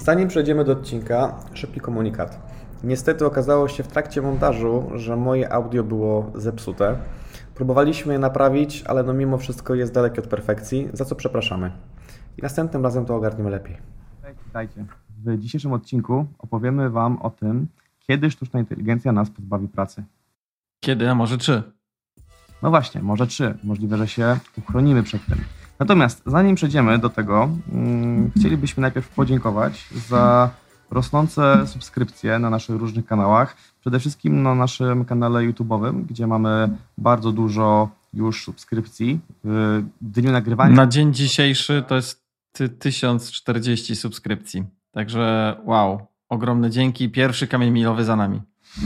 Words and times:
Zanim 0.00 0.28
przejdziemy 0.28 0.64
do 0.64 0.72
odcinka, 0.72 1.34
szybki 1.54 1.80
komunikat. 1.80 2.40
Niestety 2.84 3.26
okazało 3.26 3.68
się 3.68 3.82
w 3.82 3.88
trakcie 3.88 4.22
montażu, 4.22 4.90
że 4.94 5.16
moje 5.16 5.52
audio 5.52 5.84
było 5.84 6.32
zepsute. 6.34 6.96
Próbowaliśmy 7.54 8.12
je 8.12 8.18
naprawić, 8.18 8.84
ale 8.86 9.02
no 9.02 9.12
mimo 9.12 9.38
wszystko 9.38 9.74
jest 9.74 9.94
dalekie 9.94 10.20
od 10.20 10.26
perfekcji, 10.26 10.88
za 10.92 11.04
co 11.04 11.14
przepraszamy. 11.14 11.72
I 12.38 12.42
następnym 12.42 12.82
razem 12.82 13.06
to 13.06 13.16
ogarniemy 13.16 13.50
lepiej. 13.50 13.76
Witajcie. 14.46 14.84
W 15.24 15.38
dzisiejszym 15.38 15.72
odcinku 15.72 16.26
opowiemy 16.38 16.90
Wam 16.90 17.22
o 17.22 17.30
tym, 17.30 17.66
kiedy 17.98 18.30
sztuczna 18.30 18.60
inteligencja 18.60 19.12
nas 19.12 19.30
pozbawi 19.30 19.68
pracy. 19.68 20.04
Kiedy, 20.80 21.10
a 21.10 21.14
może 21.14 21.38
czy? 21.38 21.62
No 22.62 22.70
właśnie, 22.70 23.02
może 23.02 23.26
czy. 23.26 23.58
Możliwe, 23.64 23.96
że 23.96 24.08
się 24.08 24.38
uchronimy 24.58 25.02
przed 25.02 25.26
tym. 25.26 25.38
Natomiast 25.80 26.22
zanim 26.26 26.56
przejdziemy 26.56 26.98
do 26.98 27.10
tego, 27.10 27.48
hmm, 27.70 28.30
chcielibyśmy 28.38 28.80
najpierw 28.80 29.08
podziękować 29.08 29.88
za 30.08 30.50
rosnące 30.90 31.66
subskrypcje 31.66 32.38
na 32.38 32.50
naszych 32.50 32.76
różnych 32.76 33.06
kanałach. 33.06 33.56
Przede 33.80 34.00
wszystkim 34.00 34.42
na 34.42 34.54
naszym 34.54 35.04
kanale 35.04 35.40
YouTube'owym, 35.40 36.04
gdzie 36.04 36.26
mamy 36.26 36.68
bardzo 36.98 37.32
dużo 37.32 37.88
już 38.14 38.44
subskrypcji. 38.44 39.20
W 39.44 39.82
dniu 40.00 40.32
nagrywania. 40.32 40.74
Na 40.74 40.86
dzień 40.86 41.14
dzisiejszy 41.14 41.84
to 41.88 41.96
jest 41.96 42.24
1040 42.78 43.96
subskrypcji. 43.96 44.64
Także 44.92 45.56
wow, 45.64 46.06
ogromne 46.28 46.70
dzięki. 46.70 47.08
Pierwszy 47.08 47.46
kamień 47.46 47.70
milowy 47.70 48.04
za 48.04 48.16
nami. 48.16 48.40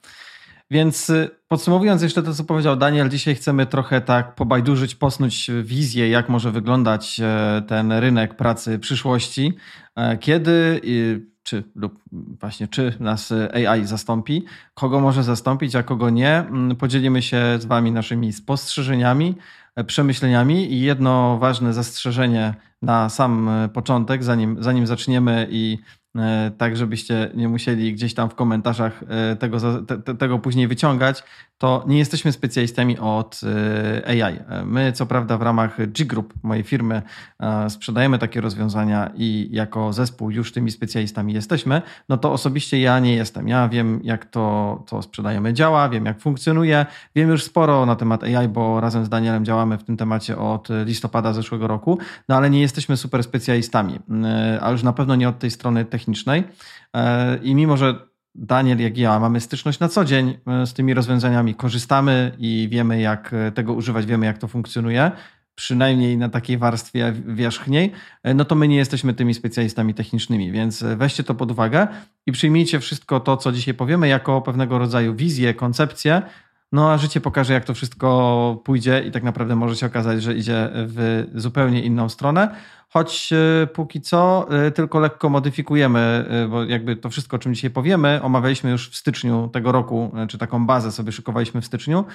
Więc 0.74 1.10
y, 1.10 1.30
podsumowując 1.48 2.02
jeszcze 2.02 2.24
to, 2.24 2.34
co 2.34 2.44
powiedział 2.44 2.76
Daniel, 2.76 3.10
dzisiaj 3.10 3.36
chcemy 3.36 3.66
trochę 3.66 4.02
tak 4.02 4.36
pobajdurzyć, 4.36 4.96
posnuć 4.96 5.52
wizję, 5.64 6.10
jak 6.10 6.30
może 6.30 6.52
wyglądać 6.52 7.20
e, 7.20 7.62
ten 7.68 7.92
rynek 7.92 8.36
pracy 8.36 8.80
przyszłości, 8.80 9.54
e, 9.96 10.18
kiedy 10.18 10.82
czy 11.44 11.64
lub 11.76 12.00
właśnie 12.12 12.68
czy 12.68 12.94
nas 13.00 13.34
AI 13.54 13.86
zastąpi, 13.86 14.46
kogo 14.74 15.00
może 15.00 15.24
zastąpić, 15.24 15.76
a 15.76 15.84
kogo 15.84 16.10
nie. 16.10 16.38
Mm, 16.38 16.76
podzielimy 16.76 17.22
się 17.22 17.42
z 17.60 17.66
Wami 17.66 17.92
naszymi 17.92 18.34
spostrzeżeniami, 18.34 19.36
e, 19.76 19.84
przemyśleniami 19.84 20.74
i 20.74 20.82
jedno 20.82 21.38
ważne 21.38 21.74
zastrzeżenie 21.74 22.54
na 22.82 23.10
sam 23.10 23.50
początek, 23.74 24.24
zanim, 24.24 24.64
zanim 24.64 24.88
zaczniemy 24.88 25.48
i 25.52 25.78
tak 26.58 26.78
żebyście 26.78 27.32
nie 27.34 27.50
musieli 27.50 27.94
gdzieś 27.94 28.14
tam 28.14 28.30
w 28.30 28.36
komentarzach 28.36 29.04
e, 29.08 29.36
tego, 29.36 29.82
te, 29.82 30.16
tego 30.16 30.40
później 30.40 30.68
wyciągać, 30.68 31.24
to 31.64 31.84
nie 31.88 31.98
jesteśmy 31.98 32.32
specjalistami 32.32 33.00
od 33.00 33.42
e, 34.08 34.24
AI. 34.26 34.40
My, 34.66 34.92
co 34.92 35.06
prawda, 35.06 35.38
w 35.38 35.42
ramach 35.42 35.78
G 35.92 36.06
Group, 36.06 36.34
mojej 36.44 36.64
firmy, 36.64 37.02
sprzedajemy 37.70 38.20
takie 38.20 38.42
rozwiązania 38.42 39.12
i 39.16 39.50
jako 39.52 39.94
zespół 39.94 40.32
już 40.32 40.52
tymi 40.52 40.72
specjalistami 40.72 41.34
jesteśmy, 41.34 41.82
no 42.10 42.18
to 42.18 42.32
osobiście 42.32 42.80
ja 42.80 43.00
nie 43.00 43.16
jestem. 43.16 43.48
Ja 43.48 43.70
wiem, 43.70 44.00
jak 44.04 44.26
to, 44.26 44.84
co 44.88 45.02
sprzedajemy 45.02 45.54
działa, 45.54 45.90
wiem, 45.90 46.06
jak 46.06 46.20
funkcjonuje, 46.20 46.86
wiem 47.16 47.30
już 47.30 47.44
sporo 47.44 47.86
na 47.86 47.96
temat 47.96 48.24
AI, 48.24 48.48
bo 48.48 48.82
razem 48.82 49.06
z 49.06 49.10
Danielem 49.10 49.46
działamy 49.46 49.78
w 49.78 49.84
tym 49.84 49.98
temacie 49.98 50.38
od 50.38 50.68
listopada 50.86 51.34
zeszłego 51.34 51.68
roku, 51.68 52.00
no 52.30 52.36
ale 52.36 52.50
nie 52.50 52.62
jesteśmy 52.62 52.98
super 52.98 53.24
specjalistami, 53.24 54.00
a 54.62 54.72
już 54.72 54.84
na 54.84 54.94
pewno 54.94 55.16
nie 55.16 55.30
od 55.30 55.40
tej 55.40 55.52
strony 55.52 55.86
technicznej. 55.86 56.44
E, 56.96 57.38
I 57.38 57.56
mimo, 57.56 57.78
że 57.78 58.13
Daniel, 58.36 58.80
jak 58.80 58.98
ja, 58.98 59.20
mamy 59.20 59.40
styczność 59.40 59.80
na 59.80 59.90
co 59.90 60.06
dzień 60.06 60.38
e, 60.48 60.66
z 60.66 60.74
tymi 60.74 60.94
rozwiązaniami, 60.94 61.56
korzystamy 61.56 62.32
i 62.38 62.68
wiemy, 62.72 63.02
jak 63.02 63.34
e, 63.34 63.52
tego 63.52 63.74
używać, 63.74 64.06
wiemy, 64.06 64.26
jak 64.26 64.38
to 64.38 64.48
funkcjonuje, 64.48 65.12
przynajmniej 65.56 66.18
na 66.18 66.30
takiej 66.30 66.58
warstwie 66.58 67.14
wierzchniej, 67.26 67.92
no 68.36 68.46
to 68.46 68.56
my 68.56 68.68
nie 68.68 68.76
jesteśmy 68.76 69.14
tymi 69.14 69.34
specjalistami 69.34 69.94
technicznymi, 69.94 70.52
więc 70.52 70.84
weźcie 70.96 71.24
to 71.24 71.36
pod 71.36 71.52
uwagę 71.52 71.88
i 72.26 72.32
przyjmijcie 72.32 72.80
wszystko 72.80 73.20
to, 73.20 73.38
co 73.38 73.52
dzisiaj 73.52 73.74
powiemy, 73.74 74.08
jako 74.08 74.42
pewnego 74.42 74.78
rodzaju 74.78 75.16
wizję, 75.16 75.54
koncepcję, 75.54 76.22
no 76.72 76.92
a 76.92 76.98
życie 76.98 77.22
pokaże, 77.22 77.54
jak 77.54 77.66
to 77.66 77.74
wszystko 77.74 78.62
pójdzie 78.66 79.04
i 79.08 79.12
tak 79.12 79.24
naprawdę 79.24 79.56
może 79.56 79.76
się 79.76 79.86
okazać, 79.86 80.24
że 80.24 80.36
idzie 80.36 80.70
w 80.74 81.28
zupełnie 81.36 81.82
inną 81.82 82.10
stronę 82.10 82.56
choć 82.94 83.34
e, 83.34 83.68
póki 83.68 84.02
co 84.02 84.48
e, 84.50 84.72
tylko 84.72 85.00
lekko 85.00 85.30
modyfikujemy, 85.30 86.26
e, 86.30 86.48
bo 86.48 86.64
jakby 86.64 86.96
to 86.96 87.10
wszystko, 87.10 87.36
o 87.36 87.40
czym 87.40 87.56
dzisiaj 87.56 87.72
powiemy, 87.72 88.20
omawialiśmy 88.24 88.72
już 88.72 88.90
w 88.90 88.96
styczniu 88.96 89.50
tego 89.54 89.72
roku, 89.72 90.12
czy 90.28 90.38
taką 90.38 90.66
bazę 90.66 90.92
sobie 90.92 91.12
szykowaliśmy 91.12 91.62
w 91.62 91.66
styczniu. 91.66 92.06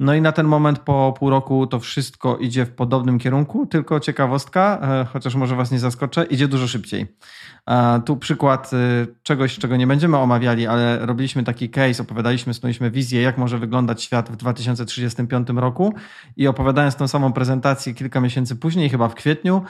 No 0.00 0.14
i 0.14 0.20
na 0.20 0.32
ten 0.32 0.46
moment 0.46 0.78
po 0.78 1.14
pół 1.18 1.30
roku 1.30 1.66
to 1.66 1.80
wszystko 1.80 2.36
idzie 2.36 2.66
w 2.66 2.70
podobnym 2.70 3.18
kierunku, 3.18 3.66
tylko 3.66 4.00
ciekawostka, 4.00 4.80
chociaż 5.12 5.34
może 5.34 5.56
Was 5.56 5.70
nie 5.70 5.78
zaskoczę, 5.78 6.24
idzie 6.24 6.48
dużo 6.48 6.68
szybciej. 6.68 7.06
Tu 8.04 8.16
przykład 8.16 8.70
czegoś, 9.22 9.58
czego 9.58 9.76
nie 9.76 9.86
będziemy 9.86 10.16
omawiali, 10.16 10.66
ale 10.66 11.06
robiliśmy 11.06 11.44
taki 11.44 11.70
case, 11.70 12.02
opowiadaliśmy, 12.02 12.54
snuliśmy 12.54 12.90
wizję, 12.90 13.22
jak 13.22 13.38
może 13.38 13.58
wyglądać 13.58 14.02
świat 14.02 14.30
w 14.30 14.36
2035 14.36 15.48
roku 15.54 15.94
i 16.36 16.48
opowiadając 16.48 16.96
tą 16.96 17.08
samą 17.08 17.32
prezentację 17.32 17.94
kilka 17.94 18.20
miesięcy 18.20 18.56
później, 18.56 18.88
chyba 18.88 19.08
w 19.08 19.14
kwietniu, 19.14 19.62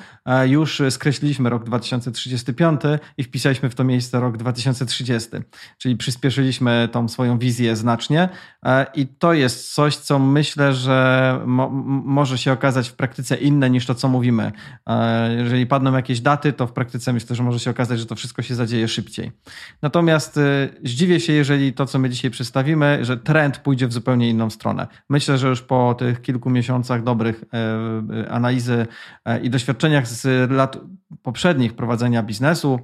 już 0.56 0.82
skreśliliśmy 0.90 1.50
rok 1.50 1.64
2035 1.64 2.80
i 3.16 3.22
wpisaliśmy 3.22 3.70
w 3.70 3.74
to 3.74 3.84
miejsce 3.84 4.20
rok 4.20 4.36
2030. 4.36 5.30
Czyli 5.78 5.96
przyspieszyliśmy 5.96 6.88
tą 6.92 7.08
swoją 7.08 7.38
wizję 7.38 7.76
znacznie 7.76 8.28
e, 8.64 8.86
i 8.94 9.06
to 9.06 9.32
jest 9.32 9.74
coś, 9.74 9.96
co 9.96 10.18
myślę, 10.18 10.74
że 10.74 11.40
mo 11.46 11.70
może 12.04 12.38
się 12.38 12.52
okazać 12.52 12.88
w 12.88 12.92
praktyce 12.92 13.36
inne 13.36 13.70
niż 13.70 13.86
to, 13.86 13.94
co 13.94 14.08
mówimy. 14.08 14.52
E, 14.86 15.34
jeżeli 15.34 15.66
padną 15.66 15.92
jakieś 15.92 16.20
daty, 16.20 16.52
to 16.52 16.66
w 16.66 16.72
praktyce 16.72 17.12
myślę, 17.12 17.36
że 17.36 17.42
może 17.42 17.58
się 17.58 17.70
okazać, 17.70 17.98
że 17.98 18.06
to 18.06 18.14
wszystko 18.14 18.42
się 18.42 18.54
zadzieje 18.54 18.88
szybciej. 18.88 19.32
Natomiast 19.82 20.38
e, 20.38 20.68
zdziwię 20.84 21.20
się, 21.20 21.32
jeżeli 21.32 21.72
to, 21.72 21.86
co 21.86 21.98
my 21.98 22.10
dzisiaj 22.10 22.30
przedstawimy, 22.30 23.04
że 23.04 23.16
trend 23.16 23.58
pójdzie 23.58 23.86
w 23.86 23.92
zupełnie 23.92 24.30
inną 24.30 24.50
stronę. 24.50 24.86
Myślę, 25.08 25.38
że 25.38 25.48
już 25.48 25.62
po 25.62 25.94
tych 25.94 26.22
kilku 26.22 26.50
miesiącach 26.50 27.02
dobrych 27.02 27.44
analizy 28.30 28.86
i 29.42 29.50
doświadczeniach 29.50 30.08
z 30.08 30.26
lat 30.50 30.78
poprzednich 31.22 31.76
prowadzenia 31.76 32.22
biznesu, 32.22 32.78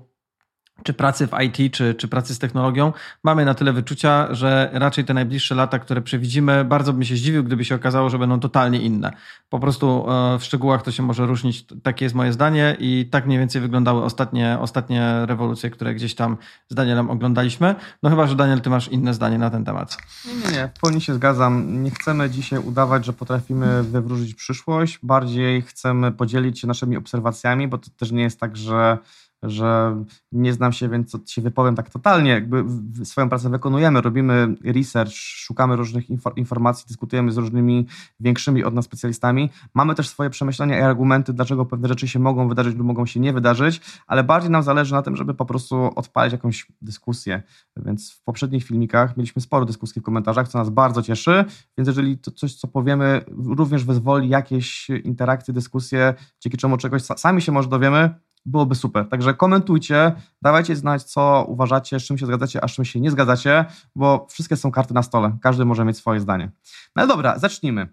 czy 0.83 0.93
pracy 0.93 1.27
w 1.27 1.31
IT, 1.41 1.75
czy, 1.75 1.95
czy 1.95 2.09
pracy 2.09 2.35
z 2.35 2.39
technologią, 2.39 2.93
mamy 3.25 3.45
na 3.45 3.55
tyle 3.55 3.73
wyczucia, 3.73 4.35
że 4.35 4.71
raczej 4.73 5.05
te 5.05 5.15
najbliższe 5.15 5.55
lata, 5.55 5.79
które 5.79 6.03
przewidzimy, 6.03 6.65
bardzo 6.65 6.93
bym 6.93 7.05
się 7.05 7.17
zdziwił, 7.17 7.45
gdyby 7.45 7.65
się 7.65 7.75
okazało, 7.75 8.11
że 8.11 8.19
będą 8.19 8.41
totalnie 8.41 8.81
inne. 8.81 9.13
Po 9.49 9.59
prostu 9.59 10.11
e, 10.11 10.39
w 10.39 10.45
szczegółach 10.45 10.83
to 10.83 10.93
się 10.93 11.03
może 11.03 11.27
różnić, 11.27 11.67
takie 11.83 12.05
jest 12.05 12.15
moje 12.15 12.33
zdanie 12.33 12.77
i 12.79 13.09
tak 13.11 13.27
mniej 13.27 13.39
więcej 13.39 13.63
wyglądały 13.63 14.05
ostatnie, 14.05 14.59
ostatnie 14.61 15.27
rewolucje, 15.27 15.71
które 15.71 15.95
gdzieś 15.95 16.15
tam 16.15 16.37
z 16.69 16.75
Danielem 16.75 17.11
oglądaliśmy. 17.11 17.75
No 18.03 18.11
chyba, 18.11 18.27
że 18.27 18.37
Daniel, 18.37 18.61
ty 18.61 18.71
masz 18.71 18.89
inne 18.89 19.15
zdanie 19.15 19.39
na 19.39 19.51
ten 19.51 19.65
temat. 19.65 19.99
Nie, 20.27 20.35
nie, 20.35 20.57
nie, 20.57 20.69
w 20.77 20.81
pełni 20.81 21.01
się 21.01 21.15
zgadzam. 21.15 21.83
Nie 21.83 21.91
chcemy 21.91 22.31
dzisiaj 22.31 22.59
udawać, 22.59 23.05
że 23.05 23.13
potrafimy 23.13 23.83
wywrócić 23.83 24.35
przyszłość, 24.35 24.99
bardziej 25.03 25.63
chcemy 25.63 26.13
podzielić 26.13 26.61
się 26.61 26.67
naszymi 26.67 26.97
obserwacjami, 26.97 27.69
bo 27.69 27.79
to 27.79 27.91
też 27.97 28.13
nie 28.13 28.23
jest 28.23 28.41
tak, 28.41 28.57
że 28.57 28.99
że 29.43 30.03
nie 30.33 30.53
znam 30.53 30.73
się, 30.73 30.89
więc 30.89 31.17
się 31.27 31.43
wypowiem 31.43 31.75
tak 31.75 31.91
totalnie. 31.91 32.31
Jakby 32.31 32.65
swoją 33.05 33.29
pracę 33.29 33.51
wykonujemy, 33.51 34.01
robimy 34.01 34.55
research, 34.65 35.13
szukamy 35.13 35.77
różnych 35.77 36.05
informacji, 36.37 36.85
dyskutujemy 36.89 37.33
z 37.33 37.37
różnymi 37.37 37.87
większymi 38.21 38.65
od 38.65 38.75
nas 38.75 38.85
specjalistami. 38.85 39.51
Mamy 39.75 39.95
też 39.95 40.09
swoje 40.09 40.31
przemyślenia 40.31 40.79
i 40.79 40.83
argumenty, 40.83 41.33
dlaczego 41.33 41.65
pewne 41.65 41.89
rzeczy 41.89 42.09
się 42.09 42.19
mogą 42.19 42.49
wydarzyć 42.49 42.77
lub 42.77 42.87
mogą 42.87 43.07
się 43.07 43.21
nie 43.21 43.33
wydarzyć, 43.33 43.81
ale 44.07 44.25
bardziej 44.25 44.51
nam 44.51 44.63
zależy 44.63 44.93
na 44.93 45.03
tym, 45.03 45.17
żeby 45.17 45.35
po 45.35 45.47
prostu 45.47 45.91
odpalić 45.97 46.33
jakąś 46.33 46.67
dyskusję. 46.83 47.43
Więc 47.77 48.13
w 48.13 48.23
poprzednich 48.23 48.65
filmikach 48.65 49.17
mieliśmy 49.17 49.43
sporo 49.43 49.65
dyskusji 49.65 50.01
w 50.01 50.05
komentarzach, 50.05 50.49
co 50.49 50.59
nas 50.59 50.71
bardzo 50.71 51.03
cieszy, 51.03 51.45
więc 51.79 51.87
jeżeli 51.87 52.19
to 52.19 52.31
coś, 52.31 52.55
co 52.55 52.69
powiemy, 52.69 53.25
również 53.45 53.85
wyzwoli 53.85 54.29
jakieś 54.29 54.91
interakcje, 54.91 55.55
dyskusje, 55.55 56.15
dzięki 56.41 56.59
czemu 56.59 56.77
czegoś 56.77 57.03
sami 57.03 57.43
się 57.43 57.53
może 57.53 57.69
dowiemy, 57.69 58.15
byłoby 58.47 58.75
super. 58.75 59.09
Także 59.09 59.35
komentujcie, 59.35 60.13
dawajcie 60.43 60.77
znać, 60.77 61.03
co 61.03 61.45
uważacie, 61.49 62.01
z 62.01 62.03
czym 62.03 62.19
się 62.19 62.27
zgadzacie, 62.27 62.65
a 62.65 62.69
z 62.69 62.73
czym 62.73 62.85
się 62.85 63.01
nie 63.01 63.11
zgadzacie, 63.11 63.65
bo 63.97 64.27
wszystkie 64.31 64.57
są 64.57 64.73
karty 64.73 64.95
na 64.95 65.03
stole. 65.03 65.37
Każdy 65.43 65.65
może 65.65 65.85
mieć 65.85 65.97
swoje 65.97 66.21
zdanie. 66.21 66.51
No 66.97 67.07
dobra, 67.07 67.39
zacznijmy. 67.39 67.89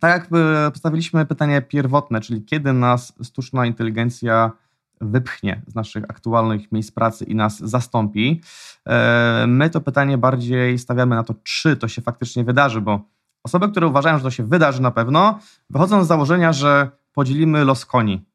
Tak 0.00 0.12
jak 0.12 0.42
postawiliśmy 0.72 1.26
pytanie 1.26 1.62
pierwotne, 1.62 2.20
czyli 2.20 2.44
kiedy 2.44 2.72
nas 2.72 3.12
sztuczna 3.22 3.66
inteligencja 3.66 4.52
wypchnie 5.00 5.62
z 5.66 5.74
naszych 5.74 6.04
aktualnych 6.04 6.72
miejsc 6.72 6.90
pracy 6.90 7.24
i 7.24 7.34
nas 7.34 7.58
zastąpi, 7.58 8.40
e, 8.86 9.44
my 9.48 9.70
to 9.70 9.80
pytanie 9.80 10.18
bardziej 10.18 10.78
stawiamy 10.78 11.16
na 11.16 11.22
to, 11.22 11.34
czy 11.42 11.76
to 11.76 11.88
się 11.88 12.02
faktycznie 12.02 12.44
wydarzy, 12.44 12.80
bo 12.80 13.00
osoby, 13.44 13.68
które 13.68 13.86
uważają, 13.86 14.18
że 14.18 14.24
to 14.24 14.30
się 14.30 14.44
wydarzy 14.44 14.82
na 14.82 14.90
pewno, 14.90 15.38
wychodzą 15.70 16.04
z 16.04 16.06
założenia, 16.06 16.52
że 16.52 16.90
podzielimy 17.12 17.64
los 17.64 17.86
koni 17.86 18.29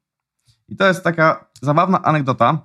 i 0.68 0.76
to 0.76 0.86
jest 0.86 1.04
taka 1.04 1.46
zabawna 1.62 2.02
anegdota, 2.02 2.58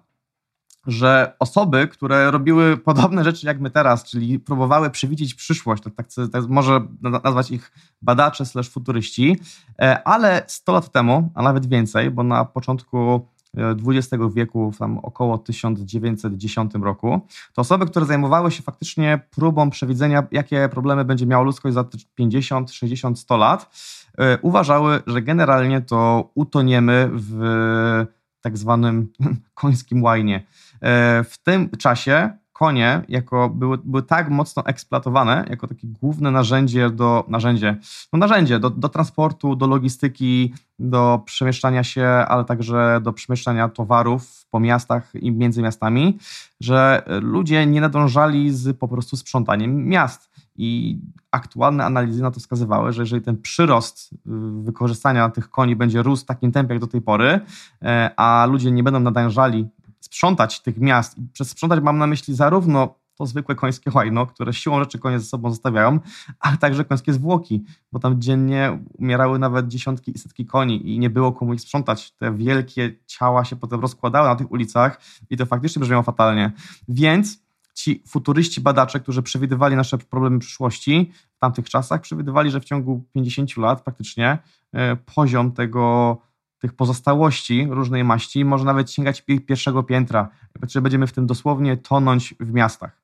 że 0.87 1.35
osoby, 1.39 1.87
które 1.87 2.31
robiły 2.31 2.77
podobne 2.77 3.23
rzeczy 3.23 3.47
jak 3.47 3.59
my 3.59 3.69
teraz, 3.69 4.03
czyli 4.03 4.39
próbowały 4.39 4.89
przewidzieć 4.89 5.33
przyszłość, 5.33 5.83
to 5.83 5.89
tak, 5.89 6.07
tak 6.31 6.47
może 6.47 6.87
nazwać 7.01 7.51
ich 7.51 7.71
badacze 8.01 8.45
slash 8.45 8.69
futuryści, 8.69 9.39
e, 9.81 10.03
ale 10.03 10.43
100 10.47 10.73
lat 10.73 10.91
temu, 10.91 11.31
a 11.35 11.41
nawet 11.41 11.65
więcej, 11.65 12.11
bo 12.11 12.23
na 12.23 12.45
początku 12.45 13.27
XX 13.57 14.13
e, 14.13 14.17
wieku, 14.35 14.71
tam 14.79 14.97
około 14.97 15.37
1910 15.37 16.73
roku, 16.81 17.21
to 17.53 17.61
osoby, 17.61 17.85
które 17.85 18.05
zajmowały 18.05 18.51
się 18.51 18.63
faktycznie 18.63 19.19
próbą 19.29 19.69
przewidzenia, 19.69 20.27
jakie 20.31 20.69
problemy 20.71 21.05
będzie 21.05 21.25
miało 21.25 21.43
ludzkość 21.43 21.73
za 21.73 21.85
50, 22.15 22.71
60, 22.71 23.19
100 23.19 23.37
lat, 23.37 23.69
E, 24.17 24.37
uważały, 24.41 25.01
że 25.07 25.21
generalnie 25.21 25.81
to 25.81 26.31
utoniemy 26.35 27.09
w 27.13 28.05
tak 28.41 28.57
zwanym 28.57 29.13
końskim 29.53 30.03
łajnie. 30.03 30.43
E, 30.81 31.23
w 31.23 31.37
tym 31.43 31.69
czasie 31.69 32.29
konie 32.61 33.01
jako 33.09 33.49
były, 33.49 33.77
były 33.77 34.03
tak 34.03 34.29
mocno 34.29 34.65
eksploatowane 34.65 35.45
jako 35.49 35.67
takie 35.67 35.87
główne 35.87 36.31
narzędzie 36.31 36.89
do 36.89 37.25
narzędzie, 37.27 37.77
no 38.13 38.19
narzędzie 38.19 38.59
do, 38.59 38.69
do 38.69 38.89
transportu, 38.89 39.55
do 39.55 39.67
logistyki, 39.67 40.53
do 40.79 41.21
przemieszczania 41.25 41.83
się, 41.83 42.05
ale 42.07 42.45
także 42.45 42.99
do 43.03 43.13
przemieszczania 43.13 43.69
towarów 43.69 44.45
po 44.51 44.59
miastach 44.59 45.15
i 45.15 45.31
między 45.31 45.61
miastami, 45.61 46.17
że 46.59 47.03
ludzie 47.21 47.65
nie 47.65 47.81
nadążali 47.81 48.51
z 48.51 48.77
po 48.77 48.87
prostu 48.87 49.17
sprzątaniem 49.17 49.87
miast. 49.87 50.31
I 50.55 50.99
aktualne 51.31 51.85
analizy 51.85 52.21
na 52.21 52.31
to 52.31 52.39
wskazywały, 52.39 52.93
że 52.93 53.01
jeżeli 53.01 53.21
ten 53.21 53.37
przyrost 53.37 54.13
y, 54.13 54.17
wykorzystania 54.63 55.29
tych 55.29 55.49
koni 55.49 55.75
będzie 55.75 56.03
rósł 56.03 56.23
w 56.23 56.25
takim 56.25 56.51
tempie 56.51 56.73
jak 56.73 56.81
do 56.81 56.87
tej 56.87 57.01
pory, 57.01 57.39
e, 57.81 58.11
a 58.17 58.45
ludzie 58.45 58.71
nie 58.71 58.83
będą 58.83 58.99
nadążali 58.99 59.67
sprzątać 60.11 60.59
tych 60.59 60.77
miast, 60.77 61.17
i 61.17 61.21
przez 61.33 61.49
sprzątać 61.49 61.83
mam 61.83 61.97
na 61.97 62.07
myśli 62.07 62.35
zarówno 62.35 62.95
to 63.15 63.25
zwykłe 63.25 63.55
końskie 63.55 63.91
łajno, 63.93 64.27
które 64.27 64.53
siłą 64.53 64.79
rzeczy 64.79 64.99
konie 64.99 65.19
ze 65.19 65.25
sobą 65.25 65.49
zostawiają, 65.49 65.99
ale 66.39 66.57
także 66.57 66.85
końskie 66.85 67.13
zwłoki, 67.13 67.63
bo 67.91 67.99
tam 67.99 68.21
dziennie 68.21 68.79
umierały 68.97 69.39
nawet 69.39 69.67
dziesiątki 69.67 70.11
i 70.15 70.19
setki 70.19 70.45
koni 70.45 70.93
i 70.95 70.99
nie 70.99 71.09
było 71.09 71.31
komu 71.31 71.53
ich 71.53 71.61
sprzątać. 71.61 72.11
Te 72.11 72.37
wielkie 72.37 72.95
ciała 73.07 73.45
się 73.45 73.55
potem 73.55 73.79
rozkładały 73.79 74.27
na 74.27 74.35
tych 74.35 74.51
ulicach 74.51 75.01
i 75.29 75.37
to 75.37 75.45
faktycznie 75.45 75.79
brzmiało 75.79 76.03
fatalnie. 76.03 76.51
Więc 76.87 77.39
ci 77.73 78.03
futuryści 78.07 78.61
badacze, 78.61 78.99
którzy 78.99 79.21
przewidywali 79.21 79.75
nasze 79.75 79.97
problemy 79.97 80.39
przyszłości 80.39 81.11
w 81.35 81.39
tamtych 81.39 81.69
czasach, 81.69 82.01
przewidywali, 82.01 82.51
że 82.51 82.59
w 82.59 82.65
ciągu 82.65 83.03
50 83.13 83.57
lat 83.57 83.83
praktycznie 83.83 84.37
e, 84.73 84.95
poziom 84.95 85.51
tego, 85.51 86.17
tych 86.61 86.73
pozostałości 86.73 87.67
różnej 87.69 88.03
maści 88.03 88.45
może 88.45 88.65
nawet 88.65 88.91
sięgać 88.91 89.21
pierwszego 89.47 89.83
piętra, 89.83 90.29
czyli 90.69 90.83
będziemy 90.83 91.07
w 91.07 91.11
tym 91.11 91.27
dosłownie 91.27 91.77
tonąć 91.77 92.35
w 92.39 92.53
miastach. 92.53 93.01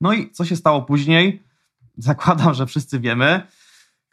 No 0.00 0.12
i 0.12 0.30
co 0.30 0.44
się 0.44 0.56
stało 0.56 0.82
później? 0.82 1.42
Zakładam, 1.98 2.54
że 2.54 2.66
wszyscy 2.66 3.00
wiemy. 3.00 3.42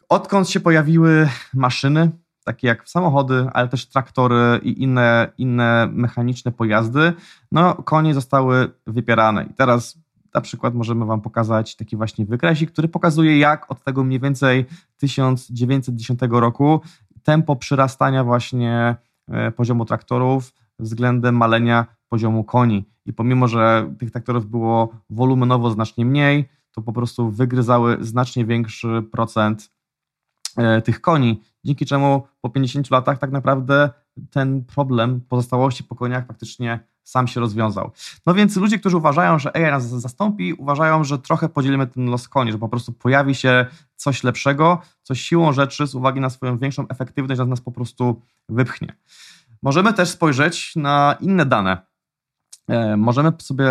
Odkąd 0.09 0.50
się 0.50 0.59
pojawiły 0.59 1.30
maszyny, 1.53 2.12
takie 2.44 2.68
jak 2.68 2.89
samochody, 2.89 3.47
ale 3.53 3.68
też 3.68 3.85
traktory 3.85 4.59
i 4.63 4.83
inne, 4.83 5.31
inne 5.38 5.89
mechaniczne 5.91 6.51
pojazdy, 6.51 7.13
no 7.51 7.75
konie 7.75 8.13
zostały 8.13 8.71
wypierane. 8.88 9.44
I 9.44 9.53
teraz 9.53 9.97
na 10.33 10.41
przykład 10.41 10.74
możemy 10.74 11.06
Wam 11.06 11.21
pokazać 11.21 11.75
taki 11.75 11.97
właśnie 11.97 12.25
wykresik, 12.25 12.71
który 12.71 12.88
pokazuje, 12.88 13.38
jak 13.38 13.71
od 13.71 13.83
tego 13.83 14.03
mniej 14.03 14.19
więcej 14.19 14.65
1910 14.97 16.19
roku 16.29 16.81
tempo 17.23 17.55
przyrastania 17.55 18.23
właśnie 18.23 18.95
e, 19.27 19.51
poziomu 19.51 19.85
traktorów 19.85 20.53
względem 20.79 21.37
malenia 21.37 21.85
poziomu 22.09 22.43
koni. 22.43 22.85
I 23.05 23.13
pomimo, 23.13 23.47
że 23.47 23.93
tych 23.99 24.11
traktorów 24.11 24.45
było 24.45 24.89
wolumenowo 25.09 25.71
znacznie 25.71 26.05
mniej, 26.05 26.49
to 26.71 26.81
po 26.81 26.93
prostu 26.93 27.31
wygryzały 27.31 27.97
znacznie 28.01 28.45
większy 28.45 29.03
procent 29.11 29.71
e, 30.57 30.81
tych 30.81 31.01
koni 31.01 31.41
dzięki 31.63 31.85
czemu 31.85 32.27
po 32.41 32.49
50 32.49 32.91
latach 32.91 33.17
tak 33.17 33.31
naprawdę 33.31 33.89
ten 34.31 34.65
problem 34.65 35.21
pozostałości 35.21 35.83
po 35.83 35.95
koniach 35.95 36.27
faktycznie 36.27 36.79
sam 37.03 37.27
się 37.27 37.39
rozwiązał. 37.39 37.91
No 38.25 38.33
więc 38.33 38.55
ludzie, 38.55 38.79
którzy 38.79 38.97
uważają, 38.97 39.39
że 39.39 39.55
AI 39.55 39.71
nas 39.71 39.89
zastąpi, 39.89 40.53
uważają, 40.53 41.03
że 41.03 41.19
trochę 41.19 41.50
podzielimy 41.50 41.88
ten 41.88 42.09
los 42.09 42.27
koni, 42.27 42.51
że 42.51 42.57
po 42.57 42.69
prostu 42.69 42.91
pojawi 42.91 43.35
się 43.35 43.65
coś 43.95 44.23
lepszego, 44.23 44.81
coś 45.03 45.21
siłą 45.21 45.53
rzeczy 45.53 45.88
z 45.88 45.95
uwagi 45.95 46.19
na 46.19 46.29
swoją 46.29 46.57
większą 46.57 46.88
efektywność 46.88 47.41
nas 47.47 47.61
po 47.61 47.71
prostu 47.71 48.21
wypchnie. 48.50 48.95
Możemy 49.61 49.94
też 49.94 50.09
spojrzeć 50.09 50.75
na 50.75 51.15
inne 51.19 51.45
dane. 51.45 51.77
E, 52.67 52.97
możemy 52.97 53.31
sobie 53.38 53.67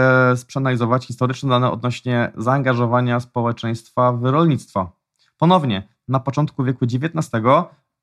przeanalizować 0.46 1.06
historyczne 1.06 1.48
dane 1.50 1.70
odnośnie 1.70 2.32
zaangażowania 2.36 3.20
społeczeństwa 3.20 4.12
w 4.12 4.24
rolnictwo. 4.24 4.96
Ponownie, 5.38 5.88
na 6.08 6.20
początku 6.20 6.64
wieku 6.64 6.84
XIX 6.84 7.30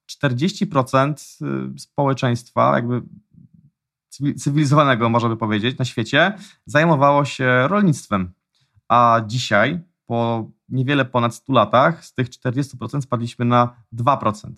40% 0.09 1.13
y, 1.75 1.79
społeczeństwa, 1.79 2.75
jakby 2.75 3.01
cywilizowanego, 4.38 5.09
można 5.09 5.29
by 5.29 5.38
powiedzieć, 5.38 5.77
na 5.77 5.85
świecie, 5.85 6.33
zajmowało 6.65 7.25
się 7.25 7.67
rolnictwem. 7.67 8.33
A 8.88 9.21
dzisiaj, 9.27 9.79
po 10.05 10.47
niewiele 10.69 11.05
ponad 11.05 11.35
100 11.35 11.53
latach, 11.53 12.05
z 12.05 12.13
tych 12.13 12.29
40% 12.29 13.01
spadliśmy 13.01 13.45
na 13.45 13.75
2%. 13.95 14.51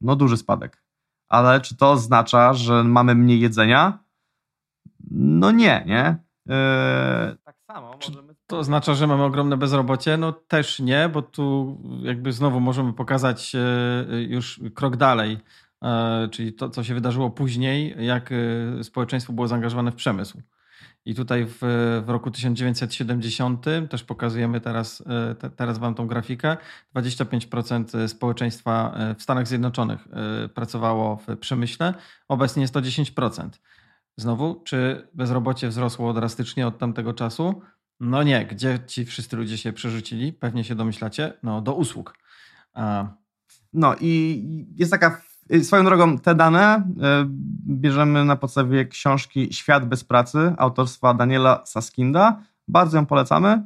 No 0.00 0.16
duży 0.16 0.36
spadek. 0.36 0.82
Ale 1.28 1.60
czy 1.60 1.76
to 1.76 1.90
oznacza, 1.90 2.52
że 2.52 2.84
mamy 2.84 3.14
mniej 3.14 3.40
jedzenia? 3.40 3.98
No 5.10 5.50
nie, 5.50 5.84
nie. 5.86 6.16
Yy, 6.46 7.36
tak 7.44 7.56
samo 7.66 7.96
możemy 8.06 8.34
to 8.46 8.58
oznacza, 8.58 8.94
że 8.94 9.06
mamy 9.06 9.24
ogromne 9.24 9.56
bezrobocie? 9.56 10.16
No 10.16 10.32
też 10.32 10.80
nie, 10.80 11.08
bo 11.08 11.22
tu 11.22 11.78
jakby 12.02 12.32
znowu 12.32 12.60
możemy 12.60 12.92
pokazać 12.92 13.54
e, 13.54 14.22
już 14.22 14.60
krok 14.74 14.96
dalej, 14.96 15.38
czyli 16.30 16.52
to, 16.52 16.70
co 16.70 16.84
się 16.84 16.94
wydarzyło 16.94 17.30
później, 17.30 17.94
jak 17.98 18.30
e, 18.32 18.84
społeczeństwo 18.84 19.32
było 19.32 19.48
zaangażowane 19.48 19.92
w 19.92 19.94
przemysł. 19.94 20.42
I 21.04 21.14
tutaj 21.14 21.46
w, 21.46 21.58
w 22.06 22.08
roku 22.08 22.30
1970 22.30 23.66
też 23.90 24.04
pokazujemy 24.04 24.60
teraz, 24.60 25.04
te, 25.38 25.50
teraz 25.50 25.78
Wam 25.78 25.94
tą 25.94 26.06
grafikę. 26.06 26.56
25% 26.96 28.08
społeczeństwa 28.08 28.98
w 29.18 29.22
Stanach 29.22 29.48
Zjednoczonych 29.48 30.08
pracowało 30.54 31.16
w 31.16 31.36
przemyśle, 31.36 31.94
obecnie 32.28 32.62
jest 32.62 32.74
to 32.74 32.80
10%. 32.80 33.48
Znowu, 34.16 34.62
czy 34.64 35.08
bezrobocie 35.14 35.68
wzrosło 35.68 36.12
drastycznie 36.12 36.66
od 36.66 36.78
tamtego 36.78 37.14
czasu? 37.14 37.62
No 38.00 38.22
nie, 38.22 38.46
gdzie 38.46 38.78
ci 38.86 39.04
wszyscy 39.04 39.36
ludzie 39.36 39.58
się 39.58 39.72
przerzucili? 39.72 40.32
Pewnie 40.32 40.64
się 40.64 40.74
domyślacie. 40.74 41.32
No, 41.42 41.60
do 41.60 41.74
usług. 41.74 42.18
A... 42.72 43.08
No 43.72 43.94
i 44.00 44.42
jest 44.76 44.92
taka, 44.92 45.22
swoją 45.62 45.84
drogą, 45.84 46.18
te 46.18 46.34
dane 46.34 46.76
e, 46.76 46.82
bierzemy 47.68 48.24
na 48.24 48.36
podstawie 48.36 48.84
książki 48.84 49.52
Świat 49.52 49.88
bez 49.88 50.04
pracy 50.04 50.54
autorstwa 50.58 51.14
Daniela 51.14 51.62
Saskinda. 51.64 52.42
Bardzo 52.68 52.96
ją 52.96 53.06
polecamy. 53.06 53.62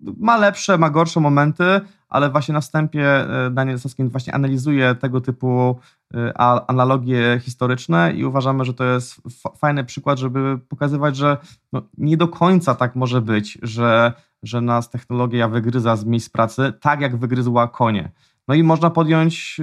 Ma 0.00 0.36
lepsze, 0.36 0.78
ma 0.78 0.90
gorsze 0.90 1.20
momenty, 1.20 1.80
ale 2.08 2.30
właśnie 2.30 2.54
na 2.54 2.60
wstępie 2.60 3.26
Daniel 3.50 3.78
Soskin 3.78 4.08
właśnie 4.08 4.34
analizuje 4.34 4.94
tego 4.94 5.20
typu 5.20 5.80
analogie 6.68 7.40
historyczne 7.42 8.12
i 8.12 8.24
uważamy, 8.24 8.64
że 8.64 8.74
to 8.74 8.84
jest 8.84 9.20
fajny 9.58 9.84
przykład, 9.84 10.18
żeby 10.18 10.58
pokazywać, 10.68 11.16
że 11.16 11.36
no 11.72 11.82
nie 11.98 12.16
do 12.16 12.28
końca 12.28 12.74
tak 12.74 12.96
może 12.96 13.20
być, 13.20 13.58
że, 13.62 14.12
że 14.42 14.60
nas 14.60 14.90
technologia 14.90 15.48
wygryza 15.48 15.96
z 15.96 16.04
miejsc 16.04 16.28
pracy, 16.28 16.72
tak 16.80 17.00
jak 17.00 17.16
wygryzła 17.16 17.68
konie. 17.68 18.10
No 18.48 18.54
i 18.54 18.62
można 18.62 18.90
podjąć 18.90 19.60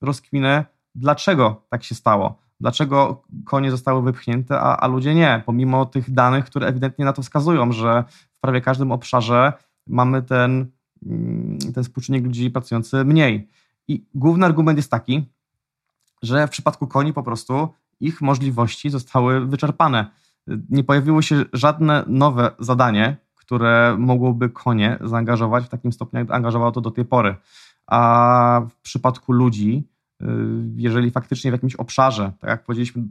rozkminę, 0.00 0.64
dlaczego 0.94 1.62
tak 1.68 1.84
się 1.84 1.94
stało. 1.94 2.38
Dlaczego 2.60 3.22
konie 3.44 3.70
zostały 3.70 4.02
wypchnięte, 4.02 4.60
a, 4.60 4.76
a 4.76 4.86
ludzie 4.86 5.14
nie, 5.14 5.42
pomimo 5.46 5.86
tych 5.86 6.10
danych, 6.10 6.44
które 6.44 6.66
ewidentnie 6.66 7.04
na 7.04 7.12
to 7.12 7.22
wskazują, 7.22 7.72
że 7.72 8.04
w 8.32 8.40
prawie 8.40 8.60
każdym 8.60 8.92
obszarze 8.92 9.52
mamy 9.86 10.22
ten, 10.22 10.66
mm, 11.06 11.58
ten 11.74 11.84
współczynnik 11.84 12.24
ludzi 12.24 12.50
pracujący 12.50 13.04
mniej. 13.04 13.48
I 13.88 14.06
główny 14.14 14.46
argument 14.46 14.78
jest 14.78 14.90
taki, 14.90 15.24
że 16.22 16.46
w 16.46 16.50
przypadku 16.50 16.86
koni 16.86 17.12
po 17.12 17.22
prostu 17.22 17.68
ich 18.00 18.20
możliwości 18.20 18.90
zostały 18.90 19.46
wyczerpane. 19.46 20.06
Nie 20.70 20.84
pojawiło 20.84 21.22
się 21.22 21.44
żadne 21.52 22.04
nowe 22.06 22.50
zadanie, 22.58 23.16
które 23.34 23.96
mogłoby 23.98 24.50
konie 24.50 24.98
zaangażować 25.00 25.64
w 25.64 25.68
takim 25.68 25.92
stopniu, 25.92 26.18
jak 26.18 26.30
angażowało 26.30 26.72
to 26.72 26.80
do 26.80 26.90
tej 26.90 27.04
pory. 27.04 27.36
A 27.86 28.62
w 28.68 28.80
przypadku 28.82 29.32
ludzi 29.32 29.88
jeżeli 30.76 31.10
faktycznie 31.10 31.50
w 31.50 31.54
jakimś 31.54 31.74
obszarze, 31.74 32.32
tak 32.40 32.50
jak 32.50 32.64
powiedzieliśmy, 32.64 33.02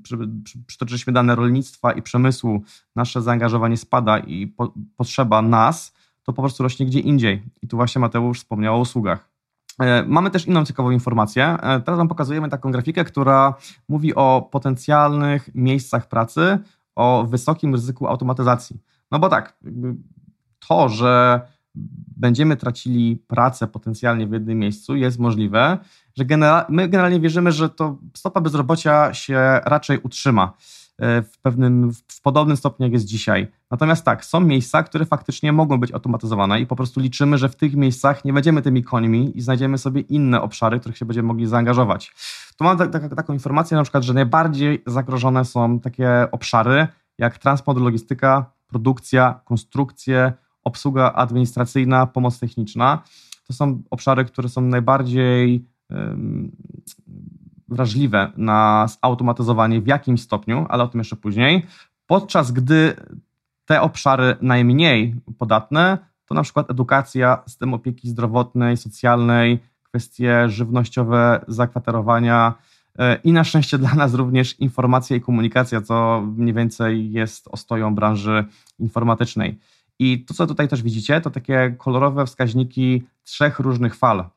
przytoczyliśmy 0.67 1.13
dane 1.13 1.35
rolnictwa 1.35 1.91
i 1.91 2.01
przemysłu, 2.01 2.63
nasze 2.95 3.21
zaangażowanie 3.21 3.77
spada 3.77 4.19
i 4.19 4.47
po, 4.47 4.73
potrzeba 4.97 5.41
nas, 5.41 5.93
to 6.23 6.33
po 6.33 6.41
prostu 6.41 6.63
rośnie 6.63 6.85
gdzie 6.85 6.99
indziej. 6.99 7.43
I 7.61 7.67
tu 7.67 7.77
właśnie 7.77 7.99
Mateusz 7.99 8.39
wspomniał 8.39 8.75
o 8.75 8.79
usługach. 8.79 9.29
E, 9.79 10.03
mamy 10.03 10.31
też 10.31 10.47
inną 10.47 10.65
ciekawą 10.65 10.91
informację. 10.91 11.45
E, 11.45 11.79
teraz 11.81 11.97
Wam 11.97 12.07
pokazujemy 12.07 12.49
taką 12.49 12.71
grafikę, 12.71 13.03
która 13.03 13.53
mówi 13.89 14.15
o 14.15 14.49
potencjalnych 14.51 15.55
miejscach 15.55 16.07
pracy, 16.07 16.59
o 16.95 17.25
wysokim 17.29 17.73
ryzyku 17.73 18.07
automatyzacji. 18.07 18.79
No 19.11 19.19
bo 19.19 19.29
tak, 19.29 19.57
to, 20.67 20.89
że 20.89 21.41
będziemy 22.17 22.55
tracili 22.55 23.23
pracę 23.27 23.67
potencjalnie 23.67 24.27
w 24.27 24.31
jednym 24.31 24.59
miejscu, 24.59 24.95
jest 24.95 25.19
możliwe, 25.19 25.77
że 26.17 26.25
genera 26.25 26.65
my 26.69 26.89
generalnie 26.89 27.19
wierzymy, 27.19 27.51
że 27.51 27.69
to 27.69 27.97
stopa 28.13 28.41
bezrobocia 28.41 29.13
się 29.13 29.39
raczej 29.65 29.99
utrzyma 29.99 30.53
e, 30.99 31.21
w 31.21 31.37
pewnym, 31.41 31.91
w 32.07 32.21
podobnym 32.21 32.57
stopniu, 32.57 32.83
jak 32.83 32.93
jest 32.93 33.05
dzisiaj. 33.05 33.47
Natomiast 33.71 34.05
tak, 34.05 34.25
są 34.25 34.39
miejsca, 34.39 34.83
które 34.83 35.05
faktycznie 35.05 35.53
mogą 35.53 35.79
być 35.79 35.91
automatyzowane 35.91 36.61
i 36.61 36.67
po 36.67 36.75
prostu 36.75 36.99
liczymy, 36.99 37.37
że 37.37 37.49
w 37.49 37.55
tych 37.55 37.75
miejscach 37.75 38.25
nie 38.25 38.33
będziemy 38.33 38.61
tymi 38.61 38.83
końmi 38.83 39.37
i 39.37 39.41
znajdziemy 39.41 39.77
sobie 39.77 40.01
inne 40.01 40.41
obszary, 40.41 40.77
w 40.77 40.79
których 40.79 40.97
się 40.97 41.05
będziemy 41.05 41.27
mogli 41.27 41.47
zaangażować. 41.47 42.13
Tu 42.57 42.63
mam 42.63 42.77
tak, 42.77 42.91
tak, 42.91 43.15
taką 43.15 43.33
informację 43.33 43.77
na 43.77 43.83
przykład, 43.83 44.03
że 44.03 44.13
najbardziej 44.13 44.83
zagrożone 44.87 45.45
są 45.45 45.79
takie 45.79 46.27
obszary 46.31 46.87
jak 47.17 47.37
transport, 47.37 47.79
logistyka, 47.79 48.45
produkcja, 48.67 49.39
konstrukcje, 49.45 50.33
obsługa 50.63 51.13
administracyjna, 51.13 52.07
pomoc 52.07 52.39
techniczna. 52.39 53.01
To 53.47 53.53
są 53.53 53.81
obszary, 53.89 54.25
które 54.25 54.49
są 54.49 54.61
najbardziej 54.61 55.65
wrażliwe 57.67 58.31
na 58.37 58.87
zautomatyzowanie 58.87 59.81
w 59.81 59.87
jakimś 59.87 60.21
stopniu, 60.21 60.65
ale 60.69 60.83
o 60.83 60.87
tym 60.87 60.99
jeszcze 60.99 61.15
później. 61.15 61.65
Podczas 62.07 62.51
gdy 62.51 62.95
te 63.65 63.81
obszary 63.81 64.35
najmniej 64.41 65.15
podatne 65.37 65.97
to 66.25 66.35
na 66.35 66.43
przykład 66.43 66.71
edukacja, 66.71 67.43
system 67.47 67.73
opieki 67.73 68.09
zdrowotnej, 68.09 68.77
socjalnej, 68.77 69.59
kwestie 69.83 70.49
żywnościowe, 70.49 71.45
zakwaterowania 71.47 72.53
e, 72.99 73.15
i 73.23 73.31
na 73.31 73.43
szczęście 73.43 73.77
dla 73.77 73.93
nas 73.93 74.13
również 74.13 74.59
informacja 74.59 75.15
i 75.15 75.21
komunikacja, 75.21 75.81
co 75.81 76.21
mniej 76.37 76.53
więcej 76.53 77.11
jest 77.11 77.47
ostoją 77.47 77.95
branży 77.95 78.45
informatycznej. 78.79 79.59
I 80.03 80.25
to, 80.25 80.33
co 80.33 80.47
tutaj 80.47 80.67
też 80.67 80.83
widzicie, 80.83 81.21
to 81.21 81.29
takie 81.29 81.75
kolorowe 81.77 82.25
wskaźniki 82.25 83.03
trzech 83.23 83.59
różnych 83.59 83.95
fal. 83.95 84.29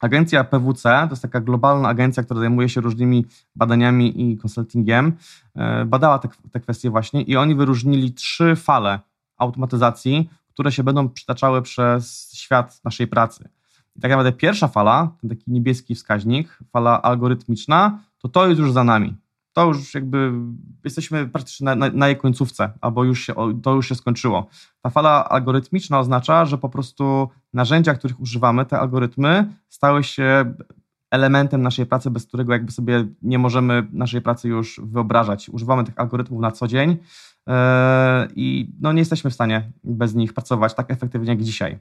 Agencja 0.00 0.44
PWC 0.44 0.82
to 0.82 1.10
jest 1.10 1.22
taka 1.22 1.40
globalna 1.40 1.88
agencja, 1.88 2.22
która 2.22 2.40
zajmuje 2.40 2.68
się 2.68 2.80
różnymi 2.80 3.26
badaniami 3.56 4.32
i 4.32 4.36
konsultingiem. 4.36 5.12
E, 5.56 5.84
badała 5.84 6.18
te, 6.18 6.28
te 6.52 6.60
kwestie 6.60 6.90
właśnie 6.90 7.22
i 7.22 7.36
oni 7.36 7.54
wyróżnili 7.54 8.12
trzy 8.12 8.56
fale 8.56 9.00
automatyzacji, 9.36 10.30
które 10.48 10.72
się 10.72 10.82
będą 10.82 11.08
przytaczały 11.08 11.62
przez 11.62 12.32
świat 12.34 12.80
naszej 12.84 13.06
pracy. 13.06 13.48
I 13.96 14.00
tak 14.00 14.10
naprawdę 14.10 14.32
pierwsza 14.32 14.68
fala, 14.68 15.12
ten 15.20 15.30
taki 15.30 15.50
niebieski 15.50 15.94
wskaźnik, 15.94 16.58
fala 16.72 17.02
algorytmiczna, 17.02 17.98
to 18.18 18.28
to 18.28 18.48
jest 18.48 18.60
już 18.60 18.72
za 18.72 18.84
nami 18.84 19.14
to 19.56 19.64
już 19.64 19.94
jakby 19.94 20.32
jesteśmy 20.84 21.26
praktycznie 21.26 21.64
na, 21.64 21.74
na, 21.74 21.88
na, 21.88 22.06
jej 22.06 22.16
końcówce, 22.16 22.72
albo 22.80 23.04
już 23.04 23.26
się, 23.26 23.34
to 23.62 23.74
już 23.74 23.88
się 23.88 23.94
skończyło. 23.94 24.46
Ta 24.82 24.90
fala 24.90 25.28
algorytmiczna 25.28 25.98
oznacza, 25.98 26.44
że 26.44 26.58
po 26.58 26.68
prostu 26.68 27.28
narzędzia, 27.52 27.94
których 27.94 28.20
używamy, 28.20 28.66
te 28.66 28.78
algorytmy 28.78 29.54
stały 29.68 30.04
się 30.04 30.54
elementem 31.10 31.62
naszej 31.62 31.86
pracy, 31.86 32.10
bez 32.10 32.26
którego 32.26 32.52
jakby 32.52 32.72
sobie 32.72 33.06
nie 33.22 33.38
możemy 33.38 33.88
naszej 33.92 34.20
pracy 34.20 34.48
już 34.48 34.80
wyobrażać. 34.84 35.48
Używamy 35.48 35.84
tych 35.84 35.98
algorytmów 35.98 36.40
na 36.40 36.52
co 36.52 36.68
dzień 36.68 36.90
yy, 36.90 37.54
i 38.34 38.72
no 38.80 38.92
nie 38.92 38.98
jesteśmy 38.98 39.30
w 39.30 39.34
stanie 39.34 39.72
bez 39.84 40.14
nich 40.14 40.34
pracować 40.34 40.74
tak 40.74 40.90
efektywnie 40.90 41.28
jak 41.28 41.42
dzisiaj. 41.42 41.78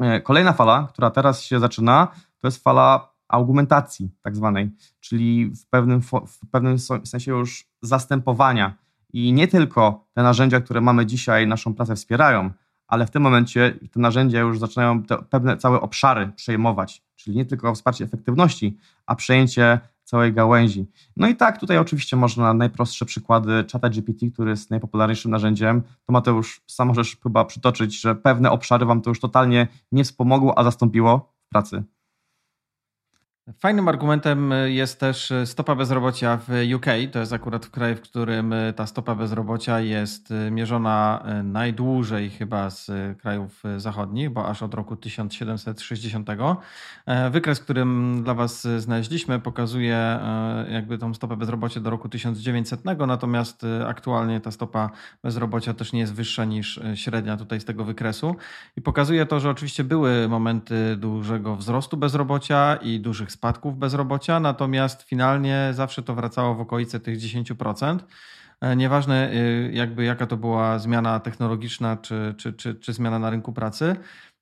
Yy, 0.00 0.20
kolejna 0.20 0.52
fala, 0.52 0.88
która 0.92 1.10
teraz 1.10 1.42
się 1.42 1.60
zaczyna, 1.60 2.08
to 2.40 2.48
jest 2.48 2.62
fala 2.62 3.10
augmentacji 3.30 4.10
tak 4.22 4.36
zwanej, 4.36 4.70
czyli 5.00 5.46
w 5.46 5.66
pewnym, 5.66 6.02
w 6.02 6.40
pewnym 6.50 6.78
sensie 7.04 7.30
już 7.30 7.66
zastępowania. 7.82 8.74
I 9.12 9.32
nie 9.32 9.48
tylko 9.48 10.08
te 10.14 10.22
narzędzia, 10.22 10.60
które 10.60 10.80
mamy 10.80 11.06
dzisiaj, 11.06 11.46
naszą 11.46 11.74
pracę 11.74 11.96
wspierają, 11.96 12.50
ale 12.88 13.06
w 13.06 13.10
tym 13.10 13.22
momencie 13.22 13.78
te 13.92 14.00
narzędzia 14.00 14.40
już 14.40 14.58
zaczynają 14.58 15.02
te 15.02 15.18
pewne 15.18 15.56
całe 15.56 15.80
obszary 15.80 16.32
przejmować, 16.36 17.02
czyli 17.16 17.36
nie 17.36 17.44
tylko 17.44 17.74
wsparcie 17.74 18.04
efektywności, 18.04 18.78
a 19.06 19.14
przejęcie 19.14 19.80
całej 20.04 20.32
gałęzi. 20.32 20.86
No 21.16 21.28
i 21.28 21.36
tak, 21.36 21.60
tutaj 21.60 21.78
oczywiście 21.78 22.16
można 22.16 22.54
najprostsze 22.54 23.04
przykłady 23.04 23.64
czata 23.64 23.88
GPT, 23.88 24.30
który 24.30 24.50
jest 24.50 24.70
najpopularniejszym 24.70 25.30
narzędziem. 25.30 25.82
To 25.82 26.12
Mateusz, 26.12 26.60
sam 26.66 26.88
możesz 26.88 27.16
chyba 27.22 27.44
przytoczyć, 27.44 28.00
że 28.00 28.14
pewne 28.14 28.50
obszary 28.50 28.86
Wam 28.86 29.02
to 29.02 29.10
już 29.10 29.20
totalnie 29.20 29.68
nie 29.92 30.04
wspomogło, 30.04 30.58
a 30.58 30.64
zastąpiło 30.64 31.32
w 31.46 31.48
pracy. 31.48 31.82
Fajnym 33.58 33.88
argumentem 33.88 34.54
jest 34.66 35.00
też 35.00 35.32
stopa 35.44 35.74
bezrobocia 35.74 36.38
w 36.48 36.48
UK. 36.76 36.86
To 37.12 37.18
jest 37.18 37.32
akurat 37.32 37.66
kraj, 37.66 37.94
w 37.94 38.00
którym 38.00 38.54
ta 38.76 38.86
stopa 38.86 39.14
bezrobocia 39.14 39.80
jest 39.80 40.34
mierzona 40.50 41.24
najdłużej 41.44 42.30
chyba 42.30 42.70
z 42.70 42.90
krajów 43.18 43.62
zachodnich, 43.76 44.30
bo 44.30 44.48
aż 44.48 44.62
od 44.62 44.74
roku 44.74 44.96
1760. 44.96 46.28
Wykres, 47.30 47.60
którym 47.60 48.20
dla 48.24 48.34
Was 48.34 48.66
znaleźliśmy, 48.78 49.38
pokazuje 49.38 50.20
jakby 50.70 50.98
tą 50.98 51.14
stopę 51.14 51.36
bezrobocia 51.36 51.80
do 51.80 51.90
roku 51.90 52.08
1900, 52.08 52.84
natomiast 52.84 53.62
aktualnie 53.86 54.40
ta 54.40 54.50
stopa 54.50 54.90
bezrobocia 55.22 55.74
też 55.74 55.92
nie 55.92 56.00
jest 56.00 56.14
wyższa 56.14 56.44
niż 56.44 56.80
średnia 56.94 57.36
tutaj 57.36 57.60
z 57.60 57.64
tego 57.64 57.84
wykresu. 57.84 58.36
I 58.76 58.82
pokazuje 58.82 59.26
to, 59.26 59.40
że 59.40 59.50
oczywiście 59.50 59.84
były 59.84 60.28
momenty 60.28 60.96
dużego 60.96 61.56
wzrostu 61.56 61.96
bezrobocia 61.96 62.76
i 62.82 63.00
dużych 63.00 63.32
spadków 63.40 63.78
bezrobocia, 63.78 64.40
natomiast 64.40 65.02
finalnie 65.02 65.70
zawsze 65.72 66.02
to 66.02 66.14
wracało 66.14 66.54
w 66.54 66.60
okolice 66.60 67.00
tych 67.00 67.18
10%. 67.18 67.98
E, 68.60 68.76
nieważne 68.76 69.32
y, 69.32 69.70
jakby 69.72 70.04
jaka 70.04 70.26
to 70.26 70.36
była 70.36 70.78
zmiana 70.78 71.20
technologiczna 71.20 71.96
czy, 71.96 72.34
czy, 72.36 72.52
czy, 72.52 72.74
czy 72.74 72.92
zmiana 72.92 73.18
na 73.18 73.30
rynku 73.30 73.52
pracy, 73.52 73.96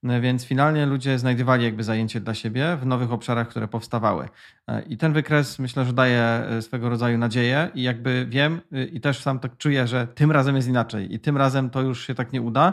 e, 0.05 0.21
więc 0.21 0.45
finalnie 0.45 0.87
ludzie 0.87 1.19
znajdowali 1.19 1.65
jakby 1.65 1.85
zajęcie 1.85 2.21
dla 2.21 2.35
siebie 2.35 2.77
w 2.81 2.87
nowych 2.87 3.13
obszarach, 3.13 3.49
które 3.49 3.69
powstawały. 3.69 4.29
E, 4.69 4.83
I 4.83 4.97
ten 4.97 5.13
wykres 5.13 5.59
myślę, 5.59 5.85
że 5.85 5.93
daje 5.93 6.45
swego 6.61 6.89
rodzaju 6.89 7.19
nadzieję 7.19 7.71
i 7.75 7.83
jakby 7.83 8.27
wiem 8.29 8.61
i 8.93 9.01
też 9.01 9.23
sam 9.23 9.39
tak 9.39 9.57
czuję, 9.57 9.87
że 9.87 10.07
tym 10.07 10.33
razem 10.33 10.57
jest 10.57 10.69
inaczej 10.69 11.15
i 11.15 11.21
tym 11.21 11.37
razem 11.37 11.71
to 11.71 11.83
już 11.83 12.07
się 12.07 12.15
tak 12.15 12.33
nie 12.33 12.43
uda. 12.43 12.73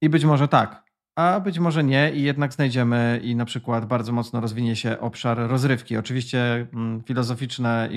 I 0.00 0.08
być 0.08 0.24
może 0.24 0.48
tak, 0.48 0.81
a 1.14 1.40
być 1.40 1.58
może 1.58 1.84
nie 1.84 2.12
i 2.14 2.22
jednak 2.22 2.52
znajdziemy 2.52 3.20
i 3.22 3.36
na 3.36 3.44
przykład 3.44 3.86
bardzo 3.86 4.12
mocno 4.12 4.40
rozwinie 4.40 4.76
się 4.76 5.00
obszar 5.00 5.38
rozrywki. 5.38 5.96
Oczywiście 5.96 6.66
mm, 6.74 7.02
filozoficzne, 7.02 7.88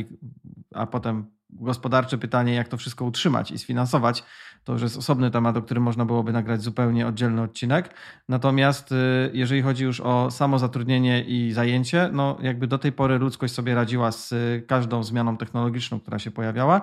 a 0.73 0.85
potem 0.85 1.25
gospodarcze 1.49 2.17
pytanie, 2.17 2.53
jak 2.53 2.67
to 2.67 2.77
wszystko 2.77 3.05
utrzymać 3.05 3.51
i 3.51 3.59
sfinansować. 3.59 4.23
To 4.65 4.73
już 4.73 4.81
jest 4.81 4.97
osobny 4.97 5.31
temat, 5.31 5.57
o 5.57 5.61
którym 5.61 5.83
można 5.83 6.05
byłoby 6.05 6.33
nagrać 6.33 6.61
zupełnie 6.61 7.07
oddzielny 7.07 7.41
odcinek. 7.41 7.93
Natomiast 8.29 8.91
y, 8.91 8.95
jeżeli 9.33 9.61
chodzi 9.61 9.83
już 9.83 10.01
o 10.01 10.31
samo 10.31 10.59
zatrudnienie 10.59 11.23
i 11.23 11.51
zajęcie, 11.51 12.09
no 12.13 12.37
jakby 12.41 12.67
do 12.67 12.77
tej 12.77 12.91
pory 12.91 13.17
ludzkość 13.17 13.53
sobie 13.53 13.75
radziła 13.75 14.11
z 14.11 14.33
każdą 14.67 15.03
zmianą 15.03 15.37
technologiczną, 15.37 15.99
która 15.99 16.19
się 16.19 16.31
pojawiała. 16.31 16.81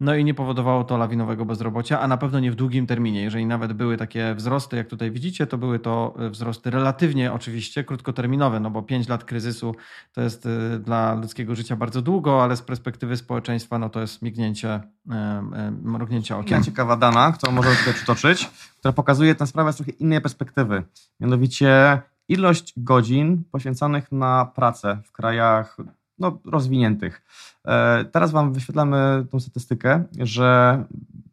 No 0.00 0.14
i 0.14 0.24
nie 0.24 0.34
powodowało 0.34 0.84
to 0.84 0.96
lawinowego 0.96 1.44
bezrobocia, 1.44 2.00
a 2.00 2.08
na 2.08 2.16
pewno 2.16 2.40
nie 2.40 2.50
w 2.50 2.54
długim 2.54 2.86
terminie. 2.86 3.22
Jeżeli 3.22 3.46
nawet 3.46 3.72
były 3.72 3.96
takie 3.96 4.34
wzrosty, 4.34 4.76
jak 4.76 4.88
tutaj 4.88 5.10
widzicie, 5.10 5.46
to 5.46 5.58
były 5.58 5.78
to 5.78 6.14
e, 6.18 6.30
wzrosty 6.30 6.70
relatywnie 6.70 7.32
oczywiście 7.32 7.84
krótkoterminowe, 7.84 8.60
no 8.60 8.70
bo 8.70 8.82
5 8.82 9.08
lat 9.08 9.24
kryzysu 9.24 9.74
to 10.12 10.20
jest 10.20 10.48
dla 10.80 11.14
ludzkiego 11.14 11.54
życia 11.54 11.76
bardzo 11.76 12.02
długo, 12.02 12.42
ale 12.42 12.56
z 12.56 12.62
perspektywy 12.62 13.16
społeczeństwa 13.16 13.78
no 13.78 13.88
to 13.90 14.00
jest 14.00 14.22
mignięcie, 14.22 14.80
e, 15.10 15.70
mrugnięcie 15.82 16.36
okiem. 16.36 16.50
Jedna 16.50 16.64
ciekawa 16.64 16.96
dana, 16.96 17.32
którą 17.32 17.52
możemy 17.52 17.76
tutaj 17.76 17.94
przytoczyć, 17.94 18.50
która 18.78 18.92
pokazuje 18.92 19.34
tę 19.34 19.46
sprawę 19.46 19.72
z 19.72 19.76
trochę 19.76 19.92
innej 19.92 20.20
perspektywy. 20.20 20.82
Mianowicie 21.20 22.02
ilość 22.28 22.72
godzin 22.76 23.44
poświęcanych 23.50 24.12
na 24.12 24.44
pracę 24.44 24.98
w 25.04 25.12
krajach 25.12 25.76
no, 26.18 26.38
rozwiniętych. 26.44 27.22
E, 27.64 28.04
teraz 28.04 28.30
Wam 28.30 28.52
wyświetlamy 28.52 29.26
tą 29.30 29.40
statystykę, 29.40 30.04
że 30.18 30.84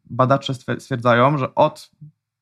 badacze 0.10 0.54
stwierdzają, 0.80 1.38
że 1.38 1.56
od, 1.56 1.92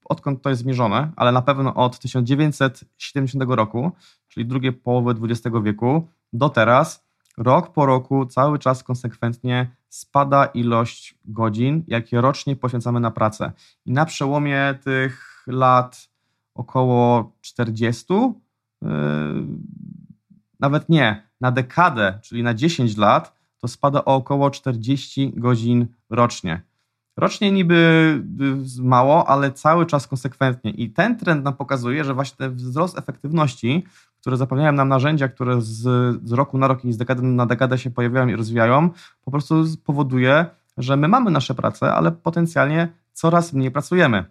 odkąd 0.05 0.41
to 0.41 0.49
jest 0.49 0.61
zmierzone, 0.61 1.11
ale 1.15 1.31
na 1.31 1.41
pewno 1.41 1.73
od 1.73 1.99
1970 1.99 3.43
roku, 3.47 3.91
czyli 4.27 4.45
drugiej 4.45 4.73
połowy 4.73 5.15
XX 5.23 5.55
wieku, 5.63 6.07
do 6.33 6.49
teraz, 6.49 7.07
rok 7.37 7.73
po 7.73 7.85
roku, 7.85 8.25
cały 8.25 8.59
czas 8.59 8.83
konsekwentnie 8.83 9.71
spada 9.89 10.45
ilość 10.45 11.15
godzin, 11.25 11.83
jakie 11.87 12.21
rocznie 12.21 12.55
poświęcamy 12.55 12.99
na 12.99 13.11
pracę. 13.11 13.51
I 13.85 13.91
na 13.91 14.05
przełomie 14.05 14.75
tych 14.83 15.43
lat 15.47 16.09
około 16.55 17.31
40, 17.41 18.13
yy, 18.81 18.89
nawet 20.59 20.89
nie, 20.89 21.27
na 21.41 21.51
dekadę, 21.51 22.19
czyli 22.23 22.43
na 22.43 22.53
10 22.53 22.97
lat, 22.97 23.37
to 23.61 23.67
spada 23.67 24.05
o 24.05 24.15
około 24.15 24.51
40 24.51 25.33
godzin 25.35 25.87
rocznie. 26.09 26.61
Rocznie 27.17 27.51
niby 27.51 27.75
y, 28.79 28.83
mało, 28.83 29.29
ale 29.29 29.51
cały 29.51 29.85
czas 29.85 30.07
konsekwentnie. 30.07 30.71
I 30.71 30.89
ten 30.89 31.17
trend 31.17 31.43
nam 31.43 31.53
pokazuje, 31.53 32.03
że 32.03 32.13
właśnie 32.13 32.37
ten 32.37 32.55
wzrost 32.55 32.97
efektywności, 32.97 33.85
które 34.27 34.37
zapewniają 34.37 34.71
nam 34.71 34.89
narzędzia, 34.89 35.27
które 35.27 35.61
z, 35.61 35.81
z 36.23 36.31
roku 36.31 36.57
na 36.57 36.67
rok 36.67 36.85
i 36.85 36.93
z 36.93 36.97
dekady 36.97 37.21
na 37.21 37.45
dekadę 37.45 37.77
się 37.77 37.91
pojawiają 37.91 38.27
i 38.27 38.35
rozwijają, 38.35 38.89
po 39.25 39.31
prostu 39.31 39.63
powoduje, 39.85 40.45
że 40.77 40.97
my 40.97 41.07
mamy 41.07 41.31
nasze 41.31 41.55
prace, 41.55 41.93
ale 41.93 42.11
potencjalnie 42.11 42.87
coraz 43.13 43.53
mniej 43.53 43.71
pracujemy. 43.71 44.25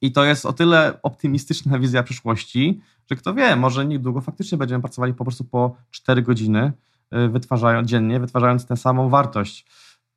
I 0.00 0.12
to 0.12 0.24
jest 0.24 0.46
o 0.46 0.52
tyle 0.52 0.98
optymistyczna 1.02 1.78
wizja 1.78 2.02
przyszłości, 2.02 2.80
że 3.10 3.16
kto 3.16 3.34
wie, 3.34 3.56
może 3.56 3.86
niedługo 3.86 4.20
faktycznie 4.20 4.58
będziemy 4.58 4.80
pracowali 4.80 5.14
po 5.14 5.24
prostu 5.24 5.44
po 5.44 5.76
4 5.90 6.22
godziny 6.22 6.72
y, 7.14 7.28
wytwarzają, 7.28 7.82
dziennie, 7.82 8.20
wytwarzając 8.20 8.66
tę 8.66 8.76
samą 8.76 9.08
wartość. 9.08 9.66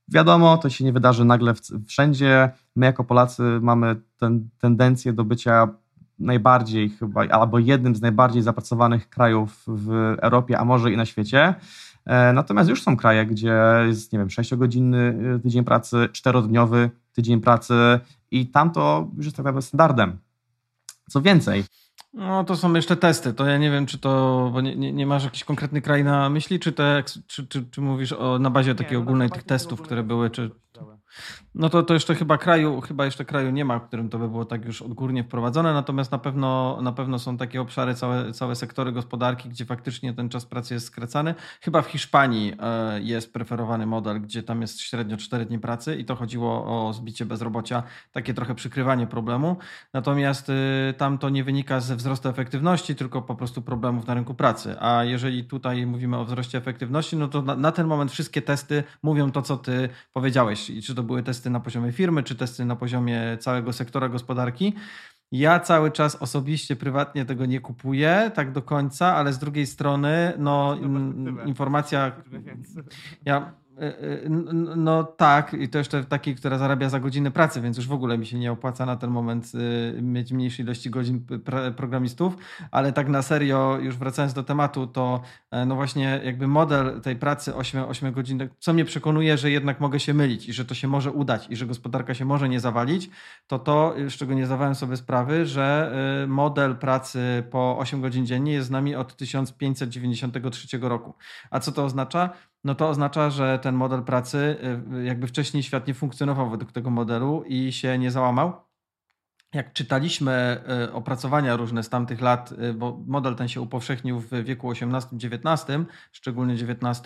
Wiadomo, 0.07 0.57
to 0.57 0.69
się 0.69 0.85
nie 0.85 0.93
wydarzy 0.93 1.25
nagle 1.25 1.53
wszędzie. 1.87 2.49
My 2.75 2.85
jako 2.85 3.03
Polacy 3.03 3.43
mamy 3.61 3.95
ten, 4.17 4.49
tendencję 4.59 5.13
do 5.13 5.23
bycia 5.23 5.67
najbardziej 6.19 6.89
chyba, 6.89 7.27
albo 7.27 7.59
jednym 7.59 7.95
z 7.95 8.01
najbardziej 8.01 8.41
zapracowanych 8.41 9.09
krajów 9.09 9.63
w 9.67 10.15
Europie, 10.21 10.59
a 10.59 10.65
może 10.65 10.91
i 10.91 10.97
na 10.97 11.05
świecie. 11.05 11.55
E, 12.05 12.33
natomiast 12.33 12.69
już 12.69 12.83
są 12.83 12.97
kraje, 12.97 13.25
gdzie 13.25 13.55
jest, 13.87 14.13
nie 14.13 14.19
wiem, 14.19 14.27
6-godzinny 14.27 15.35
y, 15.35 15.39
tydzień 15.39 15.63
pracy, 15.63 15.97
4-dniowy 16.11 16.89
tydzień 17.13 17.41
pracy 17.41 17.99
i 18.31 18.47
tam 18.47 18.71
to 18.71 19.07
już 19.17 19.25
jest 19.25 19.37
tak 19.37 19.43
naprawdę 19.45 19.61
standardem. 19.61 20.17
Co 21.09 21.21
więcej, 21.21 21.63
no 22.15 22.43
to 22.43 22.55
są 22.55 22.73
jeszcze 22.73 22.95
testy. 22.95 23.33
To 23.33 23.45
ja 23.45 23.57
nie 23.57 23.71
wiem, 23.71 23.85
czy 23.85 23.97
to. 23.97 24.49
Bo 24.53 24.61
nie, 24.61 24.75
nie, 24.75 24.93
nie 24.93 25.07
masz 25.07 25.23
jakiś 25.23 25.43
konkretny 25.43 25.81
kraj 25.81 26.03
na 26.03 26.29
myśli, 26.29 26.59
czy, 26.59 26.71
te, 26.71 27.03
czy, 27.27 27.47
czy, 27.47 27.65
czy 27.71 27.81
mówisz 27.81 28.13
o, 28.13 28.39
na 28.39 28.49
bazie 28.49 28.75
takiej 28.75 28.97
no, 28.97 29.03
ogólnej 29.03 29.29
tych 29.29 29.43
testów, 29.43 29.81
które 29.81 30.03
były, 30.03 30.29
czy. 30.29 30.51
No 31.55 31.69
to, 31.69 31.83
to 31.83 31.93
jeszcze 31.93 32.15
chyba 32.15 32.37
kraju, 32.37 32.81
chyba 32.81 33.05
jeszcze 33.05 33.25
kraju 33.25 33.51
nie 33.51 33.65
ma, 33.65 33.79
w 33.79 33.87
którym 33.87 34.09
to 34.09 34.19
by 34.19 34.29
było 34.29 34.45
tak 34.45 34.65
już 34.65 34.81
odgórnie 34.81 35.23
wprowadzone, 35.23 35.73
natomiast 35.73 36.11
na 36.11 36.17
pewno, 36.17 36.79
na 36.81 36.91
pewno 36.91 37.19
są 37.19 37.37
takie 37.37 37.61
obszary, 37.61 37.95
całe, 37.95 38.31
całe 38.31 38.55
sektory 38.55 38.91
gospodarki, 38.91 39.49
gdzie 39.49 39.65
faktycznie 39.65 40.13
ten 40.13 40.29
czas 40.29 40.45
pracy 40.45 40.73
jest 40.73 40.85
skracany. 40.85 41.35
Chyba 41.61 41.81
w 41.81 41.87
Hiszpanii 41.87 42.53
e, 42.59 43.01
jest 43.01 43.33
preferowany 43.33 43.85
model, 43.85 44.21
gdzie 44.21 44.43
tam 44.43 44.61
jest 44.61 44.81
średnio 44.81 45.17
4 45.17 45.45
dni 45.45 45.59
pracy 45.59 45.95
i 45.95 46.05
to 46.05 46.15
chodziło 46.15 46.65
o 46.65 46.93
zbicie 46.93 47.25
bezrobocia, 47.25 47.83
takie 48.11 48.33
trochę 48.33 48.55
przykrywanie 48.55 49.07
problemu. 49.07 49.57
Natomiast 49.93 50.49
e, 50.49 50.93
tam 50.93 51.17
to 51.17 51.29
nie 51.29 51.43
wynika 51.43 51.79
ze 51.79 51.95
wzrostu 51.95 52.29
efektywności, 52.29 52.95
tylko 52.95 53.21
po 53.21 53.35
prostu 53.35 53.61
problemów 53.61 54.07
na 54.07 54.13
rynku 54.13 54.33
pracy. 54.33 54.75
A 54.79 55.03
jeżeli 55.03 55.43
tutaj 55.43 55.85
mówimy 55.85 56.17
o 56.17 56.25
wzroście 56.25 56.57
efektywności, 56.57 57.17
no 57.17 57.27
to 57.27 57.41
na, 57.41 57.55
na 57.55 57.71
ten 57.71 57.87
moment 57.87 58.11
wszystkie 58.11 58.41
testy 58.41 58.83
mówią 59.03 59.31
to, 59.31 59.41
co 59.41 59.57
ty 59.57 59.89
powiedziałeś. 60.13 60.69
I 60.69 60.81
czy 60.81 60.95
to 60.95 61.04
były 61.05 61.23
testy 61.23 61.49
na 61.49 61.59
poziomie 61.59 61.91
firmy, 61.91 62.23
czy 62.23 62.35
testy 62.35 62.65
na 62.65 62.75
poziomie 62.75 63.37
całego 63.39 63.73
sektora 63.73 64.09
gospodarki. 64.09 64.73
Ja 65.31 65.59
cały 65.59 65.91
czas 65.91 66.15
osobiście, 66.15 66.75
prywatnie 66.75 67.25
tego 67.25 67.45
nie 67.45 67.59
kupuję 67.59 68.31
tak 68.35 68.51
do 68.51 68.61
końca, 68.61 69.15
ale 69.15 69.33
z 69.33 69.37
drugiej 69.37 69.67
strony, 69.67 70.33
no, 70.37 70.77
informacja. 71.45 72.11
Ja 73.25 73.53
no 74.75 75.03
tak, 75.03 75.53
i 75.53 75.69
to 75.69 75.77
jeszcze 75.77 76.03
taki, 76.03 76.35
która 76.35 76.57
zarabia 76.57 76.89
za 76.89 76.99
godziny 76.99 77.31
pracy, 77.31 77.61
więc 77.61 77.77
już 77.77 77.87
w 77.87 77.93
ogóle 77.93 78.17
mi 78.17 78.25
się 78.25 78.39
nie 78.39 78.51
opłaca 78.51 78.85
na 78.85 78.95
ten 78.95 79.09
moment 79.09 79.51
e, 79.97 80.01
mieć 80.01 80.31
mniejszej 80.31 80.65
ilości 80.65 80.89
godzin 80.89 81.25
programistów, 81.77 82.37
ale 82.71 82.93
tak 82.93 83.09
na 83.09 83.21
serio, 83.21 83.77
już 83.81 83.97
wracając 83.97 84.33
do 84.33 84.43
tematu, 84.43 84.87
to 84.87 85.21
no 85.67 85.75
właśnie 85.75 86.21
jakby 86.23 86.47
model 86.47 87.01
tej 87.01 87.15
pracy 87.15 87.55
8, 87.55 87.83
8 87.83 88.13
godzin, 88.13 88.49
co 88.59 88.73
mnie 88.73 88.85
przekonuje, 88.85 89.37
że 89.37 89.51
jednak 89.51 89.79
mogę 89.79 89.99
się 89.99 90.13
mylić 90.13 90.49
i 90.49 90.53
że 90.53 90.65
to 90.65 90.75
się 90.75 90.87
może 90.87 91.11
udać 91.11 91.47
i 91.49 91.55
że 91.55 91.65
gospodarka 91.65 92.13
się 92.13 92.25
może 92.25 92.49
nie 92.49 92.59
zawalić, 92.59 93.09
to 93.47 93.59
to, 93.59 93.95
z 94.09 94.13
czego 94.13 94.33
nie 94.33 94.45
zdawałem 94.45 94.75
sobie 94.75 94.97
sprawy, 94.97 95.45
że 95.45 95.91
model 96.27 96.75
pracy 96.75 97.43
po 97.51 97.77
8 97.77 98.01
godzin 98.01 98.25
dziennie 98.25 98.53
jest 98.53 98.67
z 98.67 98.71
nami 98.71 98.95
od 98.95 99.15
1593 99.15 100.77
roku. 100.81 101.13
A 101.51 101.59
co 101.59 101.71
to 101.71 101.85
oznacza? 101.85 102.29
No 102.65 102.75
to 102.75 102.89
oznacza, 102.89 103.29
że 103.29 103.59
ten 103.59 103.75
model 103.75 104.03
pracy, 104.03 104.57
y, 104.97 105.03
jakby 105.03 105.27
wcześniej 105.27 105.63
świat 105.63 105.87
nie 105.87 105.93
funkcjonował 105.93 106.49
według 106.49 106.71
tego 106.71 106.89
modelu 106.89 107.43
i 107.47 107.71
się 107.71 107.97
nie 107.97 108.11
załamał. 108.11 108.53
Jak 109.53 109.73
czytaliśmy 109.73 110.63
y, 110.87 110.93
opracowania 110.93 111.55
różne 111.55 111.83
z 111.83 111.89
tamtych 111.89 112.21
lat, 112.21 112.51
y, 112.51 112.73
bo 112.73 112.99
model 113.07 113.35
ten 113.35 113.47
się 113.47 113.61
upowszechnił 113.61 114.19
w 114.19 114.43
wieku 114.43 114.71
XVIII-XIX, 114.71 115.65
szczególnie 116.11 116.53
XIX, 116.53 117.01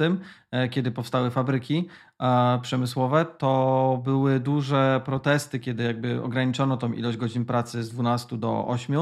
kiedy 0.71 0.91
powstały 0.91 1.31
fabryki 1.31 1.87
przemysłowe, 2.61 3.25
to 3.25 4.01
były 4.03 4.39
duże 4.39 5.01
protesty, 5.05 5.59
kiedy 5.59 5.83
jakby 5.83 6.23
ograniczono 6.23 6.77
tą 6.77 6.93
ilość 6.93 7.17
godzin 7.17 7.45
pracy 7.45 7.83
z 7.83 7.89
12 7.89 8.37
do 8.37 8.67
8. 8.67 8.95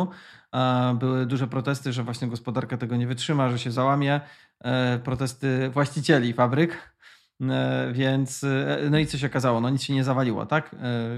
Były 0.99 1.25
duże 1.25 1.47
protesty, 1.47 1.93
że 1.93 2.03
właśnie 2.03 2.27
gospodarka 2.27 2.77
tego 2.77 2.95
nie 2.95 3.07
wytrzyma, 3.07 3.49
że 3.49 3.59
się 3.59 3.71
załamie. 3.71 4.21
E, 4.63 4.99
protesty 4.99 5.69
właścicieli 5.69 6.33
fabryk. 6.33 6.97
E, 7.41 7.91
więc, 7.93 8.43
e, 8.43 8.79
no 8.89 8.97
i 8.99 9.05
co 9.05 9.17
się 9.17 9.27
okazało? 9.27 9.61
No 9.61 9.69
nic 9.69 9.83
się 9.83 9.93
nie 9.93 10.03
zawaliło, 10.03 10.45
tak? 10.45 10.75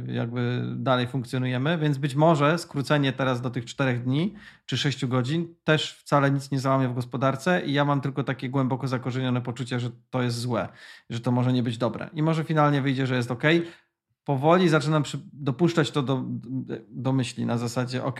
Jakby 0.08 0.64
dalej 0.76 1.08
funkcjonujemy, 1.08 1.78
więc 1.78 1.98
być 1.98 2.16
może 2.16 2.58
skrócenie 2.58 3.14
teraz 3.14 3.42
do 3.42 3.50
tych 3.50 3.66
czterech 3.66 4.04
dni 4.04 4.34
czy 4.66 4.78
sześciu 4.78 5.08
godzin 5.08 5.56
też 5.64 5.94
wcale 5.94 6.32
nic 6.32 6.52
nie 6.52 6.60
załamie 6.60 6.88
w 6.88 6.94
gospodarce 6.94 7.62
i 7.66 7.74
ja 7.74 7.86
mam 7.86 8.02
tylko 8.02 8.24
takie 8.24 8.50
głęboko 8.50 8.88
zakorzenione 8.88 9.42
poczucie, 9.42 9.80
że 9.80 9.90
to 10.10 10.22
jest 10.22 10.40
złe, 10.40 10.68
że 11.10 11.20
to 11.20 11.32
może 11.32 11.54
nie 11.54 11.64
być 11.64 11.78
dobre. 11.78 12.10
I 12.14 12.24
może 12.24 12.44
finalnie 12.44 12.82
wyjdzie, 12.82 13.08
że 13.08 13.16
jest 13.16 13.32
ok. 13.32 13.44
Powoli 14.24 14.70
zaczynam 14.70 15.04
dopuszczać 15.34 15.92
to 15.92 16.04
do, 16.04 16.24
do 16.90 17.14
myśli 17.14 17.46
na 17.46 17.58
zasadzie, 17.58 18.04
ok, 18.04 18.20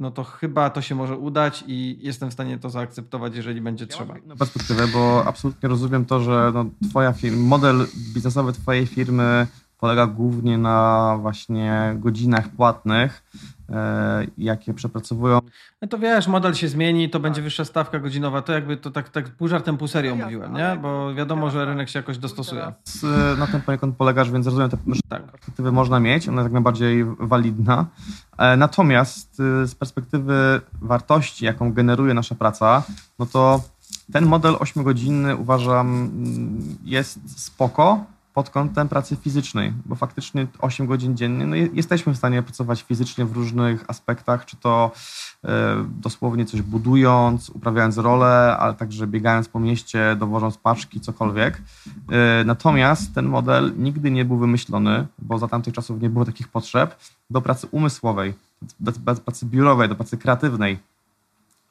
no 0.00 0.10
to 0.10 0.24
chyba 0.24 0.70
to 0.70 0.82
się 0.82 0.94
może 0.94 1.16
udać 1.16 1.64
i 1.66 1.98
jestem 2.00 2.30
w 2.30 2.32
stanie 2.32 2.58
to 2.58 2.70
zaakceptować, 2.70 3.36
jeżeli 3.36 3.60
będzie 3.60 3.84
ja 3.84 3.90
trzeba. 3.90 4.14
Na 4.26 4.36
perspektywę, 4.36 4.86
bo 4.86 5.24
absolutnie 5.26 5.68
rozumiem 5.68 6.04
to, 6.04 6.20
że 6.20 6.50
no, 6.54 6.64
twoja 6.90 7.12
firma, 7.12 7.48
model 7.48 7.86
biznesowy 8.14 8.52
twojej 8.52 8.86
firmy 8.86 9.46
polega 9.78 10.06
głównie 10.06 10.58
na 10.58 11.18
właśnie 11.20 11.96
godzinach 11.98 12.48
płatnych, 12.48 13.22
jakie 14.38 14.74
przepracowują. 14.74 15.38
No 15.82 15.88
to 15.88 15.98
wiesz, 15.98 16.28
model 16.28 16.54
się 16.54 16.68
zmieni, 16.68 17.08
to 17.08 17.12
tak. 17.12 17.22
będzie 17.22 17.42
wyższa 17.42 17.64
stawka 17.64 17.98
godzinowa. 17.98 18.42
To 18.42 18.52
jakby 18.52 18.76
to 18.76 18.90
tak, 18.90 19.08
tak 19.08 19.28
pół 19.28 19.48
żartem, 19.48 19.76
pół 19.76 19.88
serio 19.88 20.16
no 20.16 20.24
mówiłem, 20.24 20.54
nie? 20.54 20.78
Bo 20.82 21.14
wiadomo, 21.14 21.50
że 21.50 21.64
rynek 21.64 21.88
się 21.88 21.98
jakoś 21.98 22.18
dostosuje. 22.18 22.62
E, 22.62 23.36
na 23.36 23.46
tym 23.46 23.60
poniekąd 23.60 23.96
polegasz, 23.96 24.30
więc 24.30 24.46
rozumiem, 24.46 24.70
że 24.70 25.00
tak. 25.08 25.22
perspektywy 25.22 25.72
można 25.72 26.00
mieć, 26.00 26.28
ona 26.28 26.36
jest 26.42 26.46
jak 26.46 26.52
najbardziej 26.52 27.04
walidna. 27.18 27.86
E, 28.38 28.56
natomiast 28.56 29.36
z 29.64 29.74
perspektywy 29.74 30.60
wartości, 30.82 31.44
jaką 31.44 31.72
generuje 31.72 32.14
nasza 32.14 32.34
praca, 32.34 32.82
no 33.18 33.26
to 33.26 33.60
ten 34.12 34.26
model 34.26 34.54
8-godzinny 34.54 35.36
uważam 35.36 36.10
jest 36.84 37.40
spoko, 37.40 38.04
pod 38.40 38.50
kątem 38.50 38.88
pracy 38.88 39.16
fizycznej, 39.16 39.72
bo 39.86 39.94
faktycznie 39.94 40.46
8 40.58 40.86
godzin 40.86 41.16
dziennie 41.16 41.46
no 41.46 41.56
jesteśmy 41.56 42.14
w 42.14 42.16
stanie 42.16 42.42
pracować 42.42 42.82
fizycznie 42.82 43.24
w 43.24 43.32
różnych 43.32 43.84
aspektach, 43.88 44.44
czy 44.44 44.56
to 44.56 44.90
e, 45.44 45.84
dosłownie 46.00 46.46
coś 46.46 46.62
budując, 46.62 47.50
uprawiając 47.50 47.98
rolę, 47.98 48.56
ale 48.60 48.74
także 48.74 49.06
biegając 49.06 49.48
po 49.48 49.60
mieście, 49.60 50.16
dowożąc 50.18 50.56
paczki, 50.58 51.00
cokolwiek. 51.00 51.62
E, 52.10 52.44
natomiast 52.44 53.14
ten 53.14 53.26
model 53.26 53.72
nigdy 53.76 54.10
nie 54.10 54.24
był 54.24 54.36
wymyślony, 54.38 55.06
bo 55.18 55.38
za 55.38 55.48
tamtych 55.48 55.74
czasów 55.74 56.02
nie 56.02 56.10
było 56.10 56.24
takich 56.24 56.48
potrzeb, 56.48 56.96
do 57.30 57.40
pracy 57.40 57.66
umysłowej, 57.70 58.34
do 58.80 58.92
pracy 59.14 59.46
biurowej, 59.46 59.88
do 59.88 59.94
pracy 59.94 60.18
kreatywnej. 60.18 60.78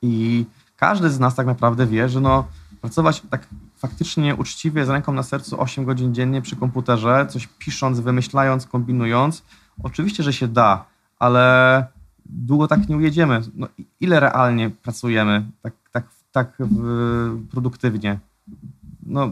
I 0.02 0.46
każdy 0.78 1.10
z 1.10 1.20
nas 1.20 1.36
tak 1.36 1.48
naprawdę 1.48 1.86
wie, 1.86 2.10
że 2.10 2.22
no, 2.22 2.48
pracować 2.82 3.24
tak 3.30 3.48
faktycznie 3.80 4.36
uczciwie, 4.36 4.86
z 4.86 4.90
ręką 4.90 5.14
na 5.14 5.24
sercu 5.24 5.62
8 5.62 5.86
godzin 5.86 6.14
dziennie 6.14 6.42
przy 6.42 6.56
komputerze, 6.56 7.28
coś 7.30 7.48
pisząc, 7.48 8.00
wymyślając, 8.00 8.66
kombinując, 8.66 9.44
oczywiście, 9.84 10.24
że 10.24 10.34
się 10.34 10.48
da, 10.48 10.86
ale 11.20 11.86
długo 12.26 12.68
tak 12.68 12.90
nie 12.90 12.98
ujedziemy. 12.98 13.42
No, 13.56 13.68
ile 14.00 14.20
realnie 14.20 14.70
pracujemy 14.70 15.46
tak, 15.62 15.74
tak, 15.92 16.08
tak 16.32 16.58
produktywnie? 17.52 18.20
No, 19.06 19.30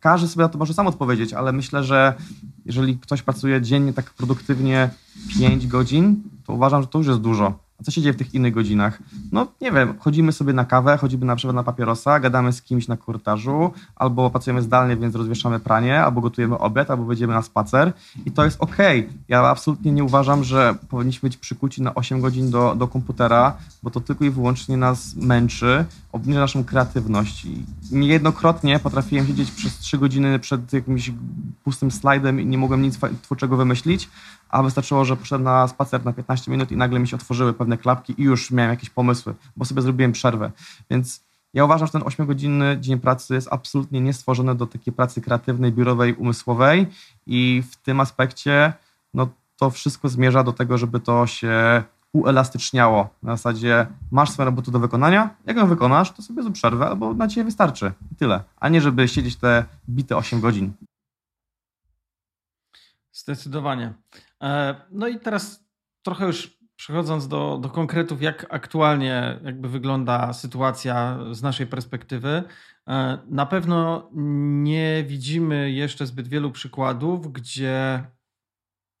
każdy 0.00 0.28
sobie 0.28 0.42
na 0.42 0.48
to 0.48 0.58
może 0.58 0.74
sam 0.74 0.86
odpowiedzieć, 0.86 1.32
ale 1.32 1.52
myślę, 1.52 1.84
że 1.84 2.14
jeżeli 2.64 2.98
ktoś 2.98 3.22
pracuje 3.22 3.62
dziennie 3.62 3.92
tak 3.92 4.10
produktywnie 4.10 4.90
5 5.38 5.66
godzin, 5.66 6.22
to 6.44 6.52
uważam, 6.52 6.82
że 6.82 6.88
to 6.88 6.98
już 6.98 7.06
jest 7.06 7.20
dużo. 7.20 7.67
A 7.80 7.84
co 7.84 7.90
się 7.90 8.02
dzieje 8.02 8.12
w 8.12 8.16
tych 8.16 8.34
innych 8.34 8.54
godzinach? 8.54 8.98
No 9.32 9.46
nie 9.60 9.72
wiem, 9.72 9.94
chodzimy 9.98 10.32
sobie 10.32 10.52
na 10.52 10.64
kawę, 10.64 10.96
chodzimy 10.96 11.26
na 11.26 11.36
przykład 11.36 11.56
na 11.56 11.62
papierosa, 11.62 12.20
gadamy 12.20 12.52
z 12.52 12.62
kimś 12.62 12.88
na 12.88 12.96
korytarzu, 12.96 13.70
albo 13.96 14.30
pracujemy 14.30 14.62
zdalnie, 14.62 14.96
więc 14.96 15.14
rozwieszamy 15.14 15.60
pranie, 15.60 16.00
albo 16.04 16.20
gotujemy 16.20 16.58
obiad, 16.58 16.90
albo 16.90 17.04
wyjdziemy 17.04 17.34
na 17.34 17.42
spacer 17.42 17.92
i 18.26 18.30
to 18.30 18.44
jest 18.44 18.56
ok. 18.60 18.76
Ja 19.28 19.46
absolutnie 19.46 19.92
nie 19.92 20.04
uważam, 20.04 20.44
że 20.44 20.74
powinniśmy 20.88 21.28
być 21.28 21.36
przykuci 21.36 21.82
na 21.82 21.94
8 21.94 22.20
godzin 22.20 22.50
do, 22.50 22.74
do 22.74 22.88
komputera, 22.88 23.56
bo 23.82 23.90
to 23.90 24.00
tylko 24.00 24.24
i 24.24 24.30
wyłącznie 24.30 24.76
nas 24.76 25.14
męczy, 25.16 25.84
obniża 26.12 26.40
naszą 26.40 26.64
kreatywność. 26.64 27.46
Niejednokrotnie 27.90 28.78
potrafiłem 28.78 29.26
siedzieć 29.26 29.50
przez 29.50 29.78
3 29.78 29.98
godziny 29.98 30.38
przed 30.38 30.72
jakimś 30.72 31.12
pustym 31.64 31.90
slajdem 31.90 32.40
i 32.40 32.46
nie 32.46 32.58
mogłem 32.58 32.82
nic 32.82 32.98
twórczego 33.22 33.56
wymyślić, 33.56 34.08
a 34.48 34.62
wystarczyło, 34.62 35.04
że 35.04 35.16
poszedłem 35.16 35.42
na 35.42 35.68
spacer 35.68 36.04
na 36.04 36.12
15 36.12 36.50
minut 36.50 36.72
i 36.72 36.76
nagle 36.76 36.98
mi 36.98 37.08
się 37.08 37.16
otworzyły 37.16 37.52
pewne 37.52 37.78
klapki 37.78 38.14
i 38.18 38.22
już 38.22 38.50
miałem 38.50 38.70
jakieś 38.70 38.90
pomysły, 38.90 39.34
bo 39.56 39.64
sobie 39.64 39.82
zrobiłem 39.82 40.12
przerwę. 40.12 40.50
Więc 40.90 41.28
ja 41.54 41.64
uważam, 41.64 41.86
że 41.86 41.92
ten 41.92 42.02
8-godzinny 42.02 42.80
dzień 42.80 43.00
pracy 43.00 43.34
jest 43.34 43.48
absolutnie 43.50 44.00
niestworzony 44.00 44.54
do 44.54 44.66
takiej 44.66 44.92
pracy 44.92 45.20
kreatywnej, 45.20 45.72
biurowej, 45.72 46.14
umysłowej 46.14 46.86
i 47.26 47.62
w 47.70 47.76
tym 47.76 48.00
aspekcie 48.00 48.72
no, 49.14 49.28
to 49.56 49.70
wszystko 49.70 50.08
zmierza 50.08 50.44
do 50.44 50.52
tego, 50.52 50.78
żeby 50.78 51.00
to 51.00 51.26
się 51.26 51.82
uelastyczniało. 52.20 53.08
Na 53.22 53.36
zasadzie 53.36 53.86
masz 54.10 54.30
swoją 54.30 54.46
robotę 54.46 54.70
do 54.70 54.78
wykonania, 54.78 55.36
jak 55.46 55.56
ją 55.56 55.66
wykonasz, 55.66 56.12
to 56.12 56.22
sobie 56.22 56.42
zrób 56.42 56.54
przerwę 56.54 56.86
albo 56.86 57.14
na 57.14 57.28
ciebie 57.28 57.44
wystarczy 57.44 57.92
i 58.12 58.16
tyle, 58.16 58.42
a 58.60 58.68
nie 58.68 58.80
żeby 58.80 59.08
siedzieć 59.08 59.36
te 59.36 59.64
bite 59.88 60.16
8 60.16 60.40
godzin. 60.40 60.72
Zdecydowanie. 63.12 63.92
E, 64.42 64.74
no 64.90 65.08
i 65.08 65.20
teraz 65.20 65.64
trochę 66.02 66.26
już 66.26 66.58
przechodząc 66.76 67.28
do, 67.28 67.58
do 67.62 67.70
konkretów, 67.70 68.22
jak 68.22 68.46
aktualnie 68.50 69.40
jakby 69.44 69.68
wygląda 69.68 70.32
sytuacja 70.32 71.18
z 71.32 71.42
naszej 71.42 71.66
perspektywy, 71.66 72.42
e, 72.88 73.18
na 73.26 73.46
pewno 73.46 74.10
nie 74.62 75.04
widzimy 75.06 75.70
jeszcze 75.70 76.06
zbyt 76.06 76.28
wielu 76.28 76.50
przykładów, 76.50 77.32
gdzie 77.32 78.04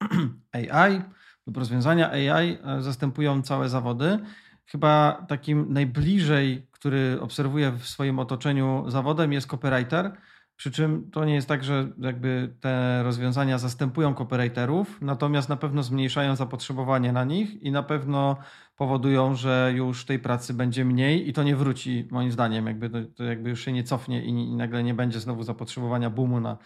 AI 0.52 1.02
lub 1.48 1.56
rozwiązania 1.56 2.10
AI 2.10 2.58
e, 2.64 2.82
zastępują 2.82 3.42
całe 3.42 3.68
zawody. 3.68 4.18
Chyba 4.66 5.24
takim 5.28 5.72
najbliżej, 5.72 6.66
który 6.70 7.18
obserwuję 7.20 7.70
w 7.70 7.86
swoim 7.86 8.18
otoczeniu 8.18 8.84
zawodem 8.88 9.32
jest 9.32 9.46
copywriter, 9.46 10.12
przy 10.56 10.70
czym 10.70 11.10
to 11.10 11.24
nie 11.24 11.34
jest 11.34 11.48
tak, 11.48 11.64
że 11.64 11.88
jakby 11.98 12.54
te 12.60 13.02
rozwiązania 13.02 13.58
zastępują 13.58 14.14
copywriterów, 14.14 14.98
natomiast 15.00 15.48
na 15.48 15.56
pewno 15.56 15.82
zmniejszają 15.82 16.36
zapotrzebowanie 16.36 17.12
na 17.12 17.24
nich 17.24 17.62
i 17.62 17.70
na 17.70 17.82
pewno 17.82 18.36
powodują, 18.76 19.34
że 19.34 19.72
już 19.74 20.04
tej 20.04 20.18
pracy 20.18 20.54
będzie 20.54 20.84
mniej 20.84 21.28
i 21.28 21.32
to 21.32 21.42
nie 21.42 21.56
wróci 21.56 22.08
moim 22.10 22.32
zdaniem, 22.32 22.66
jakby 22.66 22.90
to, 22.90 22.98
to 23.16 23.24
jakby 23.24 23.50
już 23.50 23.64
się 23.64 23.72
nie 23.72 23.84
cofnie 23.84 24.24
i, 24.24 24.28
i 24.28 24.56
nagle 24.56 24.82
nie 24.82 24.94
będzie 24.94 25.20
znowu 25.20 25.42
zapotrzebowania 25.42 26.10
boomu 26.10 26.40
na 26.40 26.58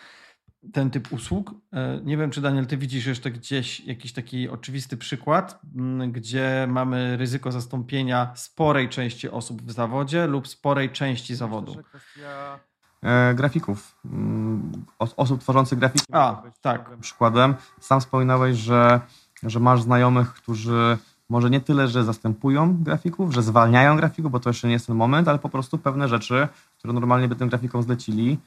ten 0.73 0.91
typ 0.91 1.13
usług. 1.13 1.55
E, 1.73 2.01
nie 2.05 2.17
wiem, 2.17 2.31
czy 2.31 2.41
Daniel, 2.41 2.67
ty 2.67 2.77
widzisz 2.77 3.07
jeszcze 3.07 3.31
gdzieś 3.31 3.81
jakiś 3.81 4.13
taki 4.13 4.49
oczywisty 4.49 4.97
przykład, 4.97 5.61
gdzie 6.09 6.67
mamy 6.69 7.17
ryzyko 7.17 7.53
zastąpienia 7.53 8.33
sporej 8.35 8.89
części 8.89 9.31
osób 9.31 9.63
w 9.63 9.73
zawodzie 9.73 10.27
lub 10.27 10.49
sporej 10.49 10.91
części 10.91 11.35
zawodu. 11.35 11.71
Myślę, 11.71 11.83
kwestia 11.83 12.59
E, 13.03 13.35
grafików, 13.35 13.97
mm, 14.05 14.73
osób 15.17 15.41
tworzących 15.41 15.79
grafiki. 15.79 16.05
A, 16.13 16.43
tak. 16.61 16.97
Przykładem. 17.01 17.55
Sam 17.81 18.01
wspominałeś, 18.01 18.57
że, 18.57 19.01
że 19.43 19.61
masz 19.61 19.83
znajomych, 19.83 20.35
którzy 20.35 20.99
może 21.29 21.51
nie 21.51 21.61
tyle, 21.61 21.89
że 21.89 22.05
zastępują 22.05 22.83
grafików, 22.83 23.35
że 23.35 23.43
zwalniają 23.43 23.97
grafików, 23.97 24.33
bo 24.33 24.41
to 24.41 24.51
jeszcze 24.51 24.67
nie 24.67 24.73
jest 24.73 24.87
ten 24.87 24.97
moment, 24.97 25.29
ale 25.29 25.39
po 25.39 25.49
prostu 25.49 25.79
pewne 25.79 26.09
rzeczy, 26.09 26.49
które 26.79 26.95
normalnie 26.95 27.29
by 27.29 27.37
tym 27.37 27.49
grafikom 27.49 27.83
zlecili, 27.83 28.39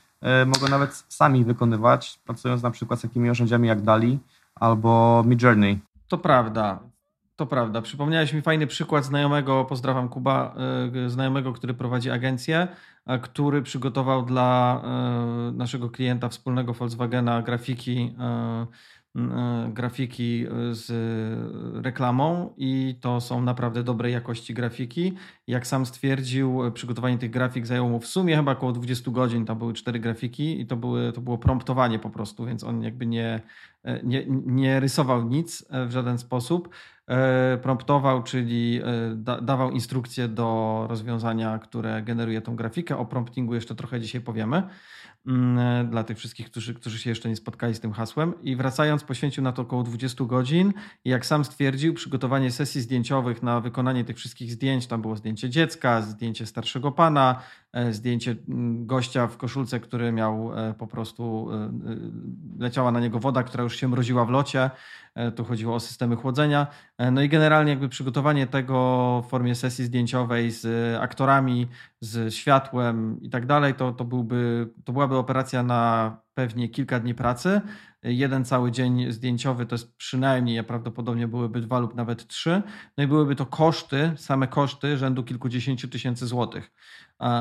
mogą 0.45 0.67
nawet 0.69 1.06
sami 1.10 1.45
wykonywać, 1.45 2.19
pracując 2.25 2.63
na 2.63 2.71
przykład 2.71 2.99
z 2.99 3.01
takimi 3.01 3.28
narzędziami 3.28 3.67
jak 3.67 3.82
DALI 3.82 4.19
albo 4.56 5.23
Midjourney. 5.25 5.80
To 6.08 6.17
prawda. 6.17 6.80
To 7.36 7.45
prawda. 7.45 7.82
Przypomniałeś 7.82 8.34
mi 8.34 8.41
fajny 8.41 8.67
przykład 8.67 9.06
znajomego, 9.06 9.65
pozdrawiam 9.65 10.10
Kuba, 10.10 10.56
e, 11.06 11.10
znajomego, 11.10 11.54
który 11.54 11.73
prowadzi 11.73 12.12
agencję, 12.12 12.67
który 13.21 13.62
przygotował 13.62 14.25
dla 14.25 14.82
e, 14.84 15.51
naszego 15.51 15.89
klienta 15.89 16.30
wspólnego 16.30 16.73
Volkswagena 16.73 17.41
grafiki 17.41 18.15
e, 18.19 18.67
grafiki 19.69 20.45
z 20.71 20.91
reklamą 21.86 22.54
i 22.58 22.95
to 23.01 23.21
są 23.21 23.41
naprawdę 23.41 23.84
dobrej 23.84 24.13
jakości 24.13 24.54
grafiki. 24.54 25.13
Jak 25.47 25.67
sam 25.67 25.86
stwierdził, 25.86 26.71
przygotowanie 26.73 27.17
tych 27.17 27.32
grafik 27.32 27.67
zajęło 27.67 27.89
mu 27.89 27.99
w 27.99 28.08
sumie 28.08 28.36
chyba 28.36 28.51
około 28.51 28.71
20 28.71 29.12
godzin. 29.12 29.45
Tam 29.45 29.58
były 29.58 29.73
cztery 29.73 29.99
grafiki 29.99 30.62
i 30.62 30.65
to, 30.65 30.75
były, 30.75 31.12
to 31.12 31.21
było 31.21 31.38
promptowanie 31.38 31.99
po 31.99 32.10
prostu, 32.10 32.45
więc 32.45 32.63
on 32.63 32.82
jakby 32.82 33.06
nie, 33.06 33.41
nie, 34.04 34.25
nie 34.45 34.80
rysował 34.80 35.23
nic 35.23 35.65
w 35.88 35.91
żaden 35.91 36.17
sposób. 36.17 36.69
E, 37.10 37.58
promptował, 37.58 38.23
czyli 38.23 38.82
e, 38.84 39.15
da, 39.15 39.41
dawał 39.41 39.71
instrukcje 39.71 40.28
do 40.28 40.86
rozwiązania, 40.89 41.60
które 41.60 42.01
generuje 42.01 42.41
tą 42.41 42.56
grafikę. 42.56 42.97
O 42.97 43.06
promptingu 43.06 43.56
jeszcze 43.56 43.75
trochę 43.75 43.99
dzisiaj 43.99 44.21
powiemy. 44.21 44.63
Mm, 45.28 45.90
dla 45.90 46.04
tych 46.04 46.18
wszystkich, 46.18 46.46
którzy, 46.52 46.74
którzy 46.74 47.00
się 47.00 47.10
jeszcze 47.10 47.30
nie 47.30 47.36
spotkali 47.36 47.76
z 47.76 47.80
tym 47.80 47.94
hasłem. 47.94 48.34
I 48.42 48.56
wracając, 48.56 49.04
poświęcił 49.04 49.44
na 49.44 49.52
to 49.52 49.62
około 49.62 49.84
20 49.84 50.26
godzin. 50.26 50.74
I 51.06 51.10
jak 51.10 51.26
sam 51.26 51.46
stwierdził, 51.46 51.94
przygotowanie 51.94 52.52
sesji 52.52 52.82
zdjęciowych 52.82 53.44
na 53.44 53.62
wykonanie 53.62 54.04
tych 54.04 54.18
wszystkich 54.18 54.52
zdjęć, 54.52 54.88
tam 54.88 55.02
było 55.02 55.16
zdjęcie 55.16 55.50
dziecka, 55.50 56.02
zdjęcie 56.02 56.46
starszego 56.46 56.92
pana, 56.92 57.42
zdjęcie 57.92 58.36
mm, 58.50 58.86
gościa 58.86 59.28
w 59.28 59.38
koszulce, 59.38 59.80
który 59.80 60.12
miał 60.12 60.60
e, 60.60 60.74
po 60.74 60.88
prostu, 60.88 61.50
leciała 62.60 62.92
na 62.92 63.00
niego 63.00 63.20
woda, 63.20 63.44
która 63.44 63.64
już 63.64 63.76
się 63.76 63.88
mroziła 63.88 64.26
w 64.26 64.30
locie. 64.30 64.70
Tu 65.36 65.44
chodziło 65.44 65.76
o 65.76 65.80
systemy 65.80 66.16
chłodzenia. 66.16 66.68
No 67.12 67.22
i 67.22 67.30
generalnie 67.30 67.70
jakby 67.70 67.90
przygotowanie 67.90 68.48
tego 68.48 69.24
w 69.28 69.30
formie 69.30 69.56
sesji 69.56 69.86
zdjęciowej 69.86 70.52
z 70.52 70.68
aktorami, 71.02 71.68
z 72.02 72.34
światłem 72.34 73.22
i 73.22 73.30
tak 73.30 73.46
dalej, 73.46 73.74
to, 73.74 73.92
to, 73.92 74.06
byłby, 74.06 74.70
to 74.86 74.94
byłaby 74.94 75.16
operacja 75.16 75.64
na 75.64 76.18
pewnie 76.34 76.70
kilka 76.70 77.00
dni 77.00 77.16
pracy. 77.16 77.62
Jeden 78.04 78.46
cały 78.46 78.72
dzień 78.72 79.12
zdjęciowy 79.12 79.66
to 79.66 79.76
jest 79.76 79.96
przynajmniej, 79.98 80.64
prawdopodobnie 80.64 81.28
byłyby 81.28 81.62
dwa 81.62 81.80
lub 81.80 81.96
nawet 81.96 82.28
trzy. 82.28 82.62
No 82.98 83.04
i 83.04 83.08
byłyby 83.08 83.36
to 83.36 83.46
koszty, 83.46 84.12
same 84.16 84.48
koszty 84.48 84.98
rzędu 84.98 85.24
kilkudziesięciu 85.24 85.88
tysięcy 85.88 86.28
złotych. 86.28 86.72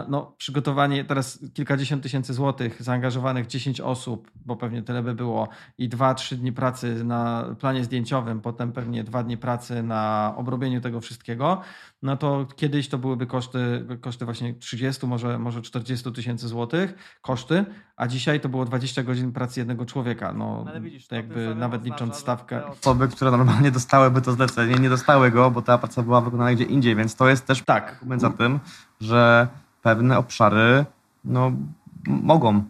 No, 0.09 0.35
przygotowanie 0.39 1.05
teraz 1.05 1.39
kilkadziesiąt 1.55 2.03
tysięcy 2.03 2.35
złotych, 2.35 2.83
zaangażowanych 2.83 3.47
10 3.47 3.81
osób, 3.81 4.31
bo 4.35 4.57
pewnie 4.57 4.83
tyle 4.83 5.03
by 5.03 5.15
było, 5.15 5.49
i 5.79 5.89
2-3 5.89 6.37
dni 6.37 6.53
pracy 6.53 7.05
na 7.05 7.45
planie 7.61 7.85
zdjęciowym, 7.85 8.41
potem 8.41 8.73
pewnie 8.73 9.05
2 9.05 9.23
dni 9.23 9.37
pracy 9.37 9.83
na 9.83 10.35
obrobieniu 10.37 10.81
tego 10.81 11.01
wszystkiego, 11.01 11.61
no 12.03 12.17
to 12.17 12.47
kiedyś 12.57 12.89
to 12.89 12.99
byłyby 12.99 13.27
koszty, 13.27 13.87
koszty 14.01 14.25
właśnie 14.25 14.55
30, 14.55 15.07
może, 15.07 15.39
może 15.39 15.63
40 15.63 16.13
tysięcy 16.13 16.49
złotych, 16.49 17.19
koszty, 17.23 17.65
a 17.97 18.07
dzisiaj 18.07 18.41
to 18.41 18.49
było 18.49 18.65
20 18.65 19.03
godzin 19.03 19.33
pracy 19.33 19.61
jednego 19.61 19.87
człowieka. 19.87 20.33
No, 20.33 20.63
no 20.65 20.71
Ale 20.71 20.81
widzisz, 20.81 21.07
to 21.07 21.15
jakby 21.15 21.55
nawet 21.55 21.85
licząc 21.85 22.17
stawkę. 22.17 22.67
Osoby, 22.67 23.09
które 23.09 23.31
normalnie 23.31 23.71
dostałyby 23.71 24.23
to 24.23 24.33
zlecenie, 24.33 24.75
nie 24.75 24.89
dostały 24.89 25.31
go, 25.31 25.51
bo 25.51 25.63
ta 25.63 25.79
praca 25.79 26.03
była 26.03 26.21
wykonana 26.21 26.53
gdzie 26.53 26.65
indziej, 26.65 26.97
więc 26.97 27.17
to 27.17 27.29
jest 27.29 27.47
też 27.47 27.63
tak. 27.63 27.93
argument 27.93 28.21
za 28.21 28.31
tym, 28.31 28.61
że 29.01 29.49
pewne 29.85 30.19
obszary 30.19 30.85
no, 31.25 31.53
mogą 32.07 32.65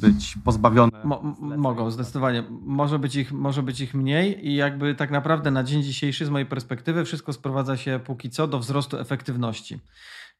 być 0.00 0.38
pozbawione. 0.44 1.04
Mo 1.04 1.22
mogą, 1.40 1.90
zdecydowanie. 1.90 2.44
Może 2.62 2.98
być, 2.98 3.16
ich, 3.16 3.32
może 3.32 3.62
być 3.62 3.80
ich 3.80 3.94
mniej 3.94 4.48
i 4.48 4.54
jakby 4.54 4.94
tak 4.94 5.10
naprawdę 5.10 5.50
na 5.50 5.64
dzień 5.64 5.82
dzisiejszy 5.82 6.26
z 6.26 6.30
mojej 6.30 6.46
perspektywy 6.46 7.04
wszystko 7.04 7.32
sprowadza 7.32 7.76
się 7.76 8.00
póki 8.04 8.30
co 8.30 8.46
do 8.46 8.58
wzrostu 8.58 8.98
efektywności. 8.98 9.80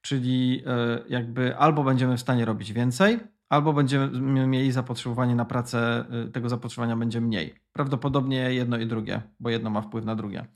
Czyli 0.01 0.63
e, 0.67 0.99
jakby 1.09 1.57
albo 1.57 1.85
będziemy 1.85 2.17
w 2.17 2.21
stanie 2.21 2.45
robić 2.45 2.73
więcej, 2.73 3.19
albo 3.49 3.73
będziemy 3.73 4.47
mieli 4.47 4.73
zapotrzebowanie 4.73 5.35
na 5.35 5.45
pracę, 5.45 6.05
e, 6.11 6.29
tego 6.29 6.49
zapotrzebowania 6.49 6.97
będzie 6.97 7.21
mniej. 7.21 7.55
Prawdopodobnie 7.73 8.55
jedno 8.55 8.77
i 8.79 8.87
drugie, 8.87 9.23
bo 9.41 9.51
jedno 9.51 9.71
ma 9.71 9.83
wpływ 9.83 10.05
na 10.05 10.15
drugie. 10.17 10.47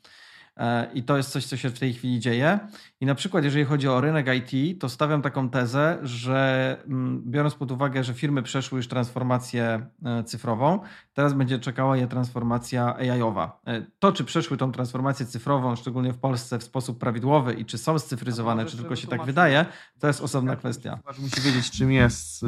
E, 0.56 0.92
I 0.94 1.02
to 1.02 1.16
jest 1.16 1.30
coś, 1.30 1.46
co 1.46 1.56
się 1.56 1.70
w 1.70 1.78
tej 1.78 1.94
chwili 1.94 2.20
dzieje. 2.20 2.58
I 3.00 3.06
na 3.06 3.14
przykład, 3.14 3.44
jeżeli 3.44 3.64
chodzi 3.64 3.88
o 3.88 4.00
rynek 4.00 4.26
IT, 4.52 4.80
to 4.80 4.88
stawiam 4.88 5.22
taką 5.22 5.50
tezę, 5.50 5.98
że 6.02 6.76
mm, 6.86 7.22
biorąc 7.26 7.54
pod 7.54 7.70
uwagę, 7.70 8.04
że 8.04 8.14
firmy 8.14 8.42
przeszły 8.42 8.78
już 8.78 8.88
transformację 8.88 9.86
e, 10.04 10.24
cyfrową, 10.24 10.78
teraz 11.14 11.32
będzie 11.32 11.58
czekała 11.58 11.96
je 11.96 12.06
transformacja 12.06 12.96
AI-owa. 12.96 13.60
E, 13.66 13.82
to, 13.98 14.12
czy 14.12 14.24
przeszły 14.24 14.56
tą 14.56 14.72
transformację 14.72 15.26
cyfrową, 15.26 15.76
szczególnie 15.76 16.12
w 16.12 16.18
Polsce, 16.18 16.58
w 16.58 16.62
sposób 16.62 16.98
prawidłowy 16.98 17.54
i 17.54 17.64
czy 17.64 17.78
są 17.78 17.98
scyfryzowane, 17.98 18.64
czy 18.64 18.76
tylko 18.76 18.96
się 18.96 19.08
tak 19.08 19.24
wydaje, 19.24 19.66
to 19.98 20.06
jest 20.06 20.20
osobna 20.20 20.56
kwestia. 20.56 20.98
Musi 21.18 21.40
wiedzieć, 21.40 21.70
czym 21.70 21.92
jest 21.92 22.44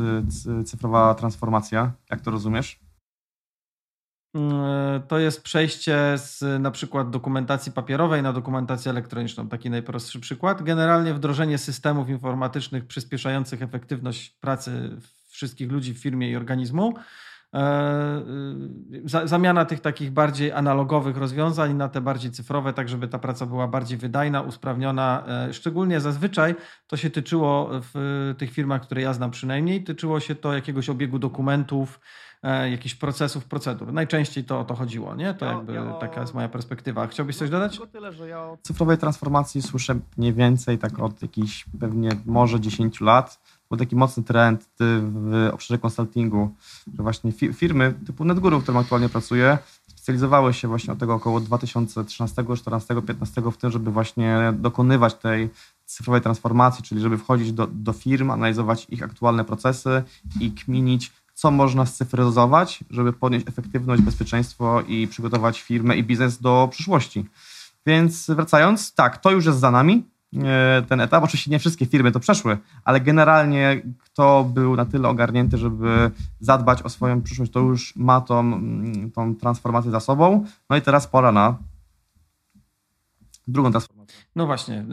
cyfrowa 0.64 1.14
transformacja. 1.14 1.92
Jak 2.10 2.20
to 2.20 2.30
rozumiesz? 2.30 2.87
Mm, 4.38 5.02
to 5.08 5.18
jest 5.18 5.42
przejście 5.42 5.98
z 6.16 6.62
na 6.62 6.70
przykład 6.70 7.10
dokumentacji 7.10 7.72
papierowej 7.72 8.22
na 8.22 8.32
dokumentację 8.32 8.90
elektroniczną. 8.90 9.48
Taki 9.48 9.70
najprostszy 9.70 10.20
przykład. 10.20 10.62
Generalnie 10.62 11.14
wdrożenie 11.14 11.58
systemów 11.58 12.08
informatycznych 12.08 12.86
przyspieszających 12.86 13.62
efektywność 13.62 14.30
pracy 14.30 14.90
wszystkich 15.28 15.72
ludzi 15.72 15.94
w 15.94 15.98
firmie 15.98 16.30
i 16.30 16.36
organizmu. 16.36 16.94
E, 17.54 18.22
y, 19.14 19.28
zamiana 19.28 19.64
tych 19.64 19.80
takich 19.80 20.10
bardziej 20.10 20.52
analogowych 20.52 21.16
rozwiązań 21.16 21.74
na 21.74 21.88
te 21.88 22.00
bardziej 22.00 22.30
cyfrowe, 22.30 22.72
tak 22.72 22.88
żeby 22.88 23.08
ta 23.08 23.18
praca 23.18 23.46
była 23.46 23.68
bardziej 23.68 23.98
wydajna, 23.98 24.42
usprawniona. 24.42 25.24
E, 25.28 25.52
szczególnie 25.52 26.00
zazwyczaj 26.00 26.54
to 26.86 26.96
się 26.96 27.10
tyczyło 27.10 27.70
w 27.72 28.34
tych 28.38 28.50
firmach, 28.52 28.82
które 28.82 29.02
ja 29.02 29.12
znam 29.12 29.30
przynajmniej, 29.30 29.84
tyczyło 29.84 30.20
się 30.20 30.34
to 30.34 30.54
jakiegoś 30.54 30.88
obiegu 30.88 31.18
dokumentów, 31.18 32.00
E, 32.00 32.27
jakichś 32.70 32.94
procesów, 32.94 33.44
procedur. 33.44 33.92
Najczęściej 33.92 34.44
to 34.44 34.60
o 34.60 34.64
to 34.64 34.74
chodziło, 34.74 35.14
nie? 35.14 35.34
To 35.34 35.44
jakby 35.46 35.72
ja 35.72 35.92
taka 35.92 36.20
jest 36.20 36.34
moja 36.34 36.48
perspektywa. 36.48 37.06
Chciałbyś 37.06 37.36
coś 37.36 37.50
dodać? 37.50 37.72
Tylko 37.72 37.86
tyle, 37.86 38.12
że 38.12 38.28
ja 38.28 38.40
o 38.40 38.58
cyfrowej 38.62 38.98
transformacji 38.98 39.62
słyszę 39.62 39.98
mniej 40.16 40.34
więcej 40.34 40.78
tak 40.78 40.98
od 40.98 41.22
jakichś 41.22 41.64
pewnie 41.80 42.10
może 42.26 42.60
10 42.60 43.00
lat. 43.00 43.40
Był 43.68 43.78
taki 43.78 43.96
mocny 43.96 44.22
trend 44.22 44.68
w 45.00 45.50
obszarze 45.52 45.78
konsultingu, 45.78 46.54
że 46.96 47.02
właśnie 47.02 47.32
firmy 47.32 47.94
typu 48.06 48.24
NetGuru, 48.24 48.58
w 48.58 48.62
którym 48.62 48.80
aktualnie 48.80 49.08
pracuję, 49.08 49.58
specjalizowały 49.86 50.54
się 50.54 50.68
właśnie 50.68 50.92
od 50.92 50.98
tego 50.98 51.14
około 51.14 51.40
2013, 51.40 52.44
14, 52.56 53.02
15 53.02 53.42
w 53.52 53.56
tym, 53.56 53.70
żeby 53.70 53.90
właśnie 53.90 54.52
dokonywać 54.52 55.14
tej 55.14 55.50
cyfrowej 55.84 56.20
transformacji, 56.20 56.84
czyli 56.84 57.00
żeby 57.00 57.18
wchodzić 57.18 57.52
do, 57.52 57.66
do 57.66 57.92
firm, 57.92 58.30
analizować 58.30 58.86
ich 58.90 59.02
aktualne 59.02 59.44
procesy 59.44 60.02
i 60.40 60.52
kminić, 60.52 61.12
co 61.38 61.50
można 61.50 61.86
scyfryzować, 61.86 62.84
żeby 62.90 63.12
podnieść 63.12 63.48
efektywność, 63.48 64.02
bezpieczeństwo 64.02 64.82
i 64.88 65.08
przygotować 65.08 65.62
firmę 65.62 65.96
i 65.96 66.04
biznes 66.04 66.40
do 66.40 66.68
przyszłości. 66.70 67.24
Więc 67.86 68.30
wracając, 68.30 68.94
tak, 68.94 69.18
to 69.18 69.30
już 69.30 69.46
jest 69.46 69.58
za 69.58 69.70
nami, 69.70 70.04
e, 70.36 70.82
ten 70.88 71.00
etap. 71.00 71.24
Oczywiście 71.24 71.50
nie 71.50 71.58
wszystkie 71.58 71.86
firmy 71.86 72.12
to 72.12 72.20
przeszły, 72.20 72.58
ale 72.84 73.00
generalnie 73.00 73.82
kto 73.98 74.44
był 74.54 74.76
na 74.76 74.84
tyle 74.84 75.08
ogarnięty, 75.08 75.58
żeby 75.58 76.10
zadbać 76.40 76.82
o 76.82 76.88
swoją 76.88 77.22
przyszłość, 77.22 77.52
to 77.52 77.60
już 77.60 77.96
ma 77.96 78.20
tą, 78.20 78.40
mm, 78.40 79.10
tą 79.10 79.34
transformację 79.36 79.90
za 79.90 80.00
sobą. 80.00 80.44
No 80.70 80.76
i 80.76 80.82
teraz 80.82 81.06
pora 81.06 81.32
na 81.32 81.56
drugą 83.48 83.70
transformację. 83.70 83.97
No 84.36 84.46
właśnie, 84.46 84.84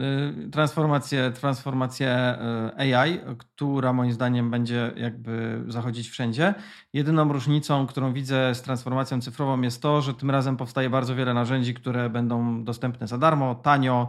y, 0.46 0.50
transformację, 0.50 1.30
transformację 1.30 2.38
y, 2.80 2.96
AI, 2.96 3.20
która 3.38 3.92
moim 3.92 4.12
zdaniem 4.12 4.50
będzie 4.50 4.92
jakby 4.96 5.64
zachodzić 5.68 6.08
wszędzie. 6.08 6.54
Jedyną 6.92 7.32
różnicą, 7.32 7.86
którą 7.86 8.12
widzę 8.12 8.54
z 8.54 8.62
transformacją 8.62 9.20
cyfrową 9.20 9.60
jest 9.60 9.82
to, 9.82 10.02
że 10.02 10.14
tym 10.14 10.30
razem 10.30 10.56
powstaje 10.56 10.90
bardzo 10.90 11.14
wiele 11.14 11.34
narzędzi, 11.34 11.74
które 11.74 12.10
będą 12.10 12.64
dostępne 12.64 13.06
za 13.06 13.18
darmo, 13.18 13.54
tanio 13.54 14.08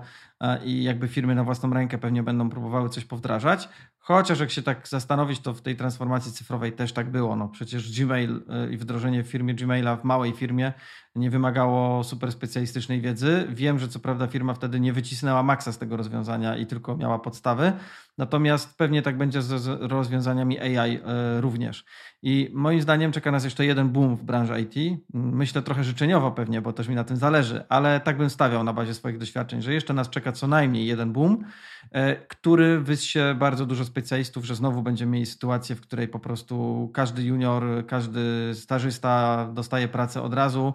i 0.66 0.84
jakby 0.84 1.08
firmy 1.08 1.36
na 1.36 1.44
własną 1.44 1.74
rękę 1.74 1.98
pewnie 1.98 2.24
będą 2.24 2.50
próbowały 2.50 2.90
coś 2.90 3.06
powdrażać. 3.06 3.70
Chociaż 4.08 4.40
jak 4.40 4.52
się 4.52 4.62
tak 4.62 4.88
zastanowić, 4.88 5.40
to 5.40 5.54
w 5.54 5.62
tej 5.62 5.76
transformacji 5.76 6.32
cyfrowej 6.32 6.74
też 6.74 6.94
tak 6.94 7.12
było. 7.12 7.36
No 7.36 7.48
przecież 7.48 8.00
Gmail 8.00 8.44
y, 8.68 8.74
i 8.74 8.78
wdrożenie 8.78 9.24
w 9.24 9.28
firmie 9.28 9.54
Gmaila 9.54 9.96
w 9.96 10.04
małej 10.04 10.34
firmie 10.34 10.74
nie 11.18 11.30
wymagało 11.30 12.04
super 12.04 12.32
specjalistycznej 12.32 13.02
wiedzy. 13.02 13.48
Wiem, 13.50 13.80
że 13.80 13.88
co 13.88 14.00
prawda 14.00 14.28
firma 14.28 14.54
wtedy 14.54 14.80
nie 14.80 14.94
wycisnęła 14.94 15.44
maksa 15.44 15.72
z 15.72 15.78
tego 15.78 15.98
rozwiązania 15.98 16.58
i 16.58 16.66
tylko 16.66 16.98
miała 16.98 17.20
podstawy, 17.20 17.74
natomiast 18.18 18.78
pewnie 18.78 19.02
tak 19.02 19.18
będzie 19.18 19.42
z 19.42 19.68
rozwiązaniami 19.82 20.60
AI 20.60 20.96
y, 20.98 21.02
również. 21.42 21.86
I 22.22 22.52
moim 22.54 22.82
zdaniem 22.82 23.12
czeka 23.12 23.32
nas 23.32 23.44
jeszcze 23.44 23.66
jeden 23.66 23.90
boom 23.90 24.16
w 24.16 24.24
branży 24.24 24.54
IT. 24.62 25.02
Myślę 25.14 25.62
trochę 25.62 25.84
życzeniowo 25.84 26.32
pewnie, 26.32 26.62
bo 26.62 26.74
też 26.74 26.88
mi 26.88 26.96
na 26.96 27.04
tym 27.04 27.18
zależy, 27.18 27.64
ale 27.70 28.00
tak 28.00 28.18
bym 28.18 28.30
stawiał 28.30 28.64
na 28.64 28.74
bazie 28.74 28.94
swoich 28.94 29.18
doświadczeń, 29.18 29.62
że 29.62 29.74
jeszcze 29.74 29.94
nas 29.94 30.10
czeka 30.10 30.32
co 30.32 30.48
najmniej 30.48 30.88
jeden 30.88 31.14
boom, 31.14 31.44
y, 31.84 31.88
który 32.28 32.80
wysie 32.80 33.36
bardzo 33.40 33.66
dużo 33.66 33.86
specjalistów, 33.86 34.46
że 34.46 34.56
znowu 34.56 34.82
będziemy 34.82 35.12
mieli 35.12 35.26
sytuację, 35.26 35.76
w 35.76 35.82
której 35.82 36.08
po 36.08 36.20
prostu 36.20 36.90
każdy 36.94 37.24
junior, 37.24 37.64
każdy 37.88 38.52
stażysta 38.54 39.46
dostaje 39.54 39.88
pracę 39.88 40.22
od 40.22 40.34
razu 40.34 40.74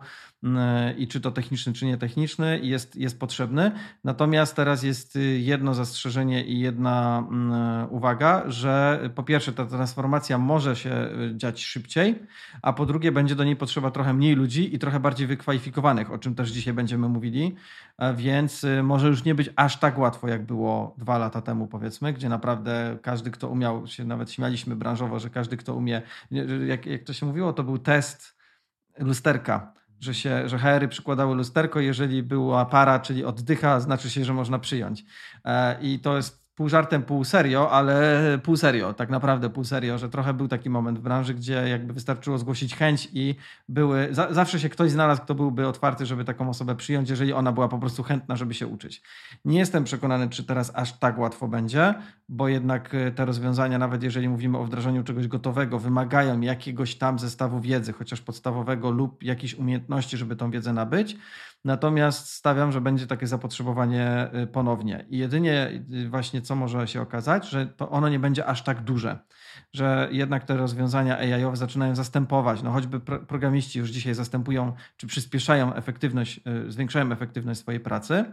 i 0.99 1.09
czy 1.09 1.21
to 1.21 1.31
techniczny, 1.31 1.73
czy 1.73 1.87
nietechniczny, 1.87 2.61
jest, 2.63 2.97
jest 2.97 3.21
potrzebny. 3.21 3.73
Natomiast 4.05 4.57
teraz 4.57 4.83
jest 4.83 5.19
jedno 5.39 5.75
zastrzeżenie 5.75 6.45
i 6.45 6.61
jedna 6.61 7.27
mm, 7.31 7.93
uwaga, 7.93 8.43
że 8.47 9.01
po 9.15 9.23
pierwsze 9.23 9.53
ta 9.53 9.67
transformacja 9.67 10.39
może 10.39 10.77
się 10.77 11.09
dziać 11.35 11.65
szybciej, 11.65 12.23
a 12.63 12.73
po 12.73 12.87
drugie 12.87 13.13
będzie 13.13 13.35
do 13.35 13.45
niej 13.45 13.57
potrzeba 13.57 13.91
trochę 13.91 14.15
mniej 14.15 14.35
ludzi 14.35 14.75
i 14.75 14.79
trochę 14.79 15.01
bardziej 15.01 15.27
wykwalifikowanych, 15.27 16.13
o 16.13 16.19
czym 16.19 16.35
też 16.35 16.51
dzisiaj 16.51 16.75
będziemy 16.75 17.09
mówili, 17.09 17.55
więc 18.17 18.67
może 18.83 19.09
już 19.09 19.25
nie 19.25 19.35
być 19.35 19.51
aż 19.57 19.79
tak 19.79 19.99
łatwo, 19.99 20.29
jak 20.29 20.47
było 20.47 20.95
dwa 20.99 21.19
lata 21.19 21.43
temu, 21.43 21.67
powiedzmy, 21.67 22.13
gdzie 22.13 22.29
naprawdę 22.29 22.99
każdy, 23.03 23.31
kto 23.31 23.49
umiał, 23.49 23.87
się 23.87 24.05
nawet 24.05 24.31
śmialiśmy 24.31 24.77
branżowo, 24.77 25.19
że 25.19 25.31
każdy, 25.31 25.57
kto 25.57 25.75
umie, 25.75 26.03
jak, 26.67 26.87
jak 26.87 27.03
to 27.03 27.13
się 27.13 27.27
mówiło, 27.27 27.53
to 27.53 27.65
był 27.65 27.79
test 27.79 28.37
lusterka 28.99 29.82
że, 30.03 30.15
się, 30.15 30.49
że 30.49 30.59
HR-y 30.59 30.89
przykładały 30.89 31.35
lusterko, 31.35 31.81
jeżeli 31.81 32.23
była 32.23 32.67
para, 32.67 33.01
czyli 33.01 33.25
oddycha, 33.25 33.81
znaczy 33.81 34.11
się, 34.11 34.25
że 34.25 34.35
można 34.35 34.59
przyjąć. 34.59 35.05
E, 35.45 35.81
I 35.81 35.99
to 36.01 36.17
jest 36.17 36.42
pół 36.63 36.69
żartem, 36.69 37.03
pół 37.03 37.25
serio, 37.25 37.71
ale 37.71 38.23
pół 38.43 38.57
serio, 38.57 38.95
tak 38.95 39.11
naprawdę 39.11 39.51
pół 39.51 39.65
serio, 39.65 39.99
że 39.99 40.09
trochę 40.09 40.35
był 40.35 40.49
taki 40.49 40.71
moment 40.71 40.99
w 40.99 41.03
branży, 41.03 41.35
gdzie 41.35 41.69
jakby 41.69 41.93
wystarczyło 41.93 42.39
zgłosić 42.39 42.77
chęć 42.77 43.09
i 43.13 43.35
były, 43.69 44.09
za, 44.11 44.33
zawsze 44.33 44.61
się 44.61 44.69
ktoś 44.69 44.91
znalazł, 44.91 45.23
kto 45.23 45.35
byłby 45.35 45.67
otwarty, 45.67 46.07
żeby 46.07 46.25
taką 46.25 46.49
osobę 46.49 46.77
przyjąć, 46.77 47.11
jeżeli 47.11 47.33
ona 47.33 47.53
była 47.53 47.69
po 47.69 47.79
prostu 47.79 48.03
chętna, 48.03 48.37
żeby 48.37 48.55
się 48.55 48.67
uczyć. 48.67 49.03
Nie 49.45 49.59
jestem 49.59 49.85
przekonany, 49.85 50.29
czy 50.29 50.45
teraz 50.45 50.73
aż 50.75 50.99
tak 50.99 51.19
łatwo 51.19 51.49
będzie, 51.49 51.95
bo 52.29 52.49
jednak 52.49 52.95
e, 52.95 53.11
te 53.11 53.25
rozwiązania, 53.25 53.79
nawet 53.79 54.03
jeżeli 54.03 54.29
mówimy 54.29 54.59
o 54.59 54.65
wdrażaniu 54.65 55.03
czegoś 55.03 55.29
gotowego, 55.29 55.79
wymagają 55.79 56.41
jakiegoś 56.41 56.95
tam 56.95 57.19
zestawu 57.19 57.61
wiedzy, 57.61 57.93
chociaż 57.93 58.21
podstawowego 58.21 58.91
lub 58.91 59.23
jakichś 59.23 59.55
umiejętności, 59.55 60.17
żeby 60.17 60.37
tą 60.37 60.51
wiedzę 60.51 60.73
nabyć. 60.73 61.17
Natomiast 61.65 62.29
stawiam, 62.29 62.73
że 62.73 62.81
będzie 62.81 63.07
takie 63.07 63.27
zapotrzebowanie 63.27 64.31
y, 64.43 64.47
ponownie. 64.47 65.07
I 65.09 65.19
jedynie 65.19 65.85
y, 65.93 66.09
właśnie 66.09 66.43
co 66.43 66.57
może 66.57 66.89
się 66.89 67.01
okazać, 67.01 67.51
że 67.51 67.67
to 67.67 67.91
ono 67.91 68.09
nie 68.09 68.19
będzie 68.19 68.47
aż 68.47 68.63
tak 68.63 68.81
duże, 68.81 69.19
że 69.73 70.09
jednak 70.11 70.45
te 70.45 70.57
rozwiązania 70.57 71.19
AI-owe 71.19 71.57
zaczynają 71.57 71.95
zastępować. 71.95 72.63
No 72.63 72.71
choćby 72.71 73.01
pro 73.01 73.19
programiści 73.19 73.79
już 73.79 73.91
dzisiaj 73.91 74.15
zastępują 74.15 74.73
czy 74.97 75.07
przyspieszają 75.07 75.75
efektywność, 75.75 76.41
y, 76.67 76.73
zwiększają 76.73 77.13
efektywność 77.13 77.61
swojej 77.61 77.81
pracy. 77.81 78.25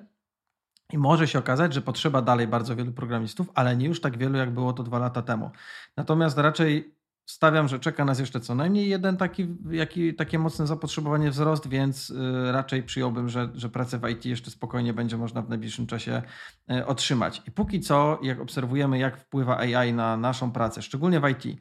I 0.94 0.98
może 0.98 1.28
się 1.28 1.40
okazać, 1.40 1.74
że 1.74 1.82
potrzeba 1.82 2.22
dalej 2.22 2.48
bardzo 2.48 2.76
wielu 2.76 2.92
programistów, 2.92 3.48
ale 3.56 3.78
nie 3.78 3.88
już 3.88 4.02
tak 4.02 4.18
wielu, 4.18 4.38
jak 4.38 4.52
było 4.52 4.74
to 4.74 4.84
dwa 4.84 5.00
lata 5.00 5.22
temu. 5.22 5.52
Natomiast 5.98 6.38
raczej 6.38 6.99
Stawiam, 7.30 7.68
że 7.68 7.80
czeka 7.80 8.06
nas 8.06 8.20
jeszcze 8.20 8.40
co 8.40 8.56
najmniej 8.56 8.90
jeden 8.90 9.18
taki, 9.18 9.48
jaki, 9.72 10.14
takie 10.14 10.40
mocne 10.40 10.68
zapotrzebowanie 10.68 11.32
wzrost, 11.32 11.68
więc 11.68 12.10
y, 12.10 12.52
raczej 12.52 12.84
przyjąłbym, 12.84 13.30
że, 13.30 13.50
że 13.56 13.70
pracę 13.70 14.00
w 14.00 14.10
IT 14.10 14.26
jeszcze 14.26 14.52
spokojnie 14.52 14.94
będzie 14.94 15.18
można 15.18 15.42
w 15.42 15.50
najbliższym 15.50 15.88
czasie 15.88 16.22
y, 16.72 16.86
otrzymać. 16.86 17.42
I 17.48 17.52
póki 17.52 17.80
co, 17.80 18.20
jak 18.22 18.40
obserwujemy, 18.40 19.00
jak 19.00 19.18
wpływa 19.18 19.58
AI 19.58 19.94
na 19.94 20.18
naszą 20.18 20.52
pracę, 20.52 20.82
szczególnie 20.82 21.20
w 21.20 21.30
IT, 21.30 21.60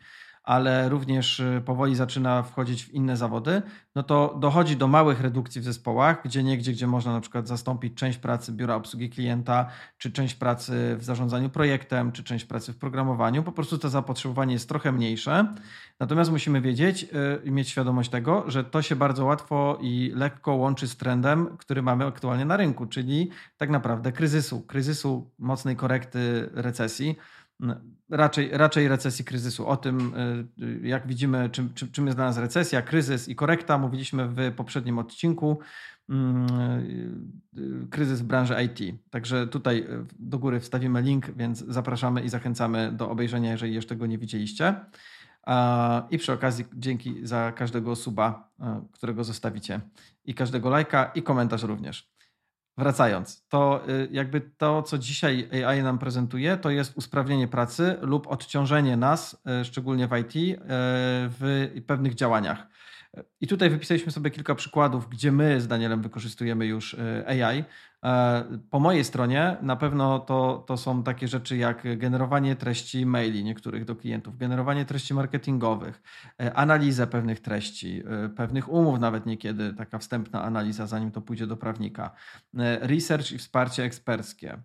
ale 0.48 0.88
również 0.88 1.40
y, 1.40 1.62
powoli 1.64 1.94
zaczyna 1.94 2.42
wchodzić 2.42 2.84
w 2.84 2.94
inne 2.94 3.16
zawody, 3.16 3.62
no 3.94 4.02
to 4.02 4.36
dochodzi 4.40 4.76
do 4.76 4.88
małych 4.88 5.20
redukcji 5.20 5.60
w 5.60 5.64
zespołach, 5.64 6.22
gdzie 6.24 6.42
niegdzie, 6.42 6.72
gdzie 6.72 6.86
można 6.86 7.12
na 7.12 7.20
przykład 7.20 7.48
zastąpić 7.48 7.94
część 7.94 8.18
pracy 8.18 8.52
biura 8.52 8.74
obsługi 8.74 9.10
klienta, 9.10 9.66
czy 9.98 10.12
część 10.12 10.34
pracy 10.34 10.96
w 10.98 11.04
zarządzaniu 11.04 11.50
projektem, 11.50 12.12
czy 12.12 12.24
część 12.24 12.44
pracy 12.44 12.72
w 12.72 12.76
programowaniu. 12.78 13.42
Po 13.42 13.52
prostu 13.52 13.78
to 13.78 13.88
zapotrzebowanie 13.88 14.52
jest 14.52 14.68
trochę 14.68 14.92
mniejsze. 14.92 15.54
Natomiast 16.00 16.30
musimy 16.30 16.60
wiedzieć 16.60 17.02
y, 17.02 17.08
i 17.44 17.50
mieć 17.50 17.68
świadomość 17.68 18.10
tego, 18.10 18.44
że 18.46 18.64
to 18.64 18.82
się 18.82 18.96
bardzo 18.96 19.24
łatwo 19.24 19.78
i 19.80 20.12
lekko 20.14 20.54
łączy 20.54 20.88
z 20.88 20.96
trendem, 20.96 21.56
który 21.56 21.82
mamy 21.82 22.06
aktualnie 22.06 22.44
na 22.44 22.56
rynku, 22.56 22.86
czyli 22.86 23.30
tak 23.56 23.70
naprawdę 23.70 24.12
kryzysu, 24.12 24.60
kryzysu 24.60 25.30
mocnej 25.38 25.76
korekty 25.76 26.50
recesji 26.52 27.16
raczej, 28.10 28.50
raczej 28.52 28.88
recesji 28.88 29.24
kryzysu. 29.24 29.66
O 29.66 29.76
tym, 29.76 30.14
y, 30.58 30.88
jak 30.88 31.06
widzimy, 31.06 31.50
czym, 31.50 31.74
czym, 31.74 31.90
czym 31.90 32.06
jest 32.06 32.18
dla 32.18 32.24
nas 32.24 32.38
recesja, 32.38 32.82
kryzys 32.82 33.28
i 33.28 33.36
korekta, 33.36 33.78
mówiliśmy 33.78 34.28
w 34.28 34.54
poprzednim 34.56 34.98
odcinku. 34.98 35.58
Mm, 36.08 36.46
y, 37.56 37.60
y, 37.60 37.88
kryzys 37.90 38.20
w 38.20 38.24
branży 38.24 38.54
IT. 38.64 39.00
Także 39.10 39.46
tutaj 39.46 39.86
do 40.18 40.38
góry 40.38 40.60
wstawimy 40.60 41.02
link, 41.02 41.30
więc 41.36 41.58
zapraszamy 41.58 42.22
i 42.22 42.28
zachęcamy 42.28 42.92
do 42.92 43.10
obejrzenia, 43.10 43.50
jeżeli 43.50 43.74
jeszcze 43.74 43.96
go 43.96 44.06
nie 44.06 44.18
widzieliście. 44.18 44.74
I 46.10 46.18
przy 46.18 46.32
okazji 46.32 46.64
dzięki 46.74 47.26
za 47.26 47.52
każdego 47.52 47.96
suba, 47.96 48.50
którego 48.92 49.24
zostawicie, 49.24 49.80
i 50.24 50.34
każdego 50.34 50.70
lajka, 50.70 51.10
i 51.14 51.22
komentarz 51.22 51.62
również. 51.62 52.10
Wracając, 52.78 53.46
to 53.48 53.82
y, 53.88 54.08
jakby 54.10 54.40
to, 54.40 54.82
co 54.82 54.98
dzisiaj 54.98 55.48
AI 55.64 55.82
nam 55.82 55.98
prezentuje, 55.98 56.56
to 56.56 56.70
jest 56.70 56.96
usprawnienie 56.96 57.48
pracy 57.48 57.96
lub 58.00 58.26
odciążenie 58.26 58.96
nas, 58.96 59.42
y, 59.62 59.64
szczególnie 59.64 60.08
w 60.08 60.16
IT, 60.18 60.36
y, 60.36 60.56
w 60.60 61.68
pewnych 61.86 62.14
działaniach. 62.14 62.66
I 63.40 63.46
tutaj 63.46 63.70
wypisaliśmy 63.70 64.12
sobie 64.12 64.30
kilka 64.30 64.54
przykładów, 64.54 65.08
gdzie 65.08 65.32
my 65.32 65.60
z 65.60 65.68
Danielem 65.68 66.02
wykorzystujemy 66.02 66.66
już 66.66 66.96
AI. 67.26 67.64
E, 68.04 68.44
po 68.70 68.80
mojej 68.80 69.04
stronie 69.04 69.56
na 69.62 69.76
pewno 69.76 70.18
to, 70.18 70.64
to 70.66 70.76
są 70.76 71.02
takie 71.02 71.28
rzeczy 71.28 71.56
jak 71.56 71.98
generowanie 71.98 72.56
treści 72.56 73.06
maili 73.06 73.44
niektórych 73.44 73.84
do 73.84 73.96
klientów, 73.96 74.38
generowanie 74.38 74.84
treści 74.84 75.14
marketingowych, 75.14 76.02
e, 76.40 76.54
analizę 76.54 77.06
pewnych 77.06 77.40
treści, 77.40 78.02
e, 78.24 78.28
pewnych 78.28 78.68
umów, 78.68 79.00
nawet 79.00 79.26
niekiedy 79.26 79.74
taka 79.74 79.98
wstępna 79.98 80.42
analiza, 80.42 80.86
zanim 80.86 81.10
to 81.10 81.20
pójdzie 81.20 81.46
do 81.46 81.56
prawnika, 81.56 82.10
research 82.80 83.32
i 83.32 83.38
wsparcie 83.38 83.84
eksperckie, 83.84 84.58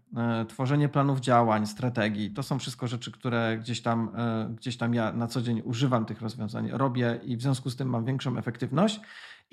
tworzenie 0.47 0.89
planów 0.89 1.19
działań, 1.19 1.67
strategii. 1.67 2.31
To 2.31 2.43
są 2.43 2.59
wszystko 2.59 2.87
rzeczy, 2.87 3.11
które 3.11 3.57
gdzieś 3.57 3.81
tam, 3.81 4.11
gdzieś 4.55 4.77
tam 4.77 4.93
ja 4.93 5.11
na 5.11 5.27
co 5.27 5.41
dzień 5.41 5.61
używam 5.65 6.05
tych 6.05 6.21
rozwiązań, 6.21 6.69
robię 6.71 7.19
i 7.23 7.37
w 7.37 7.41
związku 7.41 7.69
z 7.69 7.75
tym 7.75 7.89
mam 7.89 8.05
większą 8.05 8.37
efektywność. 8.37 8.99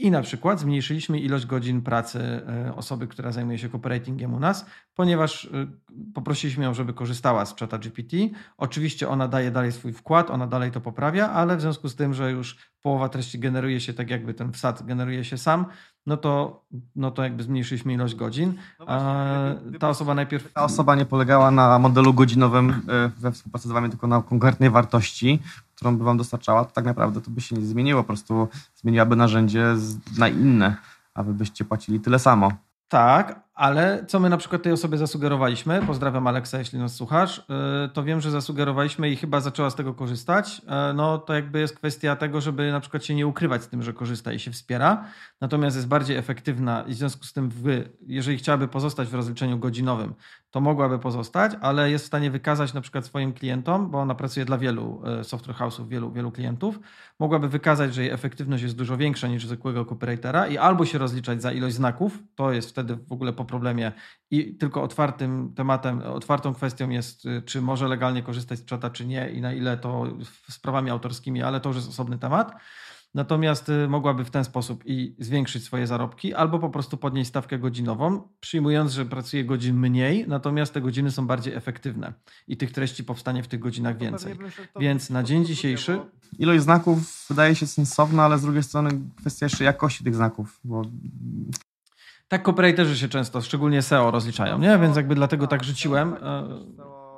I 0.00 0.10
na 0.10 0.22
przykład 0.22 0.60
zmniejszyliśmy 0.60 1.20
ilość 1.20 1.46
godzin 1.46 1.82
pracy 1.82 2.18
e, 2.18 2.74
osoby, 2.76 3.08
która 3.08 3.32
zajmuje 3.32 3.58
się 3.58 3.68
copywritingiem 3.68 4.34
u 4.34 4.40
nas, 4.40 4.66
ponieważ 4.94 5.44
e, 5.44 5.66
poprosiliśmy 6.14 6.64
ją, 6.64 6.74
żeby 6.74 6.94
korzystała 6.94 7.46
z 7.46 7.54
czata 7.54 7.78
GPT. 7.78 8.16
Oczywiście 8.56 9.08
ona 9.08 9.28
daje 9.28 9.50
dalej 9.50 9.72
swój 9.72 9.92
wkład, 9.92 10.30
ona 10.30 10.46
dalej 10.46 10.70
to 10.70 10.80
poprawia, 10.80 11.30
ale 11.30 11.56
w 11.56 11.60
związku 11.60 11.88
z 11.88 11.96
tym, 11.96 12.14
że 12.14 12.30
już 12.30 12.56
połowa 12.82 13.08
treści 13.08 13.38
generuje 13.38 13.80
się 13.80 13.92
tak, 13.92 14.10
jakby 14.10 14.34
ten 14.34 14.52
wsad 14.52 14.86
generuje 14.86 15.24
się 15.24 15.38
sam, 15.38 15.66
no 16.06 16.16
to, 16.16 16.64
no 16.96 17.10
to 17.10 17.22
jakby 17.22 17.42
zmniejszyliśmy 17.42 17.92
ilość 17.92 18.14
godzin. 18.14 18.54
No 18.78 18.86
właśnie, 18.86 19.78
ta 19.78 19.88
osoba 19.88 20.14
najpierw. 20.14 20.52
Ta 20.52 20.64
osoba 20.64 20.94
nie 20.94 21.06
polegała 21.06 21.50
na 21.50 21.78
modelu 21.78 22.14
godzinowym 22.14 22.70
e, 22.70 23.08
we 23.08 23.32
współpracy 23.32 23.68
z 23.68 23.70
Wami, 23.70 23.90
tylko 23.90 24.06
na 24.06 24.22
konkretnej 24.22 24.70
wartości, 24.70 25.38
którą 25.74 25.96
by 25.96 26.04
Wam 26.04 26.18
dostarczała, 26.18 26.64
to 26.64 26.72
tak 26.72 26.84
naprawdę 26.84 27.20
to 27.20 27.30
by 27.30 27.40
się 27.40 27.56
nie 27.56 27.66
zmieniło. 27.66 28.02
Po 28.02 28.06
prostu 28.06 28.48
zmieniłaby 28.76 29.16
narzędzie 29.16 29.66
na 30.18 30.28
inne, 30.28 30.76
a 31.14 31.22
Wy 31.22 31.34
byście 31.34 31.64
płacili 31.64 32.00
tyle 32.00 32.18
samo. 32.18 32.52
Tak, 32.88 33.40
ale 33.60 34.04
co 34.06 34.20
my 34.20 34.28
na 34.28 34.36
przykład 34.36 34.62
tej 34.62 34.72
osobie 34.72 34.98
zasugerowaliśmy, 34.98 35.82
pozdrawiam 35.86 36.26
Aleksa, 36.26 36.58
jeśli 36.58 36.78
nas 36.78 36.94
słuchasz, 36.94 37.38
y, 37.38 37.42
to 37.92 38.02
wiem, 38.04 38.20
że 38.20 38.30
zasugerowaliśmy 38.30 39.10
i 39.10 39.16
chyba 39.16 39.40
zaczęła 39.40 39.70
z 39.70 39.74
tego 39.74 39.94
korzystać. 39.94 40.62
Y, 40.90 40.94
no 40.94 41.18
to 41.18 41.34
jakby 41.34 41.60
jest 41.60 41.76
kwestia 41.76 42.16
tego, 42.16 42.40
żeby 42.40 42.72
na 42.72 42.80
przykład 42.80 43.04
się 43.04 43.14
nie 43.14 43.26
ukrywać 43.26 43.62
z 43.62 43.68
tym, 43.68 43.82
że 43.82 43.92
korzysta 43.92 44.32
i 44.32 44.38
się 44.38 44.50
wspiera, 44.50 45.04
natomiast 45.40 45.76
jest 45.76 45.88
bardziej 45.88 46.16
efektywna 46.16 46.84
i 46.86 46.92
w 46.92 46.96
związku 46.96 47.24
z 47.24 47.32
tym, 47.32 47.48
wy, 47.48 47.88
jeżeli 48.06 48.38
chciałaby 48.38 48.68
pozostać 48.68 49.08
w 49.08 49.14
rozliczeniu 49.14 49.58
godzinowym, 49.58 50.14
to 50.50 50.60
mogłaby 50.60 50.98
pozostać, 50.98 51.52
ale 51.60 51.90
jest 51.90 52.04
w 52.04 52.06
stanie 52.06 52.30
wykazać 52.30 52.74
na 52.74 52.80
przykład 52.80 53.06
swoim 53.06 53.32
klientom, 53.32 53.90
bo 53.90 54.00
ona 54.00 54.14
pracuje 54.14 54.46
dla 54.46 54.58
wielu 54.58 55.02
y, 55.20 55.24
software 55.24 55.56
house'ów, 55.56 55.88
wielu, 55.88 56.12
wielu 56.12 56.32
klientów, 56.32 56.80
mogłaby 57.18 57.48
wykazać, 57.48 57.94
że 57.94 58.02
jej 58.02 58.10
efektywność 58.10 58.62
jest 58.62 58.76
dużo 58.76 58.96
większa 58.96 59.28
niż 59.28 59.46
zwykłego 59.46 59.84
copywritera 59.84 60.46
i 60.46 60.58
albo 60.58 60.86
się 60.86 60.98
rozliczać 60.98 61.42
za 61.42 61.52
ilość 61.52 61.74
znaków, 61.74 62.18
to 62.34 62.52
jest 62.52 62.70
wtedy 62.70 62.96
w 62.96 63.12
ogóle 63.12 63.32
po 63.32 63.44
problemie 63.50 63.92
i 64.30 64.54
tylko 64.56 64.82
otwartym 64.82 65.52
tematem, 65.54 66.02
otwartą 66.02 66.54
kwestią 66.54 66.90
jest, 66.90 67.26
y, 67.26 67.42
czy 67.42 67.62
może 67.62 67.88
legalnie 67.88 68.22
korzystać 68.22 68.58
z 68.58 68.64
czata, 68.64 68.90
czy 68.90 69.06
nie 69.06 69.30
i 69.30 69.40
na 69.40 69.52
ile 69.52 69.76
to 69.76 70.06
sprawami 70.50 70.90
autorskimi, 70.90 71.42
ale 71.42 71.60
to 71.60 71.68
już 71.68 71.76
jest 71.76 71.88
osobny 71.88 72.18
temat. 72.18 72.52
Natomiast 73.14 73.68
y, 73.68 73.88
mogłaby 73.88 74.24
w 74.24 74.30
ten 74.30 74.44
sposób 74.44 74.82
i 74.86 75.16
zwiększyć 75.18 75.64
swoje 75.64 75.86
zarobki, 75.86 76.34
albo 76.34 76.58
po 76.58 76.70
prostu 76.70 76.96
podnieść 76.96 77.30
stawkę 77.30 77.58
godzinową, 77.58 78.28
przyjmując, 78.40 78.92
że 78.92 79.04
pracuje 79.04 79.44
godzin 79.44 79.76
mniej, 79.76 80.24
natomiast 80.28 80.74
te 80.74 80.80
godziny 80.80 81.10
są 81.10 81.26
bardziej 81.26 81.54
efektywne 81.54 82.12
i 82.48 82.56
tych 82.56 82.72
treści 82.72 83.04
powstanie 83.04 83.42
w 83.42 83.48
tych 83.48 83.60
godzinach 83.60 83.98
więcej. 83.98 84.34
Więc 84.80 85.10
na 85.10 85.22
dzień 85.22 85.44
dzisiejszy. 85.44 86.00
Ilość 86.38 86.62
znaków 86.62 87.26
wydaje 87.28 87.54
się 87.54 87.66
sensowna, 87.66 88.24
ale 88.24 88.38
z 88.38 88.42
drugiej 88.42 88.62
strony 88.62 88.90
kwestia 89.16 89.46
jeszcze 89.46 89.64
jakości 89.64 90.04
tych 90.04 90.14
znaków, 90.14 90.60
bo 90.64 90.82
tak 92.30 92.42
copywriterzy 92.42 92.96
się 92.98 93.08
często, 93.08 93.40
szczególnie 93.40 93.82
SEO 93.82 94.10
rozliczają, 94.10 94.58
nie? 94.58 94.78
Więc 94.78 94.96
jakby 94.96 95.14
dlatego 95.14 95.46
tak 95.46 95.64
rzuciłem. 95.64 96.14
E, 96.14 96.44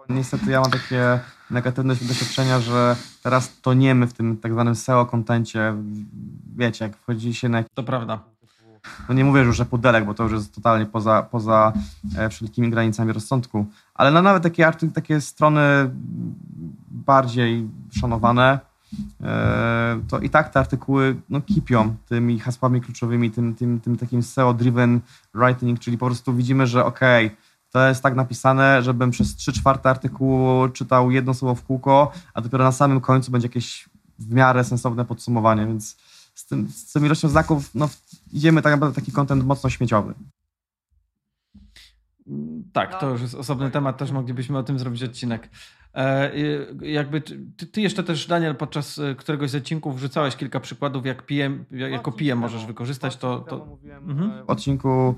Niestety 0.08 0.50
ja 0.50 0.60
mam 0.60 0.70
takie 0.70 1.20
negatywne 1.50 1.94
doświadczenia, 1.94 2.60
że 2.60 2.96
teraz 3.22 3.60
toniemy 3.60 4.06
w 4.06 4.12
tym 4.12 4.36
tak 4.36 4.52
zwanym 4.52 4.74
SEO 4.74 5.06
kontencie. 5.06 5.74
Wiecie, 6.56 6.84
jak 6.84 6.96
wchodzi 6.96 7.34
się 7.34 7.48
na... 7.48 7.62
To 7.74 7.82
prawda. 7.82 8.18
No 9.08 9.14
nie 9.14 9.24
mówię 9.24 9.40
już, 9.40 9.56
że 9.56 9.64
pudelek, 9.64 10.04
bo 10.04 10.14
to 10.14 10.22
już 10.22 10.32
jest 10.32 10.54
totalnie 10.54 10.86
poza, 10.86 11.22
poza 11.22 11.72
e, 12.18 12.28
wszelkimi 12.28 12.70
granicami 12.70 13.12
rozsądku, 13.12 13.66
ale 13.94 14.10
no 14.10 14.22
nawet 14.22 14.42
takie, 14.42 14.72
takie 14.94 15.20
strony 15.20 15.60
bardziej 16.90 17.68
szanowane, 18.00 18.58
to 20.08 20.18
i 20.18 20.30
tak 20.30 20.52
te 20.52 20.60
artykuły 20.60 21.16
no, 21.28 21.40
kipią 21.40 21.96
tymi 22.08 22.38
hasłami 22.38 22.80
kluczowymi, 22.80 23.30
tym, 23.30 23.54
tym, 23.54 23.80
tym 23.80 23.96
takim 23.96 24.22
SEO-driven 24.22 25.00
writing, 25.34 25.80
czyli 25.80 25.98
po 25.98 26.06
prostu 26.06 26.34
widzimy, 26.34 26.66
że 26.66 26.84
okej, 26.84 27.26
okay, 27.26 27.36
to 27.70 27.88
jest 27.88 28.02
tak 28.02 28.14
napisane, 28.14 28.82
żebym 28.82 29.10
przez 29.10 29.36
3 29.36 29.52
czwarte 29.52 29.90
artykułu 29.90 30.68
czytał 30.68 31.10
jedno 31.10 31.34
słowo 31.34 31.54
w 31.54 31.62
kółko, 31.62 32.12
a 32.34 32.40
dopiero 32.40 32.64
na 32.64 32.72
samym 32.72 33.00
końcu 33.00 33.32
będzie 33.32 33.46
jakieś 33.46 33.88
w 34.18 34.34
miarę 34.34 34.64
sensowne 34.64 35.04
podsumowanie, 35.04 35.66
więc 35.66 35.96
z, 36.34 36.46
tym, 36.46 36.68
z 36.68 36.92
tą 36.92 37.04
ilością 37.04 37.28
znaków 37.28 37.74
no, 37.74 37.88
idziemy 38.32 38.62
tak 38.62 38.72
naprawdę 38.72 38.94
taki 38.94 39.12
kontent 39.12 39.44
mocno 39.44 39.70
śmieciowy. 39.70 40.14
Tak, 42.72 43.00
to 43.00 43.10
już 43.10 43.20
jest 43.20 43.34
osobny 43.34 43.70
temat, 43.70 43.98
też 43.98 44.10
moglibyśmy 44.10 44.58
o 44.58 44.62
tym 44.62 44.78
zrobić 44.78 45.02
odcinek. 45.02 45.48
E, 45.94 46.30
jakby 46.82 47.20
ty, 47.20 47.66
ty, 47.72 47.80
jeszcze 47.80 48.02
też, 48.02 48.26
Daniel, 48.26 48.56
podczas 48.56 48.98
e, 48.98 49.14
któregoś 49.14 49.50
z 49.50 49.54
odcinków 49.54 49.96
wrzucałeś 49.96 50.36
kilka 50.36 50.60
przykładów, 50.60 51.06
jak 51.06 51.22
PM, 51.22 51.64
jako 51.70 52.12
PM 52.12 52.38
możesz 52.38 52.66
wykorzystać 52.66 53.16
to. 53.16 53.38
to... 53.38 53.78
Mhm. 54.08 54.30
E, 54.30 54.44
w 54.44 54.50
odcinku, 54.50 55.14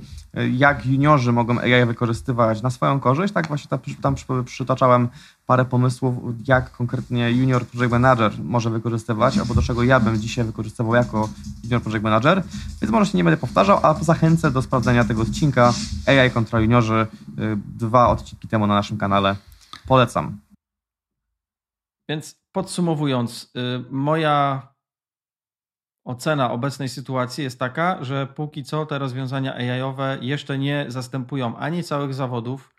jak 0.53 0.87
juniorzy 0.87 1.33
mogą 1.33 1.59
AI 1.61 1.87
wykorzystywać 1.87 2.63
na 2.63 2.71
swoją 2.71 3.01
korzyść, 3.01 3.35
tak 3.35 3.49
właśnie 3.49 3.69
tam, 3.69 3.79
tam 4.03 4.15
przytaczałem 4.45 5.09
parę 5.47 5.65
pomysłów, 5.65 6.15
jak 6.49 6.73
konkretnie 6.73 7.31
junior 7.31 7.67
project 7.67 7.93
manager 7.93 8.33
może 8.43 8.71
wykorzystywać, 8.71 9.39
albo 9.39 9.55
do 9.55 9.63
czego 9.63 9.83
ja 9.83 10.01
bym 10.01 10.21
dzisiaj 10.21 10.45
wykorzystywał 10.45 10.95
jako 10.95 11.29
junior 11.65 11.83
project 11.83 12.03
manager, 12.03 12.43
więc 12.83 12.93
może 12.93 13.11
się 13.11 13.19
nie 13.19 13.25
będę 13.25 13.37
powtarzał, 13.37 13.79
a 13.83 13.95
zachęcę 13.95 14.51
do 14.51 14.63
sprawdzenia 14.63 15.05
tego 15.05 15.23
odcinka 15.23 15.73
AI 16.07 16.31
kontra 16.31 16.61
juniorzy, 16.61 17.07
dwa 17.79 18.09
odcinki 18.09 18.49
temu 18.49 18.67
na 18.67 18.75
naszym 18.75 18.99
kanale. 18.99 19.37
Polecam. 19.87 20.39
Więc 22.09 22.45
podsumowując, 22.53 23.53
y, 23.57 23.85
moja 23.90 24.69
ocena 26.05 26.51
obecnej 26.53 26.88
sytuacji 26.88 27.45
jest 27.45 27.59
taka, 27.59 28.05
że 28.05 28.27
póki 28.27 28.64
co 28.64 28.87
te 28.87 28.99
rozwiązania 28.99 29.55
AI-owe 29.55 30.19
jeszcze 30.21 30.59
nie 30.59 30.85
zastępują 30.88 31.57
ani 31.57 31.83
całych 31.83 32.14
zawodów, 32.14 32.75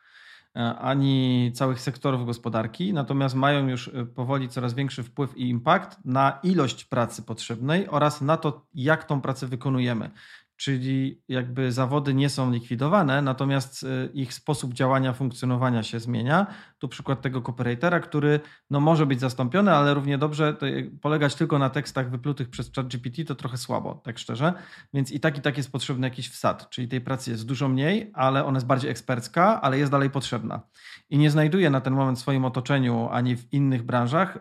y, 0.58 0.60
ani 0.62 1.52
całych 1.56 1.82
sektorów 1.82 2.26
gospodarki, 2.26 2.94
natomiast 2.94 3.36
mają 3.36 3.68
już 3.68 3.88
y, 3.88 4.06
powoli 4.06 4.50
coraz 4.50 4.74
większy 4.74 5.04
wpływ 5.04 5.38
i 5.38 5.50
impact 5.50 6.06
na 6.06 6.40
ilość 6.44 6.86
pracy 6.86 7.24
potrzebnej 7.24 7.88
oraz 7.90 8.22
na 8.22 8.38
to, 8.38 8.68
jak 8.74 9.04
tą 9.04 9.22
pracę 9.22 9.48
wykonujemy. 9.48 10.12
Czyli 10.58 11.22
jakby 11.28 11.72
zawody 11.72 12.14
nie 12.14 12.30
są 12.30 12.52
likwidowane, 12.52 13.22
natomiast 13.22 13.84
y, 13.84 14.10
ich 14.14 14.34
sposób 14.34 14.74
działania, 14.74 15.14
funkcjonowania 15.14 15.84
się 15.84 16.00
zmienia. 16.00 16.48
Tu 16.80 16.88
przykład 16.88 17.22
tego 17.22 17.42
cooperatora, 17.42 18.00
który 18.00 18.40
no, 18.70 18.80
może 18.80 19.06
być 19.06 19.20
zastąpiony, 19.20 19.72
ale 19.72 19.94
równie 19.94 20.18
dobrze 20.18 20.56
polegać 21.02 21.36
tylko 21.36 21.60
na 21.60 21.70
tekstach 21.70 22.10
wyplutych 22.10 22.50
przez 22.50 22.72
ChatGPT 22.76 23.26
to 23.28 23.36
trochę 23.36 23.58
słabo, 23.58 24.02
tak 24.04 24.20
szczerze. 24.20 24.54
Więc 24.94 25.12
i 25.12 25.20
tak 25.20 25.38
i 25.38 25.42
tak 25.42 25.58
jest 25.58 25.72
potrzebny 25.72 26.08
jakiś 26.08 26.30
wsad, 26.30 26.70
czyli 26.70 26.88
tej 26.88 27.02
pracy 27.02 27.32
jest 27.32 27.46
dużo 27.46 27.68
mniej, 27.68 28.12
ale 28.14 28.46
ona 28.46 28.58
jest 28.58 28.68
bardziej 28.68 28.92
ekspercka, 28.92 29.62
ale 29.62 29.78
jest 29.78 29.92
dalej 29.92 30.10
potrzebna. 30.10 30.62
I 31.10 31.18
nie 31.18 31.32
znajduje 31.32 31.70
na 31.70 31.82
ten 31.82 31.94
moment 31.94 32.18
w 32.18 32.22
swoim 32.22 32.46
otoczeniu 32.46 33.10
ani 33.12 33.36
w 33.36 33.54
innych 33.54 33.84
branżach 33.84 34.36
y, 34.36 34.40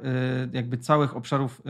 jakby 0.53 0.79
całych 0.79 1.17
obszarów 1.17 1.63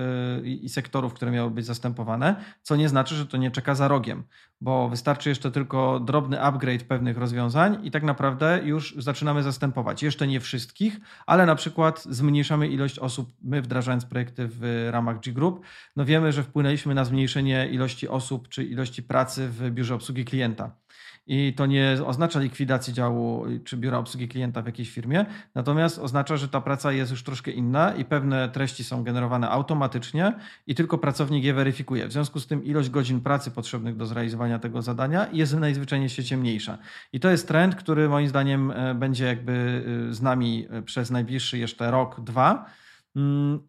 y, 0.43 0.47
i 0.47 0.69
sektorów, 0.69 1.15
które 1.15 1.31
miały 1.31 1.51
być 1.51 1.67
zastępowane, 1.67 2.37
co 2.63 2.77
nie 2.77 2.89
znaczy, 2.89 3.15
że 3.15 3.27
to 3.27 3.37
nie 3.37 3.51
czeka 3.51 3.75
za 3.75 3.89
rogiem 3.89 4.25
bo 4.61 4.89
wystarczy 4.89 5.29
jeszcze 5.29 5.51
tylko 5.51 6.01
drobny 6.01 6.41
upgrade 6.41 6.85
pewnych 6.85 7.19
rozwiązań 7.19 7.79
i 7.83 7.91
tak 7.91 8.03
naprawdę 8.03 8.61
już 8.65 8.95
zaczynamy 8.99 9.43
zastępować. 9.43 10.03
Jeszcze 10.03 10.27
nie 10.27 10.41
wszystkich, 10.41 11.01
ale 11.27 11.47
na 11.47 11.55
przykład 11.55 12.03
zmniejszamy 12.03 12.69
ilość 12.69 12.99
osób, 12.99 13.33
my 13.43 13.63
wdrażając 13.63 14.05
projekty 14.05 14.49
w 14.49 14.89
ramach 14.91 15.21
G 15.21 15.33
Group, 15.33 15.65
no 15.97 16.05
wiemy, 16.05 16.33
że 16.33 16.43
wpłynęliśmy 16.43 16.95
na 16.95 17.05
zmniejszenie 17.05 17.69
ilości 17.69 18.09
osób 18.09 18.49
czy 18.49 18.65
ilości 18.65 19.03
pracy 19.03 19.49
w 19.49 19.71
biurze 19.71 19.95
obsługi 19.95 20.25
klienta. 20.25 20.84
I 21.27 21.55
to 21.57 21.67
nie 21.67 21.97
oznacza 22.07 22.41
likwidacji 22.41 22.93
działu 22.93 23.45
czy 23.65 23.77
biura 23.77 23.99
obsługi 23.99 24.29
klienta 24.29 24.63
w 24.63 24.67
jakiejś 24.67 24.91
firmie, 24.91 25.27
natomiast 25.55 25.99
oznacza, 25.99 26.37
że 26.37 26.49
ta 26.49 26.61
praca 26.61 26.93
jest 26.93 27.11
już 27.11 27.23
troszkę 27.23 27.51
inna 27.51 27.95
i 27.95 28.05
pewne 28.05 28.49
treści 28.49 28.85
są 28.85 29.05
generowane 29.05 29.51
automatycznie 29.51 30.33
i 30.67 30.75
tylko 30.75 30.99
pracownik 30.99 31.45
je 31.45 31.55
weryfikuje. 31.55 32.09
W 32.09 32.13
związku 32.13 32.41
z 32.41 32.47
tym 32.47 32.65
ilość 32.65 32.91
godzin 32.91 33.21
pracy 33.21 33.51
potrzebnych 33.51 33.97
do 33.97 34.07
zrealizowania 34.07 34.59
tego 34.59 34.83
zadania 34.83 35.27
jest 35.33 35.57
najzwyczajniej 35.57 36.09
w 36.09 36.13
świecie 36.13 36.37
mniejsza. 36.37 36.79
I 37.13 37.21
to 37.21 37.31
jest 37.31 37.49
trend, 37.49 37.75
który 37.75 38.09
moim 38.09 38.29
zdaniem 38.29 38.71
e, 38.71 38.95
będzie 38.95 39.25
jakby 39.25 39.85
e, 40.11 40.15
z 40.15 40.23
nami 40.23 40.67
e, 40.71 40.83
przez 40.83 41.11
najbliższy 41.11 41.59
jeszcze 41.59 41.91
rok, 41.91 42.21
dwa 42.21 42.67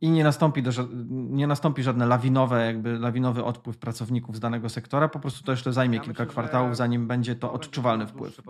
i 0.02 0.10
nie 0.10 0.24
nastąpi, 0.24 0.64
do, 0.64 0.72
nie 1.10 1.48
nastąpi 1.48 1.84
żadne 1.84 2.06
lawinowe, 2.06 2.66
jakby 2.66 3.00
lawinowy 3.00 3.43
odpływ 3.43 3.78
pracowników 3.78 4.36
z 4.36 4.39
danego 4.39 4.70
sektora. 4.70 5.08
Po 5.08 5.20
prostu 5.20 5.43
to 5.43 5.52
jeszcze 5.52 5.74
zajmie 5.74 5.98
ja 5.98 6.04
kilka 6.04 6.24
myślę, 6.24 6.32
kwartałów, 6.32 6.78
zanim 6.78 7.08
będzie 7.08 7.36
to 7.36 7.54
odczuwalny 7.54 8.08
wpływ. 8.08 8.41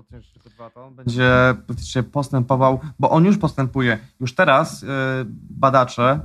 Będzie 0.95 1.55
praktycznie 1.67 2.03
postępował, 2.03 2.79
bo 2.99 3.09
on 3.09 3.25
już 3.25 3.37
postępuje. 3.37 3.99
Już 4.19 4.35
teraz 4.35 4.81
yy, 4.81 4.87
badacze 5.49 6.19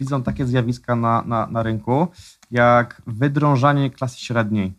widzą 0.00 0.22
takie 0.22 0.46
zjawiska 0.46 0.96
na, 0.96 1.22
na, 1.22 1.46
na 1.46 1.62
rynku, 1.62 2.08
jak 2.50 3.02
wydrążanie 3.06 3.90
klasy 3.90 4.20
średniej. 4.20 4.72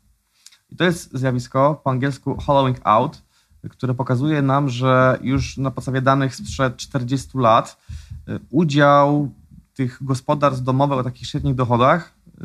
I 0.70 0.76
to 0.76 0.84
jest 0.84 1.18
zjawisko 1.18 1.82
po 1.84 1.89
angielsku 1.89 2.36
hollowing 2.36 2.78
out, 2.84 3.22
które 3.70 3.93
pokazuje 3.93 4.41
nam, 4.41 4.70
że 4.70 5.20
już 5.22 5.57
na 5.57 5.72
podstawie 5.72 6.01
danych 6.01 6.36
sprzed 6.36 6.78
40 6.78 7.38
lat 7.38 7.78
y, 8.11 8.11
udział 8.49 9.32
tych 9.73 10.03
gospodarstw 10.03 10.63
domowych 10.63 10.99
o 10.99 11.03
takich 11.03 11.27
średnich 11.27 11.55
dochodach 11.55 12.13
y, 12.38 12.43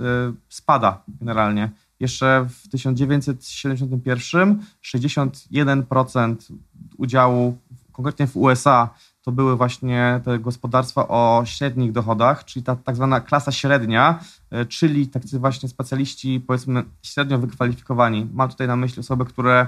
spada 0.49 1.03
generalnie. 1.09 1.71
Jeszcze 2.01 2.47
w 2.49 2.69
1971 2.69 4.63
61% 4.85 6.37
udziału, 6.97 7.59
konkretnie 7.93 8.27
w 8.27 8.37
USA, 8.37 8.91
to 9.23 9.33
były 9.33 9.57
właśnie 9.57 10.21
te 10.25 10.39
gospodarstwa 10.39 11.09
o 11.09 11.43
średnich 11.45 11.93
dochodach, 11.93 12.45
czyli 12.45 12.63
ta 12.63 12.77
tak 12.77 12.97
zwana 12.97 13.21
klasa 13.21 13.53
średnia, 13.53 14.21
y, 14.53 14.67
czyli 14.67 15.09
tacy 15.09 15.39
właśnie 15.39 15.69
specjaliści, 15.69 16.41
powiedzmy, 16.47 16.85
średnio 17.03 17.39
wykwalifikowani. 17.39 18.29
Mam 18.33 18.49
tutaj 18.49 18.67
na 18.67 18.77
myśli 18.77 19.01
osoby, 19.01 19.25
które 19.25 19.67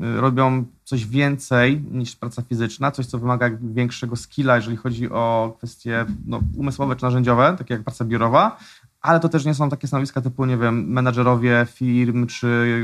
robią 0.00 0.64
coś 0.84 1.06
więcej 1.06 1.82
niż 1.90 2.16
praca 2.16 2.42
fizyczna, 2.42 2.90
coś, 2.90 3.06
co 3.06 3.18
wymaga 3.18 3.50
większego 3.62 4.16
skilla, 4.16 4.56
jeżeli 4.56 4.76
chodzi 4.76 5.10
o 5.10 5.54
kwestie 5.58 6.06
no, 6.26 6.40
umysłowe 6.56 6.96
czy 6.96 7.02
narzędziowe, 7.02 7.54
takie 7.58 7.74
jak 7.74 7.82
praca 7.82 8.04
biurowa, 8.04 8.58
ale 9.00 9.20
to 9.20 9.28
też 9.28 9.44
nie 9.44 9.54
są 9.54 9.70
takie 9.70 9.86
stanowiska 9.86 10.20
typu, 10.20 10.46
nie 10.46 10.56
wiem, 10.56 10.88
menadżerowie 10.88 11.66
firm 11.70 12.26
czy 12.26 12.82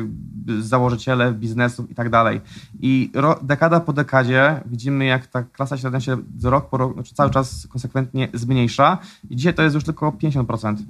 założyciele 0.59 1.33
biznesów 1.33 1.91
i 1.91 1.95
tak 1.95 2.11
dalej. 2.11 2.41
I 2.81 3.13
dekada 3.43 3.81
po 3.81 3.93
dekadzie 3.93 4.61
widzimy, 4.67 5.05
jak 5.05 5.27
ta 5.27 5.43
klasa 5.43 5.77
średnia 5.77 6.01
się 6.01 6.17
rok 6.43 6.71
po 6.71 6.77
roku, 6.77 6.95
znaczy 6.95 7.15
cały 7.15 7.31
czas 7.31 7.67
konsekwentnie 7.67 8.29
zmniejsza 8.35 8.99
i 9.31 9.37
dzisiaj 9.37 9.55
to 9.55 9.63
jest 9.63 9.75
już 9.75 9.85
tylko 9.85 10.11
50%. 10.11 10.77
Y, 10.79 10.83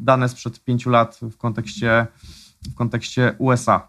dane 0.00 0.28
sprzed 0.28 0.64
pięciu 0.64 0.90
lat 0.90 1.20
w 1.22 1.36
kontekście, 1.36 2.06
w 2.72 2.74
kontekście 2.74 3.34
USA. 3.38 3.88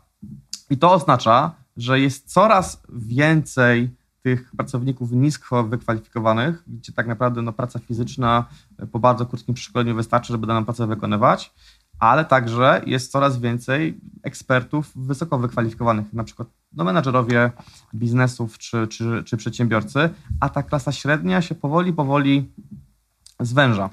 I 0.69 0.77
to 0.77 0.93
oznacza, 0.93 1.51
że 1.77 1.99
jest 1.99 2.33
coraz 2.33 2.81
więcej 2.89 3.89
tych 4.21 4.51
pracowników 4.57 5.11
nisko 5.11 5.63
wykwalifikowanych, 5.63 6.63
gdzie 6.67 6.93
tak 6.93 7.07
naprawdę 7.07 7.41
no, 7.41 7.53
praca 7.53 7.79
fizyczna 7.79 8.45
po 8.91 8.99
bardzo 8.99 9.25
krótkim 9.25 9.55
przeszkoleniu 9.55 9.95
wystarczy, 9.95 10.33
żeby 10.33 10.47
daną 10.47 10.65
pracę 10.65 10.87
wykonywać, 10.87 11.53
ale 11.99 12.25
także 12.25 12.81
jest 12.85 13.11
coraz 13.11 13.39
więcej 13.39 13.99
ekspertów 14.23 14.91
wysoko 14.95 15.39
wykwalifikowanych, 15.39 16.13
na 16.13 16.23
przykład 16.23 16.47
no, 16.73 16.83
menadżerowie 16.83 17.51
biznesów 17.95 18.57
czy, 18.57 18.87
czy, 18.87 19.23
czy 19.25 19.37
przedsiębiorcy, 19.37 20.09
a 20.39 20.49
ta 20.49 20.63
klasa 20.63 20.91
średnia 20.91 21.41
się 21.41 21.55
powoli, 21.55 21.93
powoli 21.93 22.51
zwęża. 23.39 23.89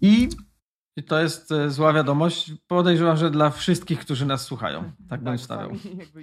I 0.00 0.28
i 0.98 1.02
to 1.02 1.20
jest 1.20 1.52
e, 1.52 1.70
zła 1.70 1.92
wiadomość. 1.92 2.52
Podejrzewam, 2.68 3.16
że 3.16 3.30
dla 3.30 3.50
wszystkich, 3.50 4.00
którzy 4.00 4.26
nas 4.26 4.42
słuchają. 4.42 4.92
Tak, 5.08 5.20
bym 5.20 5.32
tak, 5.34 5.44
stawiał. 5.44 5.70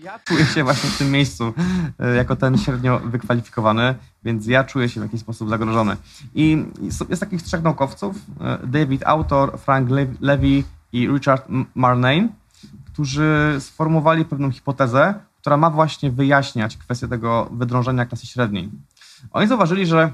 Ja 0.03 0.19
czuję 0.19 0.45
się 0.45 0.63
właśnie 0.63 0.89
w 0.89 0.97
tym 0.97 1.11
miejscu 1.11 1.53
e, 1.99 2.15
jako 2.15 2.35
ten 2.35 2.57
średnio 2.57 2.99
wykwalifikowany, 2.99 3.95
więc 4.23 4.47
ja 4.47 4.63
czuję 4.63 4.89
się 4.89 4.99
w 4.99 5.03
jakiś 5.03 5.21
sposób 5.21 5.49
zagrożony. 5.49 5.97
I 6.35 6.65
jest 7.09 7.19
takich 7.19 7.41
trzech 7.41 7.63
naukowców, 7.63 8.15
e, 8.41 8.67
David 8.67 9.03
Autor, 9.05 9.59
Frank 9.59 9.89
Levy 10.21 10.63
i 10.91 11.07
Richard 11.07 11.47
Marnane, 11.75 12.27
którzy 12.85 13.55
sformułowali 13.59 14.25
pewną 14.25 14.51
hipotezę, 14.51 15.13
która 15.41 15.57
ma 15.57 15.69
właśnie 15.69 16.11
wyjaśniać 16.11 16.77
kwestię 16.77 17.07
tego 17.07 17.49
wydrążenia 17.51 18.05
klasy 18.05 18.27
średniej. 18.27 18.69
Oni 19.31 19.47
zauważyli, 19.47 19.85
że 19.85 20.13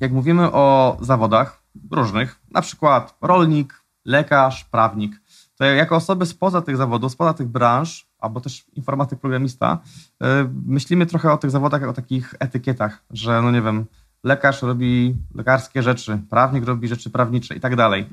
jak 0.00 0.12
mówimy 0.12 0.52
o 0.52 0.96
zawodach, 1.00 1.59
różnych, 1.90 2.40
na 2.50 2.62
przykład 2.62 3.16
rolnik, 3.22 3.82
lekarz, 4.04 4.64
prawnik. 4.64 5.20
To 5.56 5.64
jako 5.64 5.96
osoby 5.96 6.26
spoza 6.26 6.62
tych 6.62 6.76
zawodów, 6.76 7.12
spoza 7.12 7.34
tych 7.34 7.48
branż, 7.48 8.06
albo 8.18 8.40
też 8.40 8.64
informatyk, 8.72 9.20
programista, 9.20 9.78
yy, 10.20 10.26
myślimy 10.66 11.06
trochę 11.06 11.32
o 11.32 11.38
tych 11.38 11.50
zawodach 11.50 11.82
o 11.82 11.92
takich 11.92 12.34
etykietach, 12.38 13.04
że 13.10 13.42
no 13.42 13.50
nie 13.50 13.62
wiem, 13.62 13.86
lekarz 14.24 14.62
robi 14.62 15.16
lekarskie 15.34 15.82
rzeczy, 15.82 16.18
prawnik 16.30 16.64
robi 16.64 16.88
rzeczy 16.88 17.10
prawnicze 17.10 17.54
i 17.56 17.60
tak 17.60 17.76
dalej 17.76 18.06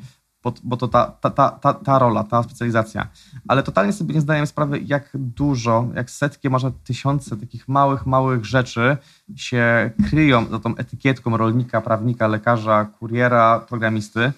bo, 0.64 0.78
to 0.78 0.88
ta, 0.88 1.06
ta, 1.22 1.30
ta, 1.30 1.74
ta, 1.74 2.00
rola, 2.00 2.24
ta 2.24 2.44
specjalizacja. 2.44 3.08
Ale 3.48 3.64
totalnie 3.64 3.94
sobie 3.94 4.16
nie 4.16 4.22
zdajemy 4.22 4.48
sprawy, 4.48 4.80
jak 4.80 5.10
dużo, 5.14 5.88
jak 5.96 6.10
setki, 6.10 6.50
może 6.50 6.72
tysiące 6.72 7.38
takich 7.38 7.68
małych, 7.68 8.06
małych 8.06 8.46
rzeczy 8.46 8.98
się 9.36 9.92
kryją 10.10 10.46
za 10.46 10.60
tą 10.60 10.76
etykietką 10.76 11.38
rolnika, 11.38 11.82
prawnika, 11.82 12.28
lekarza, 12.28 12.86
kuriera, 12.86 13.60
programisty. 13.60 14.32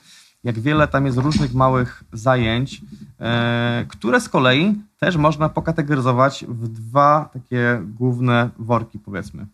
Jak 0.43 0.59
wiele 0.59 0.87
tam 0.87 1.05
jest 1.05 1.17
różnych 1.17 1.53
małych 1.53 2.03
zajęć, 2.13 2.81
e, 3.19 3.85
które 3.89 4.21
z 4.21 4.29
kolei 4.29 4.75
też 4.99 5.17
można 5.17 5.49
pokategoryzować 5.49 6.45
w 6.47 6.67
dwa 6.67 7.29
takie 7.33 7.81
główne 7.83 8.49
worki, 8.59 8.99
powiedzmy. 8.99 9.47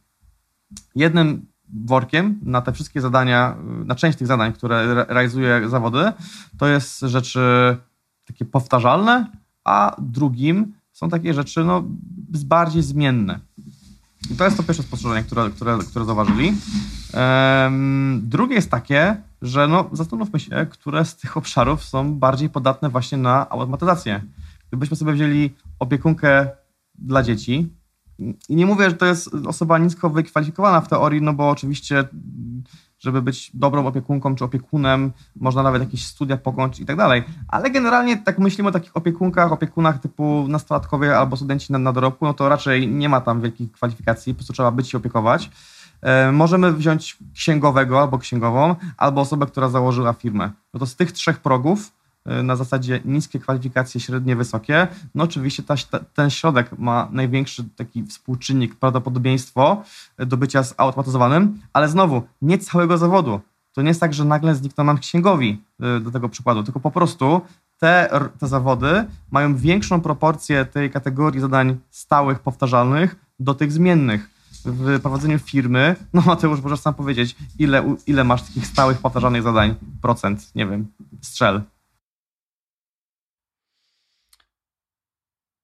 Jednym 0.95 1.45
workiem 1.86 2.39
na 2.43 2.61
te 2.61 2.73
wszystkie 2.73 3.01
zadania, 3.01 3.55
na 3.86 3.95
część 3.95 4.17
tych 4.17 4.28
zadań, 4.28 4.53
które 4.53 5.05
realizuje 5.07 5.69
zawody, 5.69 6.11
to 6.57 6.67
jest 6.67 6.99
rzeczy 6.99 7.39
takie 8.26 8.45
powtarzalne, 8.45 9.32
a 9.63 9.95
drugim 9.99 10.73
są 10.91 11.09
takie 11.09 11.34
rzeczy 11.34 11.63
no, 11.63 11.84
bardziej 12.45 12.84
zmienne. 12.84 13.39
I 14.32 14.36
to 14.36 14.45
jest 14.45 14.57
to 14.57 14.63
pierwsze 14.63 14.84
spostrzeżenie, 14.84 15.23
które, 15.23 15.49
które, 15.49 15.80
które 15.89 16.05
zauważyli. 16.05 16.53
Um, 17.13 18.21
drugie 18.23 18.55
jest 18.55 18.71
takie, 18.71 19.17
że 19.41 19.67
no, 19.67 19.89
zastanówmy 19.91 20.39
się, 20.39 20.67
które 20.69 21.05
z 21.05 21.15
tych 21.15 21.38
obszarów 21.38 21.84
są 21.84 22.13
bardziej 22.13 22.49
podatne 22.49 22.89
właśnie 22.89 23.17
na 23.17 23.49
automatyzację. 23.49 24.21
Gdybyśmy 24.67 24.97
sobie 24.97 25.13
wzięli 25.13 25.49
opiekunkę 25.80 26.47
dla 26.95 27.23
dzieci, 27.23 27.69
i 28.20 28.55
nie 28.55 28.66
mówię, 28.66 28.89
że 28.89 28.95
to 28.95 29.05
jest 29.05 29.30
osoba 29.47 29.78
nisko 29.78 30.09
wykwalifikowana 30.09 30.82
w 30.82 30.88
teorii, 30.88 31.22
no 31.22 31.34
bo 31.34 31.49
oczywiście, 31.49 32.03
żeby 32.99 33.22
być 33.22 33.51
dobrą 33.53 33.88
opiekunką 33.88 34.36
czy 34.36 34.43
opiekunem, 34.43 35.11
można 35.36 35.63
nawet 35.63 35.82
jakieś 35.82 36.05
studia 36.05 36.38
pokończyć 36.38 36.80
i 36.80 36.86
tak 36.86 36.95
dalej. 36.95 37.24
Ale 37.47 37.72
generalnie, 37.72 38.18
tak 38.18 38.39
myślimy 38.39 38.70
o 38.70 38.72
takich 38.72 38.97
opiekunkach, 38.97 39.51
opiekunach 39.51 39.99
typu 39.99 40.45
nastolatkowie 40.47 41.18
albo 41.18 41.38
studenci 41.38 41.74
na, 41.74 41.80
na 41.80 41.93
dorobku, 41.93 42.26
no 42.26 42.34
to 42.34 42.49
raczej 42.49 42.88
nie 42.88 43.09
ma 43.09 43.22
tam 43.22 43.41
wielkich 43.41 43.72
kwalifikacji, 43.72 44.34
po 44.34 44.38
prostu 44.38 44.53
trzeba 44.53 44.72
być 44.72 44.93
i 44.93 44.97
opiekować. 44.97 45.49
E, 46.01 46.32
możemy 46.32 46.74
wziąć 46.74 47.18
księgowego 47.34 48.01
albo 48.01 48.18
księgową, 48.18 48.76
albo 48.97 49.22
osobę, 49.22 49.45
która 49.45 49.70
założyła 49.70 50.13
firmę. 50.13 50.51
No 50.74 50.80
to 50.80 50.86
z 50.86 50.95
tych 50.95 51.11
trzech 51.11 51.39
progów 51.39 51.91
na 52.43 52.55
zasadzie 52.55 53.01
niskie 53.05 53.39
kwalifikacje, 53.39 54.01
średnie, 54.01 54.36
wysokie. 54.36 54.88
No 55.15 55.23
oczywiście 55.23 55.63
ta, 55.63 55.76
ten 56.13 56.30
środek 56.30 56.78
ma 56.78 57.07
największy 57.11 57.63
taki 57.76 58.03
współczynnik, 58.03 58.76
prawdopodobieństwo 58.76 59.84
do 60.17 60.38
bycia 60.38 60.63
zautomatyzowanym, 60.63 61.59
ale 61.73 61.89
znowu 61.89 62.23
nie 62.41 62.57
całego 62.57 62.97
zawodu. 62.97 63.41
To 63.73 63.82
nie 63.82 63.88
jest 63.88 63.99
tak, 63.99 64.13
że 64.13 64.26
nagle 64.26 64.55
znikną 64.55 64.84
nam 64.84 64.97
księgowi 64.97 65.61
do 66.01 66.11
tego 66.11 66.30
przykładu, 66.30 66.63
tylko 66.63 66.80
po 66.80 66.91
prostu 66.91 67.41
te, 67.78 68.09
te 68.39 68.47
zawody 68.47 69.05
mają 69.32 69.55
większą 69.55 70.01
proporcję 70.01 70.65
tej 70.65 70.91
kategorii 70.91 71.41
zadań 71.41 71.78
stałych, 71.89 72.39
powtarzalnych 72.39 73.15
do 73.39 73.53
tych 73.53 73.71
zmiennych. 73.71 74.30
W 74.65 74.99
prowadzeniu 75.01 75.39
firmy, 75.39 75.95
no 76.13 76.21
Mateusz, 76.26 76.61
możesz 76.61 76.80
sam 76.80 76.93
powiedzieć, 76.93 77.36
ile, 77.59 77.95
ile 78.07 78.23
masz 78.23 78.41
takich 78.41 78.67
stałych, 78.67 78.97
powtarzalnych 78.97 79.43
zadań? 79.43 79.76
Procent, 80.01 80.55
nie 80.55 80.67
wiem, 80.67 80.88
strzel. 81.21 81.61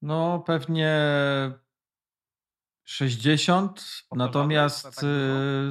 No 0.02 0.40
pewnie 0.40 0.92
60, 2.84 3.84
natomiast 4.16 5.04
y, 5.04 5.70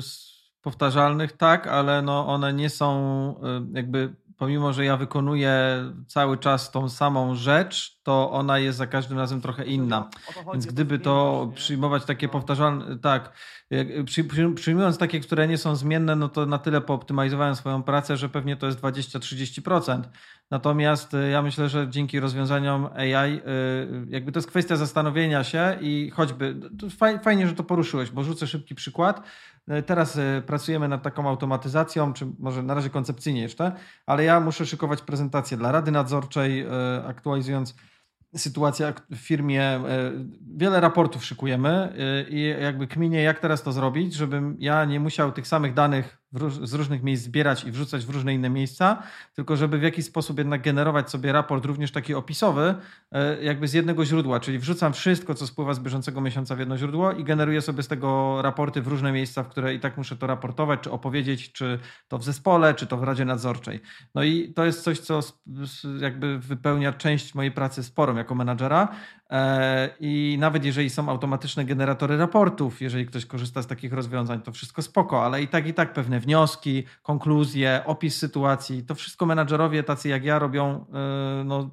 powtarzalnych 0.61 1.33
tak, 1.33 1.67
ale 1.67 2.03
no 2.03 2.27
one 2.27 2.53
nie 2.53 2.71
są 2.71 3.35
y, 3.73 3.77
jakby 3.77 4.17
pomimo, 4.37 4.73
że 4.73 4.85
ja 4.85 4.97
wykonuję 4.97 5.85
cały 6.07 6.39
czas 6.39 6.71
tą 6.71 6.89
samą 6.89 7.35
rzecz, 7.35 8.00
to 8.11 8.31
ona 8.31 8.59
jest 8.59 8.79
za 8.79 8.87
każdym 8.87 9.19
razem 9.19 9.41
trochę 9.41 9.65
inna. 9.65 10.11
Więc 10.53 10.67
gdyby 10.67 10.99
to 10.99 11.51
przyjmować 11.55 12.05
takie 12.05 12.27
no. 12.27 12.33
powtarzalne, 12.33 12.99
tak, 12.99 13.33
przyjmując 14.55 14.99
takie, 14.99 15.21
które 15.21 15.49
nie 15.49 15.59
są 15.59 15.77
zmienne, 15.77 16.17
no 16.17 16.29
to 16.29 16.47
na 16.47 16.59
tyle 16.59 16.81
pooptymalizowałem 16.81 17.57
swoją 17.57 17.83
pracę, 17.83 18.17
że 18.17 18.29
pewnie 18.29 18.57
to 18.57 18.67
jest 18.67 18.81
20-30%. 18.81 20.03
Natomiast 20.51 21.15
y, 21.15 21.31
ja 21.31 21.43
myślę, 21.43 21.69
że 21.69 21.89
dzięki 21.91 22.21
rozwiązaniom 22.21 22.89
AI, 22.97 23.37
y, 23.37 23.41
jakby 24.09 24.33
to 24.33 24.39
jest 24.39 24.49
kwestia 24.49 24.77
zastanowienia 24.77 25.45
się 25.45 25.77
i 25.81 26.11
choćby, 26.11 26.57
fajnie, 27.23 27.49
że 27.49 27.55
to 27.55 27.65
poruszyłeś, 27.65 28.11
bo 28.11 28.25
rzucę 28.25 28.47
szybki 28.47 28.75
przykład. 28.75 29.23
Y, 29.79 29.83
teraz 29.83 30.19
pracujemy 30.47 30.89
nad 30.89 31.03
taką 31.03 31.29
automatyzacją, 31.29 32.13
czy 32.13 32.27
może 32.39 32.63
na 32.63 32.75
razie 32.75 32.91
koncepcyjnie 32.91 33.43
jeszcze, 33.43 33.73
ale 34.07 34.25
ja 34.25 34.41
muszę 34.41 34.67
szykować 34.67 35.03
prezentację 35.03 35.57
dla 35.57 35.73
Rady 35.73 35.91
Nadzorczej, 35.91 36.67
aktualizując 37.07 37.75
sytuacja 38.37 38.95
w 39.11 39.17
firmie, 39.17 39.63
e, 39.63 39.81
wiele 40.57 40.81
raportów 40.81 41.25
szykujemy 41.25 41.69
e, 41.69 42.29
i 42.29 42.63
jakby 42.63 42.87
kminie, 42.87 43.23
jak 43.23 43.41
teraz 43.41 43.63
to 43.63 43.73
zrobić, 43.73 44.15
żebym 44.15 44.57
ja 44.59 44.85
nie 44.85 45.01
musiał 45.01 45.33
tych 45.33 45.47
samych 45.47 45.75
danych 45.75 46.20
z 46.63 46.75
różnych 46.75 47.03
miejsc 47.03 47.25
zbierać 47.25 47.65
i 47.65 47.71
wrzucać 47.71 48.07
w 48.07 48.11
różne 48.11 48.35
inne 48.35 48.51
miejsca, 48.51 49.03
tylko 49.35 49.57
żeby 49.57 49.79
w 49.79 49.83
jakiś 49.83 50.05
sposób 50.05 50.39
jednak 50.39 50.63
generować 50.63 51.11
sobie 51.11 51.33
raport 51.33 51.65
również 51.65 51.93
taki 51.93 52.15
opisowy, 52.15 52.75
e, 53.13 53.45
jakby 53.45 53.69
z 53.69 53.73
jednego 53.73 54.05
źródła, 54.05 54.41
czyli 54.41 54.59
wrzucam 54.59 54.93
wszystko, 54.93 55.35
co 55.35 55.47
spływa 55.47 55.75
z 55.75 55.81
bieżącego 55.81 56.21
miesiąca 56.21 56.57
w 56.57 56.59
jedno 56.59 56.79
źródło 56.79 57.13
i 57.13 57.25
generuję 57.25 57.61
sobie 57.61 57.83
z 57.83 57.89
tego 57.89 58.43
raporty 58.43 58.83
w 58.83 58.87
różne 58.87 59.13
miejsca, 59.13 59.43
w 59.43 59.49
które 59.49 59.75
i 59.75 59.81
tak 59.81 59.97
muszę 59.97 60.17
to 60.17 60.27
raportować, 60.27 60.81
czy 60.81 60.91
opowiedzieć, 60.91 61.53
czy 61.53 61.79
to 62.09 62.19
w 62.19 62.25
zespole, 62.25 62.75
czy 62.75 62.87
to 62.87 62.97
w 62.97 63.03
Radzie 63.03 63.25
Nadzorczej. 63.25 63.81
No 64.15 64.23
i 64.23 64.53
to 64.53 64.65
jest 64.65 64.83
coś, 64.83 64.99
co 64.99 65.21
jakby 66.01 66.39
wypełnia 66.39 66.93
część 66.93 67.35
mojej 67.35 67.53
pracy 67.53 67.83
sporą 67.83 68.17
jako 68.17 68.35
menadżera, 68.35 68.89
I 70.01 70.37
nawet 70.41 70.65
jeżeli 70.65 70.91
są 70.91 71.09
automatyczne 71.09 71.65
generatory 71.65 72.17
raportów, 72.17 72.81
jeżeli 72.81 73.07
ktoś 73.07 73.27
korzysta 73.27 73.63
z 73.63 73.67
takich 73.67 73.93
rozwiązań, 73.93 74.43
to 74.43 74.53
wszystko 74.53 74.83
spoko, 74.83 75.25
ale 75.25 75.43
i 75.43 75.49
tak, 75.49 75.67
i 75.67 75.75
tak 75.75 75.93
pewne 75.93 76.21
wnioski, 76.21 76.85
konkluzje, 77.03 77.83
opis 77.87 78.17
sytuacji, 78.17 78.83
to 78.83 78.95
wszystko 78.95 79.27
menadżerowie 79.27 79.83
tacy 79.83 80.09
jak 80.09 80.25
ja 80.25 80.39
robią 80.39 80.87
e, 80.95 81.45
no, 81.45 81.71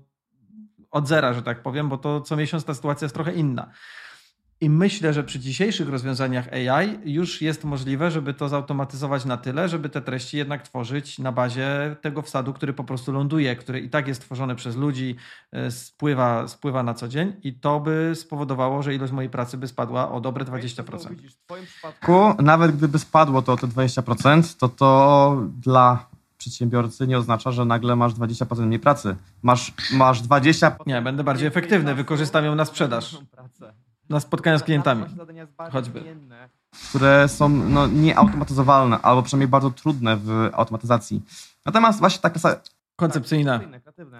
od 0.91 1.07
zera, 1.07 1.33
że 1.33 1.43
tak 1.43 1.61
powiem, 1.61 1.89
bo 1.89 1.97
to 1.97 2.21
co 2.21 2.35
miesiąc 2.35 2.65
ta 2.65 2.73
sytuacja 2.73 3.05
jest 3.05 3.15
trochę 3.15 3.33
inna. 3.33 3.71
I 4.61 4.69
myślę, 4.69 5.13
że 5.13 5.23
przy 5.23 5.39
dzisiejszych 5.39 5.89
rozwiązaniach 5.89 6.47
AI 6.53 6.99
już 7.05 7.41
jest 7.41 7.63
możliwe, 7.63 8.11
żeby 8.11 8.33
to 8.33 8.49
zautomatyzować 8.49 9.25
na 9.25 9.37
tyle, 9.37 9.69
żeby 9.69 9.89
te 9.89 10.01
treści 10.01 10.37
jednak 10.37 10.63
tworzyć 10.63 11.19
na 11.19 11.31
bazie 11.31 11.95
tego 12.01 12.21
wsadu, 12.21 12.53
który 12.53 12.73
po 12.73 12.83
prostu 12.83 13.11
ląduje, 13.11 13.55
który 13.55 13.79
i 13.79 13.89
tak 13.89 14.07
jest 14.07 14.21
tworzony 14.21 14.55
przez 14.55 14.75
ludzi, 14.75 15.15
e, 15.51 15.71
spływa, 15.71 16.47
spływa 16.47 16.83
na 16.83 16.93
co 16.93 17.07
dzień 17.07 17.33
i 17.43 17.53
to 17.53 17.79
by 17.79 18.11
spowodowało, 18.15 18.83
że 18.83 18.95
ilość 18.95 19.13
mojej 19.13 19.29
pracy 19.29 19.57
by 19.57 19.67
spadła 19.67 20.11
o 20.11 20.21
dobre 20.21 20.45
20%. 20.45 21.09
Widzisz, 21.09 21.33
w 21.33 21.45
Twoim 21.45 21.65
przypadku, 21.65 22.43
nawet 22.43 22.77
gdyby 22.77 22.99
spadło 22.99 23.41
to 23.41 23.53
o 23.53 23.57
te 23.57 23.67
20%, 23.67 24.57
to 24.59 24.69
to 24.69 25.41
dla 25.61 26.05
przedsiębiorcy 26.37 27.07
nie 27.07 27.17
oznacza, 27.17 27.51
że 27.51 27.65
nagle 27.65 27.95
masz 27.95 28.13
20% 28.13 28.65
mniej 28.65 28.79
pracy. 28.79 29.15
Masz, 29.41 29.73
masz 29.93 30.21
20%. 30.21 30.71
Nie, 30.85 31.01
będę 31.01 31.23
bardziej 31.23 31.47
efektywny, 31.47 31.95
wykorzystam 31.95 32.45
ją 32.45 32.55
na 32.55 32.65
sprzedaż 32.65 33.17
na 34.09 34.19
spotkania 34.19 34.57
z 34.57 34.63
klientami. 34.63 35.05
Choćby. 35.71 36.03
Które 36.89 37.27
są 37.27 37.49
no, 37.49 37.87
nieautomatyzowalne, 37.87 38.99
albo 39.01 39.23
przynajmniej 39.23 39.47
bardzo 39.47 39.71
trudne 39.71 40.17
w 40.17 40.49
automatyzacji. 40.53 41.21
Natomiast 41.65 41.99
właśnie 41.99 42.21
ta 42.21 42.29
klasa 42.29 42.55
koncepcyjne, 42.95 43.59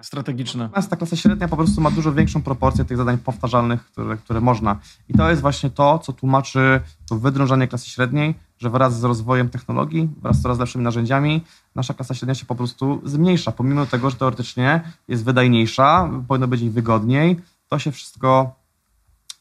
strategiczne. 0.02 0.64
Natomiast 0.64 0.90
ta 0.90 0.96
klasa 0.96 1.16
średnia 1.16 1.48
po 1.48 1.56
prostu 1.56 1.80
ma 1.80 1.90
dużo 1.90 2.12
większą 2.12 2.42
proporcję 2.42 2.84
tych 2.84 2.96
zadań 2.96 3.18
powtarzalnych, 3.18 3.86
które, 3.86 4.16
które 4.16 4.40
można. 4.40 4.76
I 5.08 5.14
to 5.14 5.30
jest 5.30 5.42
właśnie 5.42 5.70
to, 5.70 5.98
co 5.98 6.12
tłumaczy 6.12 6.80
to 7.08 7.16
wydrążanie 7.16 7.68
klasy 7.68 7.90
średniej, 7.90 8.34
że 8.58 8.70
wraz 8.70 9.00
z 9.00 9.04
rozwojem 9.04 9.48
technologii, 9.48 10.08
wraz 10.22 10.36
z 10.36 10.42
coraz 10.42 10.58
lepszymi 10.58 10.84
narzędziami, 10.84 11.44
nasza 11.74 11.94
klasa 11.94 12.14
średnia 12.14 12.34
się 12.34 12.46
po 12.46 12.54
prostu 12.54 13.00
zmniejsza. 13.04 13.52
Pomimo 13.52 13.86
tego, 13.86 14.10
że 14.10 14.16
teoretycznie 14.16 14.80
jest 15.08 15.24
wydajniejsza, 15.24 16.10
powinno 16.28 16.48
być 16.48 16.60
jej 16.60 16.70
wygodniej, 16.70 17.40
to 17.68 17.78
się 17.78 17.92
wszystko 17.92 18.54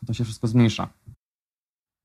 to 0.05 0.13
się 0.13 0.23
wszystko 0.23 0.47
zmniejsza. 0.47 0.89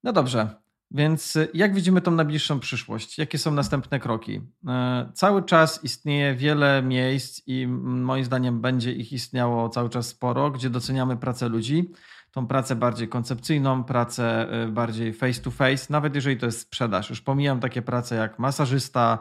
No 0.04 0.12
dobrze, 0.12 0.62
więc 0.90 1.38
jak 1.54 1.74
widzimy 1.74 2.00
tą 2.00 2.10
najbliższą 2.10 2.60
przyszłość? 2.60 3.18
Jakie 3.18 3.38
są 3.38 3.50
następne 3.50 4.00
kroki? 4.00 4.40
E, 4.68 5.10
cały 5.14 5.42
czas 5.42 5.84
istnieje 5.84 6.34
wiele 6.34 6.82
miejsc 6.82 7.42
i 7.46 7.66
moim 7.66 8.24
zdaniem 8.24 8.60
będzie 8.60 8.92
ich 8.92 9.12
istniało 9.12 9.68
cały 9.68 9.90
czas 9.90 10.06
sporo, 10.06 10.50
gdzie 10.50 10.70
doceniamy 10.70 11.16
pracę 11.16 11.48
ludzi. 11.48 11.92
Tą 12.32 12.46
pracę 12.46 12.76
bardziej 12.76 13.08
koncepcyjną, 13.08 13.84
pracę 13.84 14.48
y, 14.64 14.68
bardziej 14.68 15.12
face 15.12 15.40
to 15.40 15.50
face, 15.50 15.86
nawet 15.90 16.14
jeżeli 16.14 16.36
to 16.36 16.46
jest 16.46 16.60
sprzedaż. 16.60 17.10
Już 17.10 17.20
pomijam 17.20 17.60
takie 17.60 17.82
prace 17.82 18.14
jak 18.14 18.38
masażysta, 18.38 19.18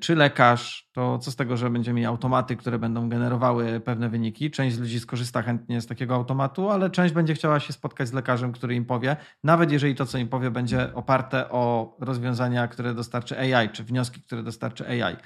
czy 0.00 0.16
lekarz, 0.16 0.88
to 0.92 1.18
co 1.18 1.30
z 1.30 1.36
tego, 1.36 1.56
że 1.56 1.70
będziemy 1.70 1.96
mieli 1.96 2.06
automaty, 2.06 2.56
które 2.56 2.78
będą 2.78 3.08
generowały 3.08 3.80
pewne 3.80 4.08
wyniki. 4.08 4.50
Część 4.50 4.76
z 4.76 4.78
ludzi 4.78 5.00
skorzysta 5.00 5.42
chętnie 5.42 5.80
z 5.80 5.86
takiego 5.86 6.14
automatu, 6.14 6.70
ale 6.70 6.90
część 6.90 7.14
będzie 7.14 7.34
chciała 7.34 7.60
się 7.60 7.72
spotkać 7.72 8.08
z 8.08 8.12
lekarzem, 8.12 8.52
który 8.52 8.74
im 8.74 8.84
powie, 8.84 9.16
nawet 9.44 9.72
jeżeli 9.72 9.94
to, 9.94 10.06
co 10.06 10.18
im 10.18 10.28
powie, 10.28 10.50
będzie 10.50 10.94
oparte 10.94 11.50
o 11.50 11.96
rozwiązania, 12.00 12.68
które 12.68 12.94
dostarczy 12.94 13.38
AI, 13.38 13.68
czy 13.68 13.84
wnioski, 13.84 14.22
które 14.22 14.42
dostarczy 14.42 14.88
AI. 14.88 15.16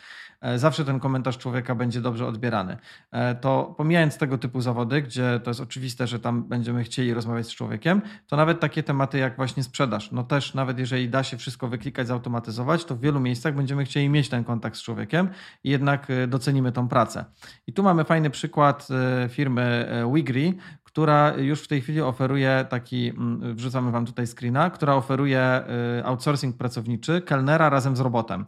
E, 0.44 0.58
zawsze 0.58 0.84
ten 0.84 1.00
komentarz 1.00 1.38
człowieka 1.38 1.74
będzie 1.74 2.00
dobrze 2.00 2.26
odbierany. 2.26 2.76
E, 3.10 3.34
to 3.34 3.74
pomijając 3.76 4.18
tego 4.18 4.38
typu 4.38 4.60
zawody, 4.60 5.02
gdzie 5.02 5.40
to 5.44 5.50
jest 5.50 5.60
oczywiste, 5.60 6.06
że 6.06 6.20
tam 6.20 6.42
będziemy 6.48 6.84
chcieli 6.84 7.14
rozmawiać 7.14 7.46
z 7.46 7.54
człowiekiem, 7.54 8.02
to 8.26 8.36
nawet 8.36 8.60
takie 8.60 8.82
tematy 8.82 9.18
jak 9.18 9.36
właśnie 9.36 9.62
sprzedaż, 9.62 10.12
no 10.12 10.22
też 10.22 10.54
nawet 10.54 10.78
jeżeli 10.78 11.08
da 11.08 11.22
się 11.22 11.36
wszystko 11.36 11.68
wyklikać, 11.68 12.06
zautomatyzować, 12.06 12.84
to 12.84 12.96
w 12.96 13.00
wielu 13.00 13.20
miejscach 13.20 13.54
będziemy 13.54 13.84
chcieli 13.84 14.08
mieć 14.08 14.28
ten 14.28 14.44
kontakt 14.44 14.76
z 14.76 14.82
człowiekiem 14.82 15.28
i 15.64 15.70
jednak 15.70 16.10
e, 16.10 16.26
docenimy 16.26 16.72
tą 16.72 16.88
pracę. 16.88 17.24
I 17.66 17.72
tu 17.72 17.82
mamy 17.82 18.04
fajny 18.04 18.30
przykład 18.30 18.88
firmy 19.28 19.88
Wigri, 20.14 20.54
która 20.84 21.34
już 21.36 21.62
w 21.62 21.68
tej 21.68 21.80
chwili 21.80 22.00
oferuje 22.00 22.66
taki, 22.68 23.08
mm, 23.08 23.54
wrzucamy 23.54 23.90
Wam 23.90 24.06
tutaj 24.06 24.26
screena, 24.26 24.70
która 24.70 24.94
oferuje 24.94 25.64
outsourcing 26.04 26.56
pracowniczy 26.56 27.20
kelnera 27.20 27.68
razem 27.68 27.96
z 27.96 28.00
robotem. 28.00 28.46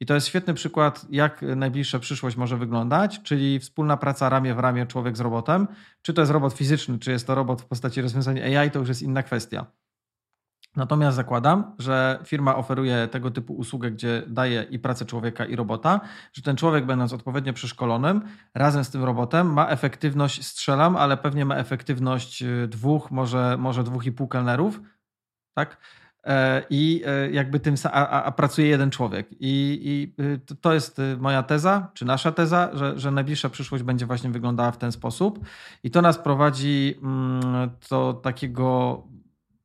I 0.00 0.06
to 0.06 0.14
jest 0.14 0.26
świetny 0.26 0.54
przykład, 0.54 1.06
jak 1.10 1.42
najbliższa 1.42 1.98
przyszłość 1.98 2.36
może 2.36 2.56
wyglądać, 2.56 3.22
czyli 3.22 3.58
wspólna 3.58 3.96
praca 3.96 4.28
ramię 4.28 4.54
w 4.54 4.58
ramię 4.58 4.86
człowiek 4.86 5.16
z 5.16 5.20
robotem. 5.20 5.68
Czy 6.02 6.14
to 6.14 6.22
jest 6.22 6.32
robot 6.32 6.52
fizyczny, 6.52 6.98
czy 6.98 7.10
jest 7.10 7.26
to 7.26 7.34
robot 7.34 7.62
w 7.62 7.66
postaci 7.66 8.02
rozwiązania 8.02 8.60
AI, 8.60 8.70
to 8.70 8.78
już 8.78 8.88
jest 8.88 9.02
inna 9.02 9.22
kwestia. 9.22 9.66
Natomiast 10.76 11.16
zakładam, 11.16 11.74
że 11.78 12.18
firma 12.24 12.56
oferuje 12.56 13.08
tego 13.08 13.30
typu 13.30 13.54
usługę, 13.54 13.90
gdzie 13.90 14.22
daje 14.26 14.62
i 14.62 14.78
pracę 14.78 15.04
człowieka, 15.04 15.44
i 15.44 15.56
robota, 15.56 16.00
że 16.32 16.42
ten 16.42 16.56
człowiek, 16.56 16.86
będąc 16.86 17.12
odpowiednio 17.12 17.52
przeszkolonym, 17.52 18.22
razem 18.54 18.84
z 18.84 18.90
tym 18.90 19.04
robotem 19.04 19.52
ma 19.52 19.68
efektywność, 19.68 20.46
strzelam, 20.46 20.96
ale 20.96 21.16
pewnie 21.16 21.44
ma 21.44 21.56
efektywność 21.56 22.42
y, 22.42 22.68
dwóch, 22.68 23.10
może, 23.10 23.56
może 23.58 23.84
dwóch 23.84 24.06
i 24.06 24.12
pół 24.12 24.28
kelnerów, 24.28 24.80
tak? 25.54 25.76
E, 26.24 26.62
i 26.70 27.02
e, 27.06 27.30
jakby 27.30 27.60
tym, 27.60 27.74
a, 27.84 28.22
a, 28.22 28.32
pracuje 28.32 28.68
jeden 28.68 28.90
człowiek. 28.90 29.28
I, 29.32 29.80
I, 30.20 30.22
y, 30.22 30.56
to 30.60 30.74
jest 30.74 30.98
y, 30.98 31.16
moja 31.16 31.42
teza, 31.42 31.90
czy 31.94 32.04
nasza 32.04 32.32
teza, 32.32 32.70
że, 32.72 32.98
że 32.98 33.10
najbliższa 33.10 33.48
przyszłość 33.48 33.84
będzie 33.84 34.06
właśnie 34.06 34.30
wyglądała 34.30 34.70
w 34.70 34.78
ten 34.78 34.92
sposób. 34.92 35.38
I 35.82 35.90
to 35.90 36.02
nas 36.02 36.18
prowadzi 36.18 36.94
do 37.90 38.10
mm, 38.10 38.20
takiego 38.22 39.02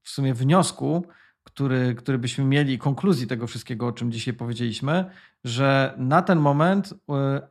w 0.03 0.09
sumie 0.09 0.33
wniosku, 0.33 1.07
który, 1.43 1.95
który 1.95 2.17
byśmy 2.17 2.45
mieli, 2.45 2.77
konkluzji 2.77 3.27
tego 3.27 3.47
wszystkiego, 3.47 3.87
o 3.87 3.91
czym 3.91 4.11
dzisiaj 4.11 4.33
powiedzieliśmy, 4.33 5.05
że 5.43 5.93
na 5.97 6.21
ten 6.21 6.39
moment 6.39 6.93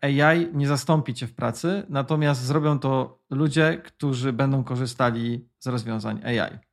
e, 0.03 0.31
AI 0.31 0.49
nie 0.53 0.69
zastąpi 0.69 1.15
cię 1.15 1.27
w 1.27 1.35
pracy, 1.35 1.87
natomiast 1.89 2.43
zrobią 2.43 2.79
to 2.79 3.19
ludzie, 3.31 3.83
którzy 3.85 4.33
będą 4.33 4.65
korzystali 4.65 5.49
z 5.59 5.67
rozwiązań 5.67 6.21
AI. 6.25 6.72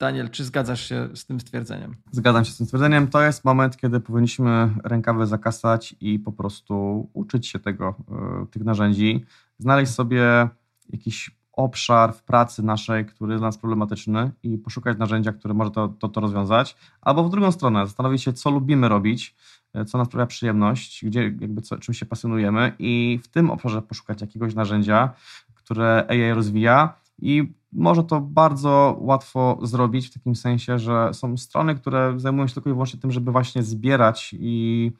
Daniel, 0.00 0.30
czy 0.30 0.44
zgadzasz 0.44 0.88
się 0.88 1.08
z 1.14 1.26
tym 1.26 1.40
stwierdzeniem? 1.40 1.96
Zgadzam 2.12 2.44
się 2.44 2.52
z 2.52 2.56
tym 2.56 2.66
stwierdzeniem. 2.66 3.08
To 3.08 3.22
jest 3.22 3.44
moment, 3.44 3.76
kiedy 3.76 4.00
powinniśmy 4.00 4.70
rękawy 4.84 5.26
zakasać 5.26 5.94
i 6.00 6.18
po 6.18 6.32
prostu 6.32 7.08
uczyć 7.12 7.46
się 7.46 7.58
tego, 7.58 7.94
e, 8.42 8.46
tych 8.46 8.64
narzędzi, 8.64 9.24
znaleźć 9.58 9.92
sobie 9.92 10.48
jakiś 10.92 11.30
obszar 11.52 12.14
w 12.14 12.22
pracy 12.22 12.62
naszej, 12.62 13.06
który 13.06 13.32
jest 13.32 13.40
dla 13.40 13.48
nas 13.48 13.58
problematyczny 13.58 14.30
i 14.42 14.58
poszukać 14.58 14.98
narzędzia, 14.98 15.32
które 15.32 15.54
może 15.54 15.70
to, 15.70 15.88
to, 15.88 16.08
to 16.08 16.20
rozwiązać, 16.20 16.76
albo 17.00 17.24
w 17.24 17.30
drugą 17.30 17.52
stronę 17.52 17.86
zastanowić 17.86 18.22
się, 18.22 18.32
co 18.32 18.50
lubimy 18.50 18.88
robić, 18.88 19.34
e, 19.74 19.84
co 19.84 19.98
nas 19.98 20.08
sprawia 20.08 20.26
przyjemność, 20.26 21.04
gdzie 21.04 21.22
jakby 21.22 21.62
co, 21.62 21.78
czym 21.78 21.94
się 21.94 22.06
pasjonujemy 22.06 22.72
i 22.78 23.20
w 23.22 23.28
tym 23.28 23.50
obszarze 23.50 23.82
poszukać 23.82 24.20
jakiegoś 24.20 24.54
narzędzia, 24.54 25.14
które 25.54 26.06
AI 26.08 26.32
rozwija 26.34 27.00
i 27.22 27.52
może 27.72 28.04
to 28.04 28.20
bardzo 28.20 28.96
łatwo 29.00 29.58
zrobić 29.62 30.08
w 30.08 30.14
takim 30.14 30.36
sensie, 30.36 30.78
że 30.78 31.14
są 31.14 31.36
strony, 31.36 31.74
które 31.74 32.14
zajmują 32.16 32.46
się 32.46 32.54
tylko 32.54 32.70
i 32.70 32.72
wyłącznie 32.72 33.00
tym, 33.00 33.10
żeby 33.10 33.32
właśnie 33.32 33.62
zbierać 33.62 34.34
i 34.38 34.92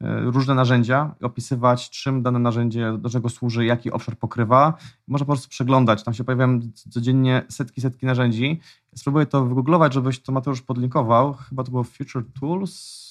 e, 0.00 0.20
różne 0.20 0.54
narzędzia 0.54 1.14
i 1.20 1.24
opisywać, 1.24 1.90
czym 1.90 2.22
dane 2.22 2.38
narzędzie, 2.38 2.98
do 2.98 3.10
czego 3.10 3.28
służy, 3.28 3.64
jaki 3.64 3.90
obszar 3.90 4.16
pokrywa. 4.16 4.74
Można 5.08 5.24
po 5.24 5.32
prostu 5.32 5.48
przeglądać. 5.48 6.02
Tam 6.02 6.14
się 6.14 6.24
pojawiają 6.24 6.60
codziennie 6.74 7.42
setki, 7.48 7.80
setki 7.80 8.06
narzędzi. 8.06 8.60
Spróbuję 8.94 9.26
to 9.26 9.44
wygooglować, 9.44 9.94
żebyś 9.94 10.22
to 10.22 10.32
Mateusz 10.32 10.62
podlinkował. 10.62 11.34
Chyba 11.34 11.64
to 11.64 11.70
było 11.70 11.84
Future 11.84 12.24
Tools. 12.40 13.02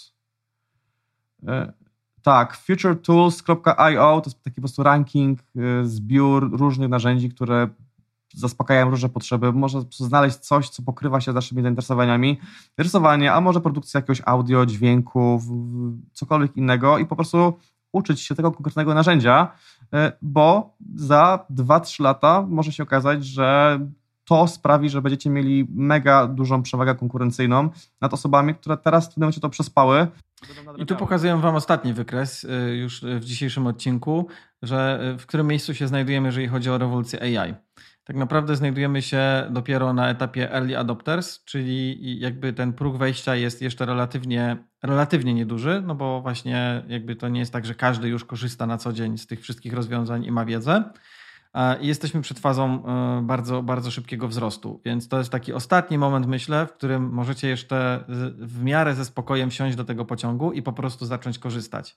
E, 1.48 1.74
tak, 2.22 2.58
futuretools.io 2.58 4.22
to 4.22 4.30
jest 4.30 4.44
taki 4.44 4.56
po 4.56 4.62
prostu 4.62 4.84
ranking, 4.84 5.40
e, 5.40 5.86
zbiór 5.86 6.60
różnych 6.60 6.90
narzędzi, 6.90 7.30
które 7.30 7.70
zaspokajają 8.34 8.90
różne 8.90 9.10
potrzeby. 9.10 9.54
Można 9.54 9.82
znaleźć 9.92 10.38
coś, 10.38 10.70
co 10.70 10.84
pokrywa 10.84 11.22
się 11.22 11.32
z 11.32 11.36
naszymi 11.36 11.62
zainteresowaniami. 11.62 12.40
Rysowanie, 12.78 13.34
a 13.34 13.42
może 13.42 13.62
produkcja 13.62 13.98
jakiegoś 13.98 14.22
audio, 14.26 14.66
dźwięku, 14.66 15.42
cokolwiek 16.14 16.58
innego 16.58 16.98
i 16.98 17.06
po 17.06 17.16
prostu 17.16 17.54
uczyć 17.92 18.22
się 18.22 18.36
tego 18.36 18.52
konkretnego 18.52 18.94
narzędzia, 18.94 19.52
e, 19.94 20.12
bo 20.22 20.76
za 20.96 21.46
2-3 21.50 22.04
lata 22.04 22.46
może 22.50 22.72
się 22.72 22.84
okazać, 22.84 23.26
że 23.26 23.80
to 24.26 24.48
sprawi, 24.48 24.90
że 24.90 25.02
będziecie 25.02 25.30
mieli 25.30 25.68
mega 25.70 26.28
dużą 26.28 26.64
przewagę 26.64 26.96
konkurencyjną 26.96 27.70
nad 28.02 28.14
osobami, 28.14 28.56
które 28.56 28.78
teraz 28.78 29.06
w 29.06 29.14
tym 29.14 29.22
momencie 29.22 29.42
to 29.42 29.50
przespały. 29.50 30.08
I 30.78 30.86
tu 30.86 30.96
pokazuję 30.96 31.38
Wam 31.38 31.56
ostatni 31.56 31.94
wykres 31.94 32.46
e, 32.46 32.76
już 32.76 33.02
w 33.02 33.24
dzisiejszym 33.24 33.68
odcinku, 33.68 34.28
że 34.62 35.00
e, 35.02 35.18
w 35.18 35.26
którym 35.26 35.48
miejscu 35.48 35.74
się 35.74 35.88
znajdujemy, 35.88 36.28
jeżeli 36.28 36.48
chodzi 36.48 36.70
o 36.70 36.78
rewolucję 36.78 37.40
AI 37.40 37.54
tak 38.04 38.16
naprawdę 38.16 38.56
znajdujemy 38.56 39.02
się 39.02 39.48
dopiero 39.50 39.94
na 39.94 40.10
etapie 40.10 40.52
early 40.52 40.78
adopters, 40.78 41.44
czyli 41.44 42.20
jakby 42.20 42.54
ten 42.54 42.74
próg 42.74 42.98
wejścia 42.98 43.36
jest 43.36 43.62
jeszcze 43.62 43.86
relatywnie, 43.86 44.58
relatywnie 44.84 45.34
nieduży, 45.34 45.84
no 45.86 45.96
bo 45.96 46.22
właśnie 46.22 46.84
jakby 46.88 47.16
to 47.16 47.30
nie 47.30 47.40
jest 47.40 47.54
tak, 47.54 47.66
że 47.66 47.76
każdy 47.76 48.10
już 48.10 48.26
korzysta 48.26 48.66
na 48.66 48.78
co 48.78 48.94
dzień 48.94 49.18
z 49.18 49.28
tych 49.28 49.42
wszystkich 49.42 49.74
rozwiązań 49.74 50.26
i 50.26 50.32
ma 50.32 50.46
wiedzę. 50.46 50.84
I 51.82 51.88
jesteśmy 51.88 52.22
przed 52.22 52.40
fazą 52.40 52.86
e, 52.86 53.22
bardzo, 53.24 53.64
bardzo 53.64 53.92
szybkiego 53.92 54.28
wzrostu, 54.28 54.82
więc 54.86 55.08
to 55.08 55.18
jest 55.18 55.30
taki 55.30 55.54
ostatni 55.54 55.98
moment, 55.98 56.28
myślę, 56.28 56.68
w 56.68 56.74
którym 56.74 57.10
możecie 57.10 57.48
jeszcze 57.48 58.04
w 58.38 58.64
miarę 58.64 58.96
ze 58.96 59.06
spokojem 59.06 59.50
wsiąść 59.50 59.76
do 59.76 59.84
tego 59.84 60.06
pociągu 60.06 60.52
i 60.52 60.62
po 60.62 60.74
prostu 60.74 61.06
zacząć 61.06 61.40
korzystać. 61.40 61.96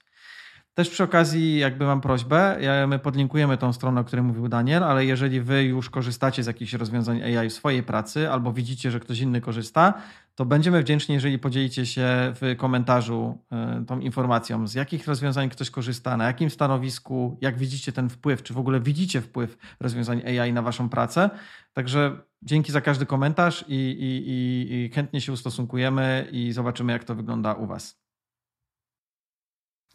Też 0.75 0.89
przy 0.89 1.03
okazji 1.03 1.59
jakby 1.59 1.85
mam 1.85 2.01
prośbę, 2.01 2.57
my 2.87 2.99
podlinkujemy 2.99 3.57
tą 3.57 3.73
stronę, 3.73 4.01
o 4.01 4.03
której 4.03 4.25
mówił 4.25 4.47
Daniel, 4.47 4.83
ale 4.83 5.05
jeżeli 5.05 5.41
wy 5.41 5.63
już 5.63 5.89
korzystacie 5.89 6.43
z 6.43 6.47
jakichś 6.47 6.73
rozwiązań 6.73 7.21
AI 7.23 7.49
w 7.49 7.53
swojej 7.53 7.83
pracy 7.83 8.31
albo 8.31 8.53
widzicie, 8.53 8.91
że 8.91 8.99
ktoś 8.99 9.19
inny 9.19 9.41
korzysta, 9.41 9.93
to 10.35 10.45
będziemy 10.45 10.81
wdzięczni, 10.81 11.15
jeżeli 11.15 11.39
podzielicie 11.39 11.85
się 11.85 12.07
w 12.41 12.55
komentarzu 12.57 13.37
y, 13.81 13.85
tą 13.85 13.99
informacją, 13.99 14.67
z 14.67 14.73
jakich 14.73 15.07
rozwiązań 15.07 15.49
ktoś 15.49 15.69
korzysta, 15.69 16.17
na 16.17 16.25
jakim 16.25 16.49
stanowisku, 16.49 17.37
jak 17.41 17.57
widzicie 17.57 17.91
ten 17.91 18.09
wpływ, 18.09 18.43
czy 18.43 18.53
w 18.53 18.57
ogóle 18.57 18.79
widzicie 18.79 19.21
wpływ 19.21 19.57
rozwiązań 19.79 20.21
AI 20.25 20.53
na 20.53 20.61
waszą 20.61 20.89
pracę. 20.89 21.29
Także 21.73 22.17
dzięki 22.41 22.71
za 22.71 22.81
każdy 22.81 23.05
komentarz 23.05 23.65
i, 23.67 23.73
i, 23.75 24.29
i, 24.29 24.85
i 24.85 24.89
chętnie 24.89 25.21
się 25.21 25.31
ustosunkujemy 25.31 26.27
i 26.31 26.51
zobaczymy, 26.51 26.93
jak 26.93 27.03
to 27.03 27.15
wygląda 27.15 27.53
u 27.53 27.67
was. 27.67 28.04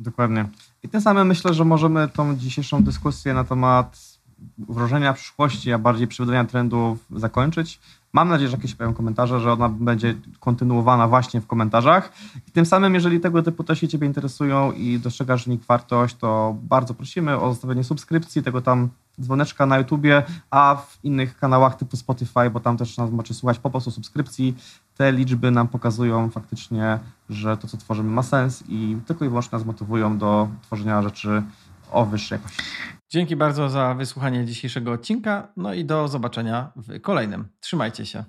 Dokładnie. 0.01 0.49
I 0.83 0.89
tym 0.89 1.01
samym 1.01 1.27
myślę, 1.27 1.55
że 1.55 1.65
możemy 1.65 2.09
tą 2.09 2.37
dzisiejszą 2.37 2.83
dyskusję 2.83 3.35
na 3.35 3.45
temat 3.45 4.19
wróżenia 4.59 5.13
przyszłości, 5.13 5.73
a 5.73 5.79
bardziej 5.79 6.09
przewidywania 6.09 6.45
trendów 6.45 6.99
zakończyć. 7.11 7.81
Mam 8.13 8.29
nadzieję, 8.29 8.51
że 8.51 8.57
jakieś 8.57 8.75
pojawią 8.75 8.95
komentarze, 8.95 9.41
że 9.41 9.53
ona 9.53 9.69
będzie 9.69 10.15
kontynuowana 10.41 11.09
właśnie 11.09 11.41
w 11.41 11.47
komentarzach. 11.47 12.13
I 12.49 12.51
tym 12.51 12.67
samym, 12.67 12.95
jeżeli 12.95 13.21
tego 13.21 13.43
typu 13.43 13.65
treści 13.65 13.89
Ciebie 13.89 14.07
interesują 14.07 14.73
i 14.73 14.99
dostrzegasz 14.99 15.45
w 15.45 15.47
nich 15.47 15.65
wartość, 15.65 16.17
to 16.17 16.57
bardzo 16.63 16.95
prosimy 16.95 17.41
o 17.41 17.53
zostawienie 17.53 17.85
subskrypcji, 17.85 18.43
tego 18.43 18.61
tam 18.61 18.89
dzwoneczka 19.21 19.67
na 19.67 19.79
YouTubie, 19.79 20.23
a 20.51 20.77
w 20.77 20.99
innych 21.05 21.37
kanałach 21.37 21.75
typu 21.75 21.97
Spotify, 21.97 22.51
bo 22.53 22.61
tam 22.61 22.77
też 22.77 22.97
nas 22.97 23.11
możecie 23.11 23.35
słuchać 23.35 23.59
po 23.59 23.71
prostu 23.71 23.91
subskrypcji. 23.91 24.55
Te 25.01 25.13
liczby 25.13 25.51
nam 25.51 25.69
pokazują 25.69 26.31
faktycznie, 26.31 26.99
że 27.31 27.57
to, 27.57 27.69
co 27.69 27.77
tworzymy, 27.77 28.11
ma 28.11 28.23
sens 28.23 28.65
i 28.69 28.97
tylko 29.07 29.25
i 29.25 29.29
wyłącznie 29.29 29.59
nas 29.59 29.67
motywują 29.67 30.19
do 30.19 30.49
tworzenia 30.63 31.03
rzeczy 31.03 31.43
o 31.91 32.07
wyższej 32.07 32.39
jakości. 32.39 32.63
Dzięki 33.09 33.37
bardzo 33.37 33.69
za 33.69 33.95
wysłuchanie 33.95 34.45
dzisiejszego 34.45 34.93
odcinka. 34.93 35.49
No 35.57 35.75
i 35.75 35.85
do 35.85 36.09
zobaczenia 36.09 36.73
w 36.77 37.01
kolejnym. 37.01 37.49
Trzymajcie 37.61 38.07
się. 38.07 38.25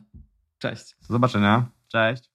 Cześć. 0.58 0.96
Do 1.08 1.14
zobaczenia. 1.14 1.66
Cześć. 1.88 2.31